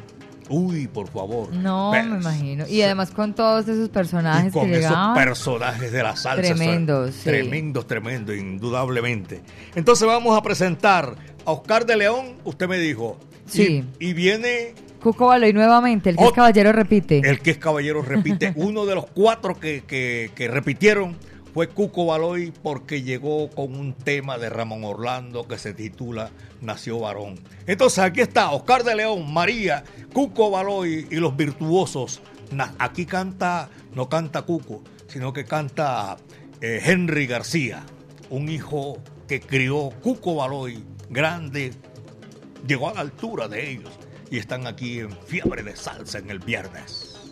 Uy, 0.52 0.88
por 0.88 1.08
favor. 1.10 1.54
No, 1.54 1.92
me 1.92 2.00
imagino. 2.02 2.68
Y 2.68 2.82
además 2.82 3.12
con 3.12 3.34
todos 3.34 3.68
esos 3.68 3.90
personajes 3.90 4.50
y 4.50 4.52
con 4.54 4.66
que 4.68 4.74
esos 4.80 4.90
llegaban. 4.92 5.16
personajes 5.16 5.92
de 5.92 6.04
la 6.04 6.16
salsa. 6.16 6.42
Tremendos, 6.54 7.16
sí. 7.16 7.24
Tremendos, 7.24 7.88
tremendos, 7.88 8.36
indudablemente. 8.36 9.42
Entonces 9.76 10.08
vamos 10.08 10.38
a 10.38 10.42
presentar 10.42 11.16
a 11.46 11.52
Oscar 11.52 11.86
de 11.86 11.98
León, 11.98 12.36
usted 12.44 12.68
me 12.68 12.78
dijo. 12.78 13.18
Sí. 13.48 13.84
Y, 14.00 14.14
viene 14.14 14.74
Cuco 15.02 15.28
Baloy 15.28 15.52
nuevamente, 15.52 16.12
el 16.12 16.16
que 16.18 16.24
es 16.26 16.32
caballero 16.32 16.72
repite. 16.72 17.20
el 17.28 17.40
que 17.42 17.52
es 17.52 17.58
caballero, 17.58 18.02
repite. 18.02 18.54
Uno 18.56 18.86
de 18.86 18.96
los 18.96 19.06
cuatro 19.08 19.60
que, 19.60 19.84
que- 19.86 20.32
que 20.36 20.48
repitieron 20.48 21.18
fue 21.54 21.68
Cuco 21.68 22.06
Baloy 22.06 22.52
porque 22.64 23.04
llegó 23.04 23.50
con 23.50 23.76
un 23.76 23.94
tema 23.94 24.38
de 24.38 24.50
Ramón 24.50 24.84
Orlando 24.84 25.48
que 25.48 25.58
se 25.58 25.74
titula 25.74 26.32
Nació 26.62 27.00
varón. 27.00 27.40
Entonces 27.68 28.00
aquí 28.00 28.22
está 28.22 28.52
Oscar 28.52 28.84
de 28.84 28.96
León, 28.96 29.34
María, 29.34 29.84
Cuco 30.14 30.50
Baloy 30.50 31.08
y 31.10 31.16
los 31.16 31.36
virtuosos. 31.36 32.22
Aquí 32.80 33.06
canta, 33.06 33.70
no 33.94 34.10
canta 34.10 34.44
Cuco, 34.44 34.84
sino 35.08 35.34
que 35.34 35.46
canta 35.46 36.18
eh, 36.62 36.82
Henry 36.84 37.28
García, 37.28 37.84
un 38.30 38.50
hijo 38.50 38.98
que 39.28 39.40
crió 39.40 39.90
Cuco 40.02 40.36
Baloy, 40.36 40.84
grande, 41.10 41.74
llegó 42.68 42.90
a 42.90 42.94
la 42.94 43.02
altura 43.02 43.48
de 43.48 43.72
ellos 43.72 43.92
y 44.30 44.38
están 44.38 44.68
aquí 44.68 45.00
en 45.00 45.12
fiebre 45.12 45.64
de 45.64 45.76
salsa 45.76 46.20
en 46.20 46.30
el 46.30 46.40
viernes. 46.40 47.32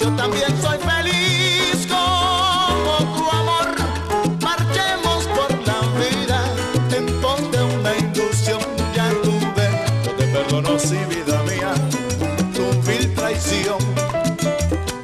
Yo 0.00 0.14
también 0.16 0.48
soy 0.60 0.76
feliz 0.78 1.86
como 1.86 3.14
tu 3.14 3.30
amor. 3.30 3.68
Marchemos 4.42 5.24
por 5.36 5.50
la 5.66 5.80
vida 5.98 6.42
en 6.96 7.20
pos 7.20 7.40
una 7.40 7.96
ilusión. 7.96 8.60
Ya 8.94 9.08
tuve, 9.22 9.70
yo 10.04 10.12
te 10.16 10.26
perdono, 10.26 10.78
sí, 10.80 10.98
vida 11.08 11.40
mía, 11.44 11.72
tu 12.52 12.90
vil 12.90 13.14
traición. 13.14 13.78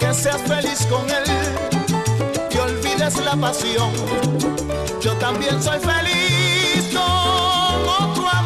Que 0.01 0.13
seas 0.13 0.43
feliz 0.43 0.85
con 0.91 1.09
él 1.09 1.25
y 2.51 2.59
olvides 2.59 3.17
la 3.25 3.37
pasión. 3.37 3.93
Yo 5.01 5.13
también 5.19 5.63
soy 5.63 5.79
feliz 5.79 6.93
como 6.93 8.13
tu 8.15 8.27
amor. 8.27 8.46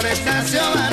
flores 0.00 0.24
nació 0.24 0.87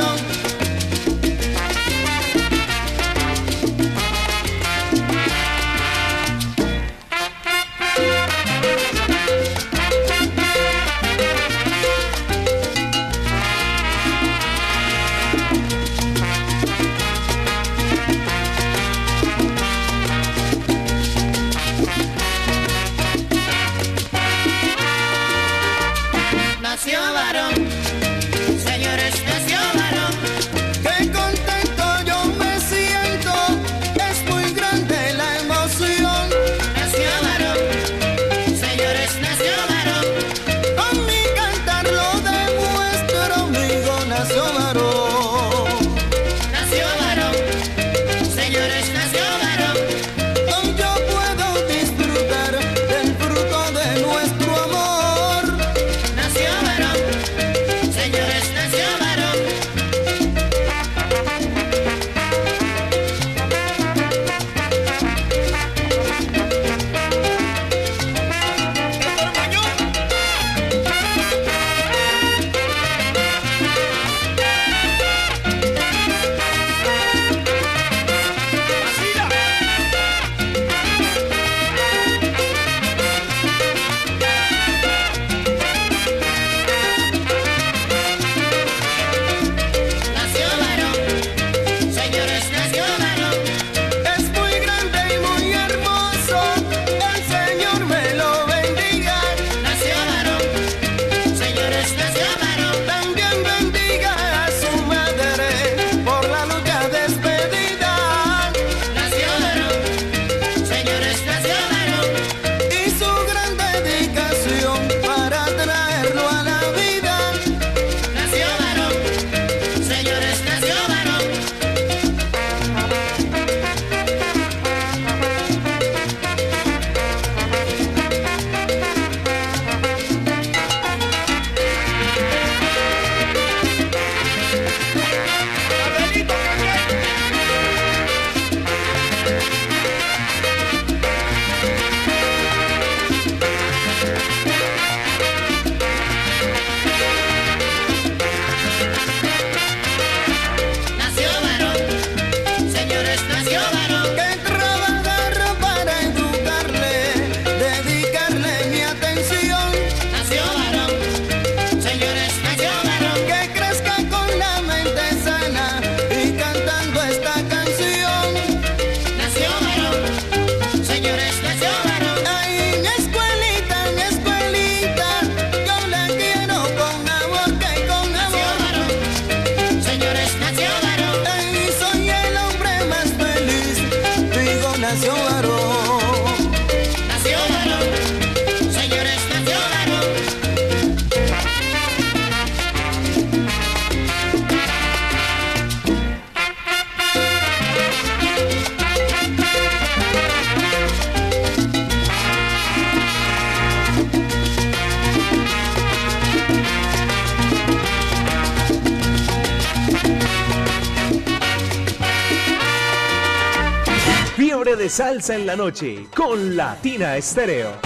en 215.30 215.46
la 215.46 215.56
noche 215.56 216.08
con 216.16 216.56
Latina 216.56 217.18
Estéreo. 217.18 217.85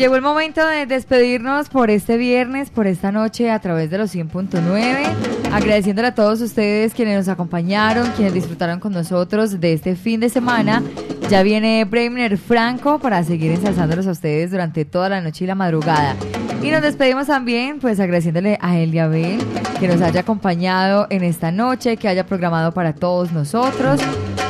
Llegó 0.00 0.16
el 0.16 0.22
momento 0.22 0.66
de 0.66 0.86
despedirnos 0.86 1.68
por 1.68 1.90
este 1.90 2.16
viernes, 2.16 2.70
por 2.70 2.86
esta 2.86 3.12
noche 3.12 3.50
a 3.50 3.58
través 3.58 3.90
de 3.90 3.98
los 3.98 4.14
100.9, 4.14 5.52
agradeciéndole 5.52 6.08
a 6.08 6.14
todos 6.14 6.40
ustedes 6.40 6.94
quienes 6.94 7.18
nos 7.18 7.28
acompañaron, 7.28 8.10
quienes 8.16 8.32
disfrutaron 8.32 8.80
con 8.80 8.94
nosotros 8.94 9.60
de 9.60 9.74
este 9.74 9.96
fin 9.96 10.18
de 10.18 10.30
semana. 10.30 10.82
Ya 11.28 11.42
viene 11.42 11.84
Bremer 11.84 12.38
Franco 12.38 12.98
para 12.98 13.22
seguir 13.24 13.52
ensalzándolos 13.52 14.06
a 14.06 14.12
ustedes 14.12 14.50
durante 14.50 14.86
toda 14.86 15.10
la 15.10 15.20
noche 15.20 15.44
y 15.44 15.48
la 15.48 15.54
madrugada. 15.54 16.16
Y 16.62 16.70
nos 16.70 16.80
despedimos 16.80 17.26
también, 17.26 17.78
pues 17.78 18.00
agradeciéndole 18.00 18.56
a 18.62 18.78
Elia 18.78 19.06
Bell 19.06 19.38
que 19.78 19.86
nos 19.86 20.00
haya 20.00 20.20
acompañado 20.20 21.08
en 21.10 21.24
esta 21.24 21.52
noche, 21.52 21.98
que 21.98 22.08
haya 22.08 22.24
programado 22.24 22.72
para 22.72 22.94
todos 22.94 23.32
nosotros. 23.32 24.00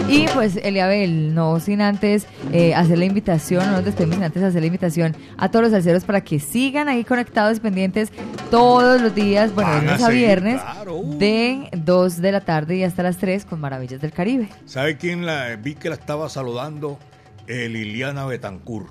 Y 0.08 0.26
pues 0.28 0.56
Eliabel, 0.62 1.34
no 1.34 1.60
sin 1.60 1.80
antes 1.80 2.26
eh, 2.52 2.74
hacer 2.74 2.98
la 2.98 3.04
invitación, 3.04 3.64
no 3.66 3.72
nos 3.72 3.84
despedimos 3.84 4.20
antes 4.20 4.42
hacer 4.42 4.60
la 4.60 4.66
invitación 4.66 5.16
a 5.36 5.50
todos 5.50 5.64
los 5.64 5.72
salseros 5.72 6.04
para 6.04 6.22
que 6.22 6.40
sigan 6.40 6.88
ahí 6.88 7.04
conectados 7.04 7.58
y 7.58 7.60
pendientes 7.60 8.10
todos 8.50 9.00
los 9.00 9.14
días, 9.14 9.54
bueno, 9.54 9.70
de 9.70 9.76
a 9.76 9.80
lunes 9.82 10.02
a 10.02 10.08
viernes, 10.10 10.60
claro. 10.60 11.02
de 11.04 11.68
2 11.72 12.16
de 12.20 12.32
la 12.32 12.40
tarde 12.40 12.76
y 12.76 12.84
hasta 12.84 13.02
las 13.02 13.18
3 13.18 13.44
con 13.44 13.60
Maravillas 13.60 14.00
del 14.00 14.12
Caribe. 14.12 14.48
¿Sabe 14.64 14.96
quién 14.96 15.26
la 15.26 15.56
vi 15.56 15.74
que 15.74 15.88
la 15.88 15.94
estaba 15.94 16.28
saludando? 16.28 16.98
Eh, 17.46 17.68
Liliana 17.68 18.26
Betancourt. 18.26 18.88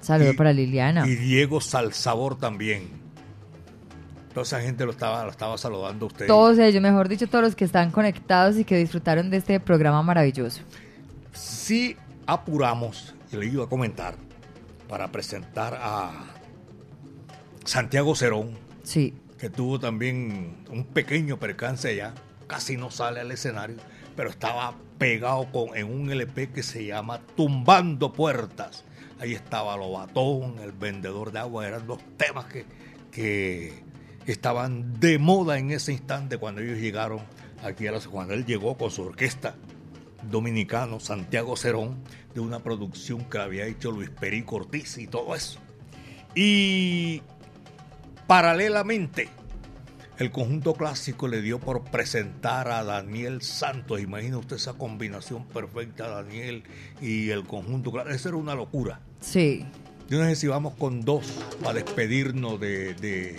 Saludo 0.00 0.32
Y- 0.32 0.36
para 0.36 0.52
Liliana. 0.52 1.06
Y 1.06 1.16
Diego 1.16 1.60
Salsabor 1.60 2.38
también. 2.38 2.98
Toda 4.32 4.42
esa 4.44 4.60
gente 4.60 4.84
lo 4.84 4.92
estaba, 4.92 5.24
lo 5.24 5.30
estaba 5.30 5.58
saludando 5.58 6.06
a 6.06 6.08
usted. 6.08 6.26
Todos 6.26 6.58
ellos, 6.58 6.80
mejor 6.82 7.08
dicho, 7.08 7.26
todos 7.26 7.42
los 7.44 7.56
que 7.56 7.64
están 7.64 7.90
conectados 7.90 8.56
y 8.56 8.64
que 8.64 8.76
disfrutaron 8.76 9.30
de 9.30 9.38
este 9.38 9.58
programa 9.58 10.02
maravilloso. 10.02 10.60
Si 11.32 11.96
apuramos, 12.28 13.14
y 13.32 13.36
le 13.36 13.46
iba 13.46 13.64
a 13.64 13.68
comentar, 13.68 14.14
para 14.86 15.10
presentar 15.10 15.78
a 15.80 16.12
Santiago 17.64 18.14
Cerón, 18.14 18.50
Sí. 18.82 19.14
que 19.38 19.48
tuvo 19.50 19.80
también 19.80 20.56
un 20.70 20.84
pequeño 20.84 21.38
percance 21.38 21.88
allá, 21.88 22.14
casi 22.46 22.76
no 22.76 22.90
sale 22.90 23.20
al 23.20 23.30
escenario, 23.32 23.76
pero 24.14 24.28
estaba 24.28 24.74
pegado 24.98 25.50
con, 25.50 25.74
en 25.76 25.90
un 25.90 26.10
LP 26.10 26.50
que 26.50 26.62
se 26.62 26.84
llama 26.84 27.20
Tumbando 27.34 28.12
Puertas. 28.12 28.84
Ahí 29.20 29.32
estaba 29.32 29.76
Lobatón, 29.76 30.58
el 30.58 30.72
vendedor 30.72 31.32
de 31.32 31.38
agua, 31.38 31.66
eran 31.66 31.86
dos 31.86 32.00
temas 32.18 32.44
que, 32.46 32.66
que 33.10 33.72
estaban 34.26 35.00
de 35.00 35.18
moda 35.18 35.58
en 35.58 35.70
ese 35.70 35.92
instante 35.92 36.36
cuando 36.36 36.60
ellos 36.60 36.78
llegaron 36.78 37.20
aquí 37.64 37.86
a 37.86 37.92
la 37.92 38.00
cuando 38.00 38.34
él 38.34 38.44
llegó 38.44 38.76
con 38.76 38.90
su 38.90 39.02
orquesta 39.02 39.54
dominicano 40.30 41.00
Santiago 41.00 41.56
Cerón 41.56 41.96
de 42.34 42.40
una 42.40 42.60
producción 42.60 43.24
que 43.24 43.38
había 43.38 43.66
hecho 43.66 43.90
Luis 43.92 44.10
Perico 44.10 44.56
Ortiz 44.56 44.98
y 44.98 45.06
todo 45.06 45.34
eso. 45.34 45.58
Y 46.34 47.22
paralelamente 48.26 49.28
el 50.18 50.30
conjunto 50.32 50.74
clásico 50.74 51.28
le 51.28 51.40
dio 51.42 51.60
por 51.60 51.84
presentar 51.84 52.68
a 52.70 52.82
Daniel 52.82 53.40
Santos. 53.42 54.00
Imagina 54.00 54.38
usted 54.38 54.56
esa 54.56 54.72
combinación 54.74 55.44
perfecta, 55.46 56.08
Daniel 56.08 56.64
y 57.00 57.30
el 57.30 57.44
conjunto 57.44 57.92
clásico. 57.92 58.14
Eso 58.14 58.28
era 58.30 58.36
una 58.38 58.54
locura. 58.54 59.00
Sí. 59.20 59.64
Yo 60.08 60.18
no 60.18 60.24
sé 60.24 60.36
si 60.36 60.46
vamos 60.48 60.74
con 60.74 61.02
dos 61.02 61.24
para 61.62 61.74
despedirnos 61.74 62.58
de, 62.60 62.94
de- 62.94 63.38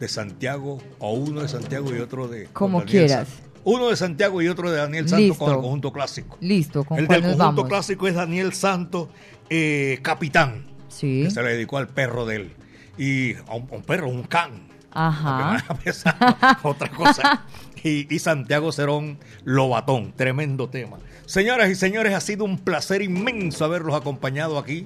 de 0.00 0.08
Santiago, 0.08 0.78
o 0.98 1.12
uno 1.12 1.42
de 1.42 1.48
Santiago 1.48 1.94
y 1.94 2.00
otro 2.00 2.26
de. 2.26 2.46
Como 2.52 2.82
quieras. 2.84 3.28
Santos. 3.28 3.50
Uno 3.64 3.88
de 3.88 3.96
Santiago 3.96 4.40
y 4.42 4.48
otro 4.48 4.70
de 4.70 4.76
Daniel 4.76 5.08
Santos 5.08 5.28
Listo. 5.28 5.44
con 5.44 5.54
el 5.54 5.60
conjunto 5.60 5.92
clásico. 5.92 6.36
Listo, 6.40 6.84
¿con 6.84 6.98
El 6.98 7.08
del 7.08 7.22
conjunto 7.22 7.44
vamos? 7.44 7.68
clásico 7.68 8.06
es 8.08 8.14
Daniel 8.14 8.52
Santos, 8.52 9.08
eh, 9.50 9.98
capitán. 10.02 10.66
Sí. 10.88 11.22
Que 11.24 11.30
se 11.30 11.42
le 11.42 11.50
dedicó 11.54 11.78
al 11.78 11.88
perro 11.88 12.26
de 12.26 12.36
él. 12.36 12.52
Y 12.98 13.34
a 13.34 13.54
un, 13.54 13.68
a 13.70 13.74
un 13.76 13.82
perro, 13.82 14.08
un 14.08 14.22
can. 14.24 14.68
Ajá. 14.92 15.64
Otra 16.62 16.88
cosa. 16.90 17.46
Y, 17.82 18.14
y 18.14 18.18
Santiago 18.20 18.70
Cerón 18.70 19.18
Lobatón, 19.44 20.12
tremendo 20.14 20.68
tema. 20.68 20.98
Señoras 21.26 21.68
y 21.70 21.74
señores, 21.74 22.14
ha 22.14 22.20
sido 22.20 22.44
un 22.44 22.58
placer 22.58 23.02
inmenso 23.02 23.64
haberlos 23.64 23.94
acompañado 23.94 24.58
aquí. 24.58 24.84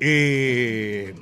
Eh, 0.00 1.14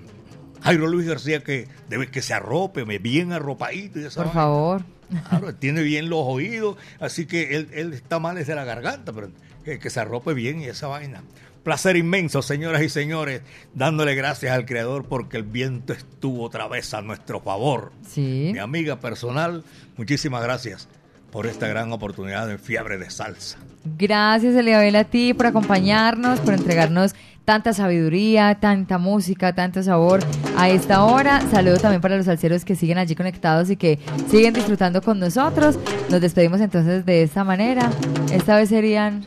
Jairo 0.63 0.87
Luis 0.87 1.07
García, 1.07 1.43
que 1.43 1.69
debe 1.89 2.11
que 2.11 2.23
se 2.23 2.35
arrope, 2.35 2.85
me 2.85 2.99
bien 2.99 3.33
arropadito. 3.33 3.99
y 3.99 4.05
esa 4.05 4.23
Por 4.23 4.33
favor. 4.33 4.83
Claro, 5.29 5.55
tiene 5.55 5.83
bien 5.83 6.09
los 6.09 6.21
oídos, 6.23 6.77
así 7.01 7.27
que 7.27 7.57
él, 7.57 7.69
él 7.73 7.93
está 7.93 8.19
mal 8.19 8.37
desde 8.37 8.55
la 8.55 8.65
garganta, 8.65 9.13
pero 9.13 9.31
que, 9.65 9.79
que 9.79 9.91
se 9.91 10.01
arrope 10.01 10.35
bien 10.35 10.61
y 10.61 10.67
esa 10.67 10.87
vaina. 10.87 11.23
Placer 11.63 11.97
inmenso, 11.97 12.43
señoras 12.43 12.83
y 12.83 12.89
señores, 12.89 13.43
dándole 13.73 14.17
gracias 14.17 14.53
al 14.53 14.67
Creador 14.67 15.05
porque 15.05 15.37
el 15.37 15.45
viento 15.45 15.93
estuvo 15.93 16.43
otra 16.43 16.67
vez 16.67 16.93
a 16.93 17.03
nuestro 17.03 17.41
favor. 17.41 17.93
Sí. 18.07 18.51
Mi 18.53 18.59
amiga 18.59 18.99
personal, 18.99 19.63
muchísimas 19.97 20.43
gracias 20.43 20.89
por 21.31 21.47
esta 21.47 21.69
gran 21.69 21.93
oportunidad 21.93 22.49
de 22.49 22.59
Fiebre 22.59 22.99
de 22.99 23.11
Salsa. 23.11 23.59
Gracias, 23.85 24.55
Eliabel, 24.55 24.97
a 24.97 25.05
ti 25.05 25.35
por 25.35 25.47
acompañarnos, 25.47 26.41
por 26.41 26.55
entregarnos 26.55 27.15
tanta 27.45 27.73
sabiduría, 27.73 28.59
tanta 28.61 28.99
música, 28.99 29.55
tanto 29.55 29.83
sabor 29.83 30.21
a 30.57 30.69
esta 30.69 31.05
hora. 31.05 31.41
Saludo 31.51 31.77
también 31.79 32.01
para 32.01 32.17
los 32.17 32.27
salseros 32.27 32.65
que 32.65 32.77
siguen 32.77 32.99
allí 32.99 33.15
conectados 33.15 33.71
y 33.71 33.77
que 33.77 33.99
siguen 34.29 34.55
disfrutando 34.55 35.03
con 35.03 35.19
nosotros. 35.19 35.79
Nos 36.11 36.21
despedimos 36.21 36.61
entonces 36.61 37.05
de 37.05 37.23
esta 37.23 37.45
manera. 37.45 37.91
Esta 38.33 38.57
vez 38.57 38.69
serían... 38.69 39.27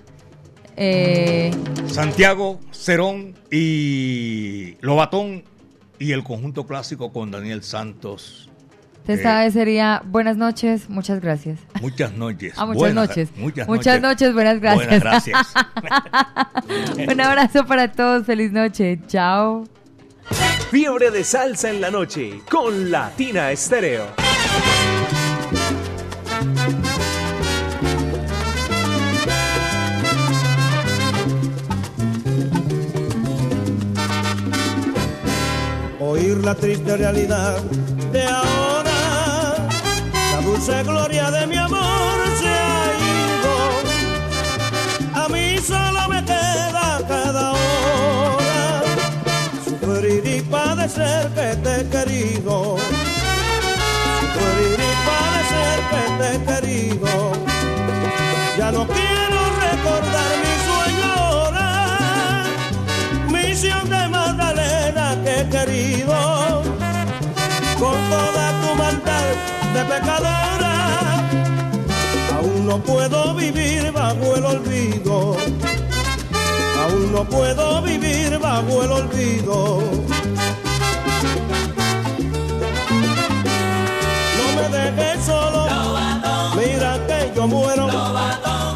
eh, 0.78 1.52
Santiago, 1.88 2.60
Cerón 2.72 3.36
y 3.52 4.76
Lobatón 4.82 5.44
y 6.00 6.12
el 6.12 6.24
conjunto 6.24 6.66
clásico 6.66 7.12
con 7.14 7.32
Daniel 7.32 7.64
Santos. 7.64 8.50
Esta 9.14 9.42
Eh, 9.42 9.46
vez 9.46 9.54
sería 9.54 10.02
buenas 10.06 10.38
noches, 10.38 10.90
muchas 10.90 11.22
gracias. 11.22 11.60
Muchas 11.82 12.12
noches. 12.14 12.54
Ah, 12.58 12.66
muchas 12.66 12.80
Buenas- 12.80 13.08
noches. 13.10 13.30
Muchas, 13.38 13.68
Muchas 13.68 14.02
noches, 14.02 14.34
buenas 14.34 14.60
gracias. 14.60 14.86
Buenas 14.88 15.02
gracias. 15.02 15.54
Un 17.12 17.22
abrazo 17.22 17.66
para 17.66 17.92
todos, 17.92 18.26
feliz 18.26 18.52
noche, 18.52 19.00
chao. 19.08 19.66
Fiebre 20.72 21.12
de 21.12 21.24
salsa 21.24 21.70
en 21.70 21.82
la 21.82 21.92
noche 21.92 22.42
con 22.50 22.90
Latina 22.92 23.52
Estéreo. 23.52 24.08
oír 36.00 36.38
la 36.44 36.56
triste 36.56 36.98
realidad 36.98 37.62
de 38.12 38.24
ahora. 38.24 38.75
Dulce 40.46 40.84
gloria 40.84 41.32
de 41.32 41.48
mi 41.48 41.58
amor 41.58 42.18
se 42.40 42.48
ha 42.48 42.86
ido. 43.18 43.54
A 45.24 45.28
mí 45.30 45.58
solo 45.58 46.08
me 46.08 46.24
queda 46.24 47.02
cada 47.08 47.52
hora 47.54 48.84
sufrir 49.66 50.24
y 50.24 50.42
padecer 50.42 51.30
que 51.30 51.56
te 51.64 51.82
he 51.82 51.90
querido. 51.90 52.78
Sufrir 54.20 54.80
y 54.90 54.94
padecer 55.10 55.78
que 55.92 56.04
te 56.20 56.26
he 56.36 56.38
querido. 56.50 57.12
Ya 58.56 58.72
no 58.72 58.86
quiero 58.86 59.40
recordar 59.68 60.32
mi 60.44 60.54
sueño 60.68 61.06
ahora 61.18 61.70
misión 63.30 63.90
de 63.90 64.08
Magdalena 64.10 65.06
que 65.24 65.42
he 65.42 65.50
querido 65.50 66.62
con 67.80 67.98
toda 68.10 68.45
de 69.76 69.84
pecadora. 69.84 70.74
Aún 72.38 72.66
no 72.66 72.78
puedo 72.80 73.34
vivir 73.36 73.92
bajo 73.92 74.36
el 74.38 74.46
olvido. 74.46 75.36
Aún 76.84 77.12
no 77.12 77.26
puedo 77.26 77.82
vivir 77.82 78.40
bajo 78.40 78.84
el 78.84 78.92
olvido. 78.92 79.82
No 84.38 84.46
me 84.56 84.66
dejes 84.78 85.26
solo. 85.26 85.68
Mira 86.56 86.92
que 87.08 87.34
yo 87.36 87.46
muero. 87.48 87.88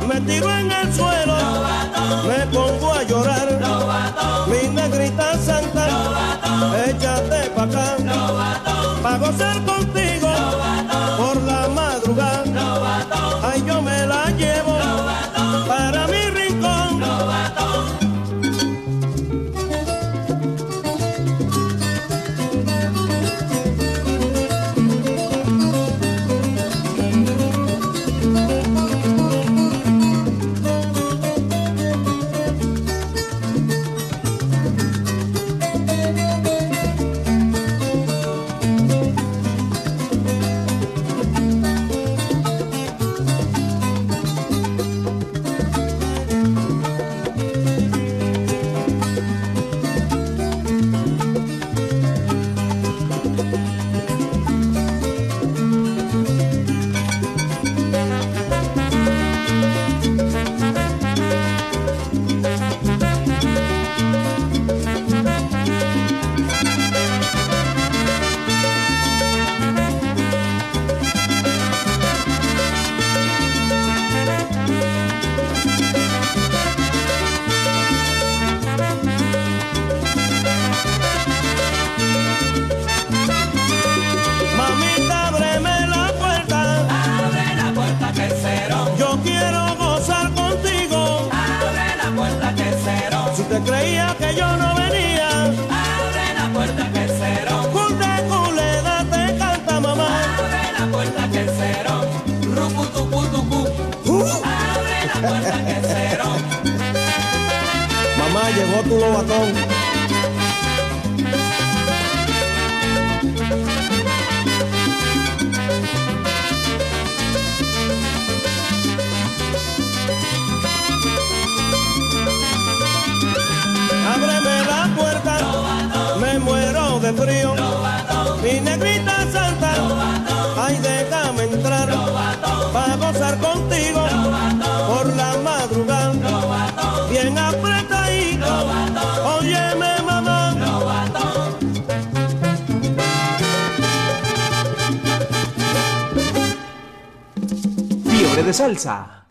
Me 0.05 0.19
tiro 0.21 0.49
en 0.49 0.71
el 0.71 0.93
suelo. 0.93 1.37
Me 2.27 2.39
pongo 2.55 2.93
a 2.93 3.03
llorar. 3.03 3.47
Mi 4.51 4.67
negrita 4.67 5.37
santa. 5.37 5.85
Échate 6.87 7.49
pa' 7.55 7.63
acá. 7.63 7.87
Pa' 9.01 9.17
gozar 9.17 9.63
contigo. 9.63 10.08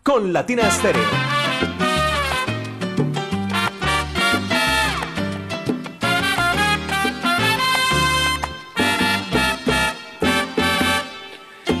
Con 0.03 0.31
Latina 0.31 0.67
Estéreo. 0.67 1.01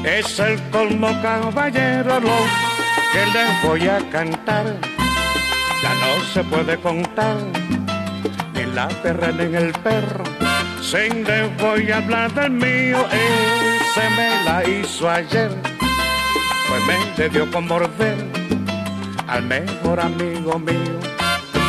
Es 0.03 0.39
el 0.39 0.59
colmo 0.71 1.09
caballero 1.21 2.19
lo 2.19 2.37
que 3.13 3.25
les 3.33 3.63
voy 3.63 3.87
a 3.87 3.99
cantar. 4.09 4.65
Ya 5.83 5.93
no 5.93 6.25
se 6.33 6.43
puede 6.45 6.75
contar 6.77 7.37
ni 8.55 8.65
la 8.73 8.87
perra 9.03 9.31
ni 9.31 9.55
el 9.55 9.73
perro. 9.73 10.23
Si 10.81 11.07
les 11.09 11.55
voy 11.57 11.91
a 11.91 11.97
hablar 11.97 12.33
del 12.33 12.49
mío, 12.49 12.97
ese 13.11 14.09
me 14.15 14.43
la 14.43 14.67
hizo 14.67 15.07
ayer. 15.07 15.68
Me 16.89 16.97
le 17.17 17.29
dio 17.29 17.51
con 17.51 17.67
morder 17.67 18.17
al 19.27 19.43
mejor 19.43 19.99
amigo 19.99 20.57
mío. 20.57 20.99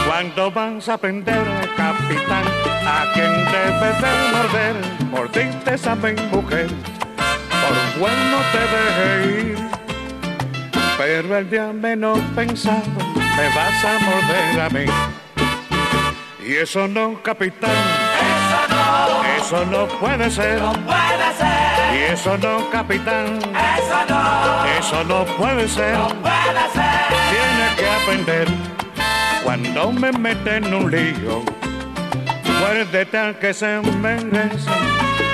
Cuando 0.07 0.51
vas 0.51 0.89
a 0.89 0.95
aprender, 0.95 1.45
capitán, 1.77 2.45
a 2.87 3.05
quien 3.13 3.31
debes 3.53 3.97
de 4.01 4.13
morder, 4.33 4.77
mordiste 5.11 5.75
esa 5.75 5.95
mujer 5.95 6.69
por 7.61 8.01
bueno 8.01 8.37
te 8.53 8.61
dejé 8.77 9.51
ir, 9.51 9.59
pero 10.97 11.37
el 11.37 11.51
día 11.51 11.71
menos 11.71 12.19
pensado 12.35 12.81
me 13.37 13.49
vas 13.55 13.85
a 13.85 13.99
morder 13.99 14.61
a 14.61 14.71
mí. 14.71 14.87
Y 16.49 16.57
eso 16.57 16.89
no, 16.89 17.23
capitán, 17.23 17.71
eso 18.25 18.75
no, 18.75 19.25
eso 19.45 19.67
no 19.67 19.87
puede 19.99 20.31
ser, 20.31 20.63
no 20.63 20.73
puede 20.73 20.89
ser. 20.89 21.00
Y 21.93 22.13
eso 22.13 22.37
no, 22.39 22.71
capitán, 22.71 23.39
eso 23.39 24.05
no, 24.09 24.65
eso 24.79 25.05
no 25.05 25.25
puede 25.37 25.69
ser, 25.69 25.99
no 25.99 26.09
puede 26.09 26.71
ser. 26.73 27.01
Tienes 27.31 27.75
que 27.77 27.91
aprender 27.91 28.49
cuando 29.45 29.93
me 29.93 30.13
meten 30.13 30.65
en 30.65 30.75
un 30.75 30.91
lío, 30.91 31.43
muérdete 32.61 33.19
al 33.19 33.39
que 33.39 33.53
se 33.53 33.81
merece 33.81 34.71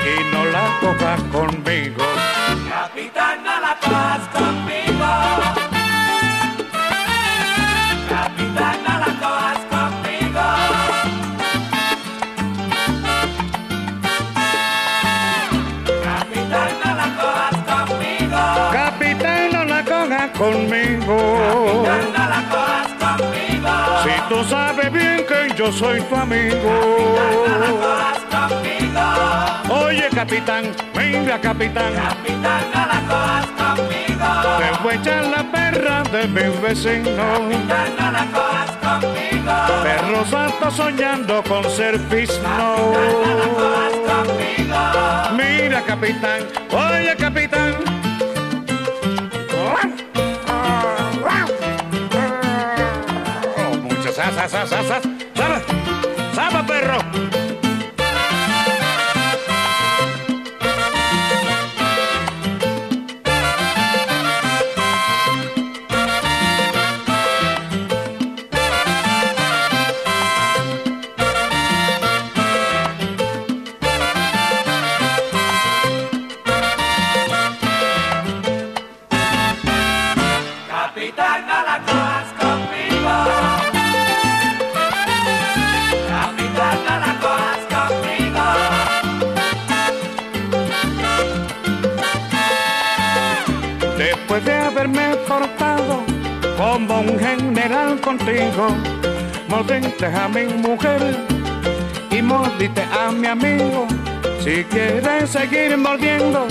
y 0.05 0.33
no 0.33 0.45
la 0.45 0.79
cojas 0.81 1.21
conmigo. 1.31 2.03
Capitán, 2.69 3.43
no 3.43 3.59
la 3.59 3.77
cojas 3.79 4.27
yo 25.67 25.73
soy 25.73 26.01
tu 26.03 26.15
amigo. 26.15 26.57
Capitán, 27.15 27.59
la 28.29 28.47
conmigo. 28.47 29.85
Oye, 29.85 30.07
capitán, 30.13 30.63
venga, 30.95 31.41
capitán. 31.41 31.93
Capitán, 31.93 32.61
no 32.73 32.85
la 32.87 32.99
cojas 33.09 33.47
conmigo. 33.47 34.27
Te 34.59 34.83
voy 34.83 34.93
a 34.93 34.95
echar 34.95 35.23
la 35.25 35.43
perra 35.51 36.03
de 36.03 36.27
mis 36.27 36.61
vecinos. 36.61 37.15
Capitán, 37.15 37.95
no 37.99 38.11
la 38.11 38.25
cojas 38.27 38.71
conmigo. 38.77 39.53
Perro 39.83 40.25
santo 40.25 40.71
soñando 40.71 41.43
con 41.43 41.63
ser 41.71 41.99
fisno. 42.09 42.93
Mira, 45.35 45.81
capitán, 45.81 46.47
oye, 46.71 47.15
capitán. 47.17 47.75
Oh, 53.57 53.77
muchas 53.83 54.15
sas, 54.15 54.51
sas, 54.51 54.69
sas, 54.69 55.16
mordiste 100.07 100.15
a 100.15 100.27
mi 100.29 100.45
mujer 100.61 101.01
y 102.11 102.21
mordiste 102.21 102.81
a 102.81 103.11
mi 103.11 103.27
amigo. 103.27 103.87
Si 104.39 104.63
quieres 104.65 105.29
seguir 105.29 105.77
mordiendo, 105.77 106.47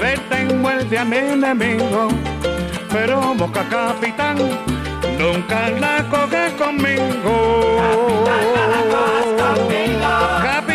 vete 0.00 0.54
muerde 0.54 0.98
a 0.98 1.04
mi 1.04 1.16
enemigo. 1.16 2.08
Pero 2.90 3.34
boca 3.34 3.64
capitán, 3.68 4.36
nunca 5.18 5.70
la 5.70 6.04
coges 6.10 6.52
conmigo. 6.54 7.78
Capitán, 10.42 10.67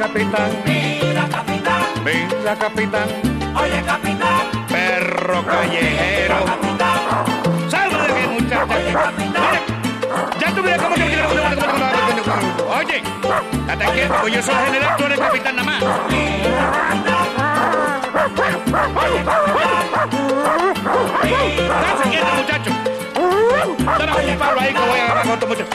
capitán, 0.00 0.50
mira, 0.64 1.28
capitán. 1.28 1.82
mira, 2.02 2.56
capitán, 2.56 3.08
Oye, 3.54 3.82
capitán, 3.84 4.66
perro 4.66 5.44
callejero. 5.44 6.36
Salve 7.68 7.98
de 7.98 8.04
aquí, 8.04 8.26
muchacha. 8.28 8.64
Oye, 8.64 8.92
ya 10.40 10.54
tú 10.54 10.62
mira 10.62 10.78
cómo 10.78 10.94
que 10.94 11.02
Oye, 12.78 13.02
hasta 13.68 13.92
quieto, 13.92 14.14
pues 14.22 14.34
yo 14.34 14.42
soy 14.42 14.54
general, 14.64 14.96
tú 14.96 15.04
eres 15.04 15.18
capitán 15.20 15.56
nada 15.56 15.70
más. 15.70 15.82
Estate 21.60 22.08
quieto, 22.08 22.32
muchacho. 22.36 22.70
Dame 23.84 24.32
un 24.32 24.38
palo 24.38 24.60
ahí 24.60 24.72
que 24.72 24.80
voy 24.80 24.98
a 24.98 25.04
agarrar 25.04 25.24
con 25.24 25.32
otro 25.32 25.48
muchacho. 25.48 25.68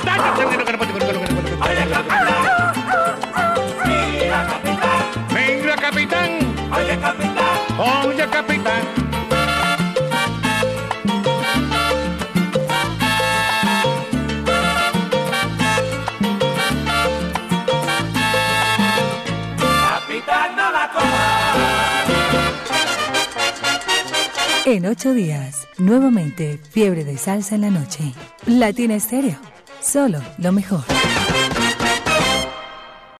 Muchacho, 0.00 0.34
que 0.36 0.42
no, 0.42 0.50
que 0.50 0.56
no, 0.56 0.64
que 0.64 0.72
no, 0.72 0.78
que 0.78 0.86
no, 0.86 0.94
que 0.96 1.12
no, 1.12 1.20
que 1.20 2.29
Oye, 7.78 8.26
capitán. 8.28 8.82
Capitán. 19.80 20.50
En 24.66 24.86
ocho 24.86 25.12
días, 25.12 25.66
nuevamente, 25.78 26.60
fiebre 26.70 27.04
de 27.04 27.18
salsa 27.18 27.56
en 27.56 27.62
la 27.62 27.70
noche. 27.70 28.12
Latina 28.46 28.94
Estéreo. 28.94 29.38
Solo 29.80 30.20
lo 30.38 30.52
mejor. 30.52 30.84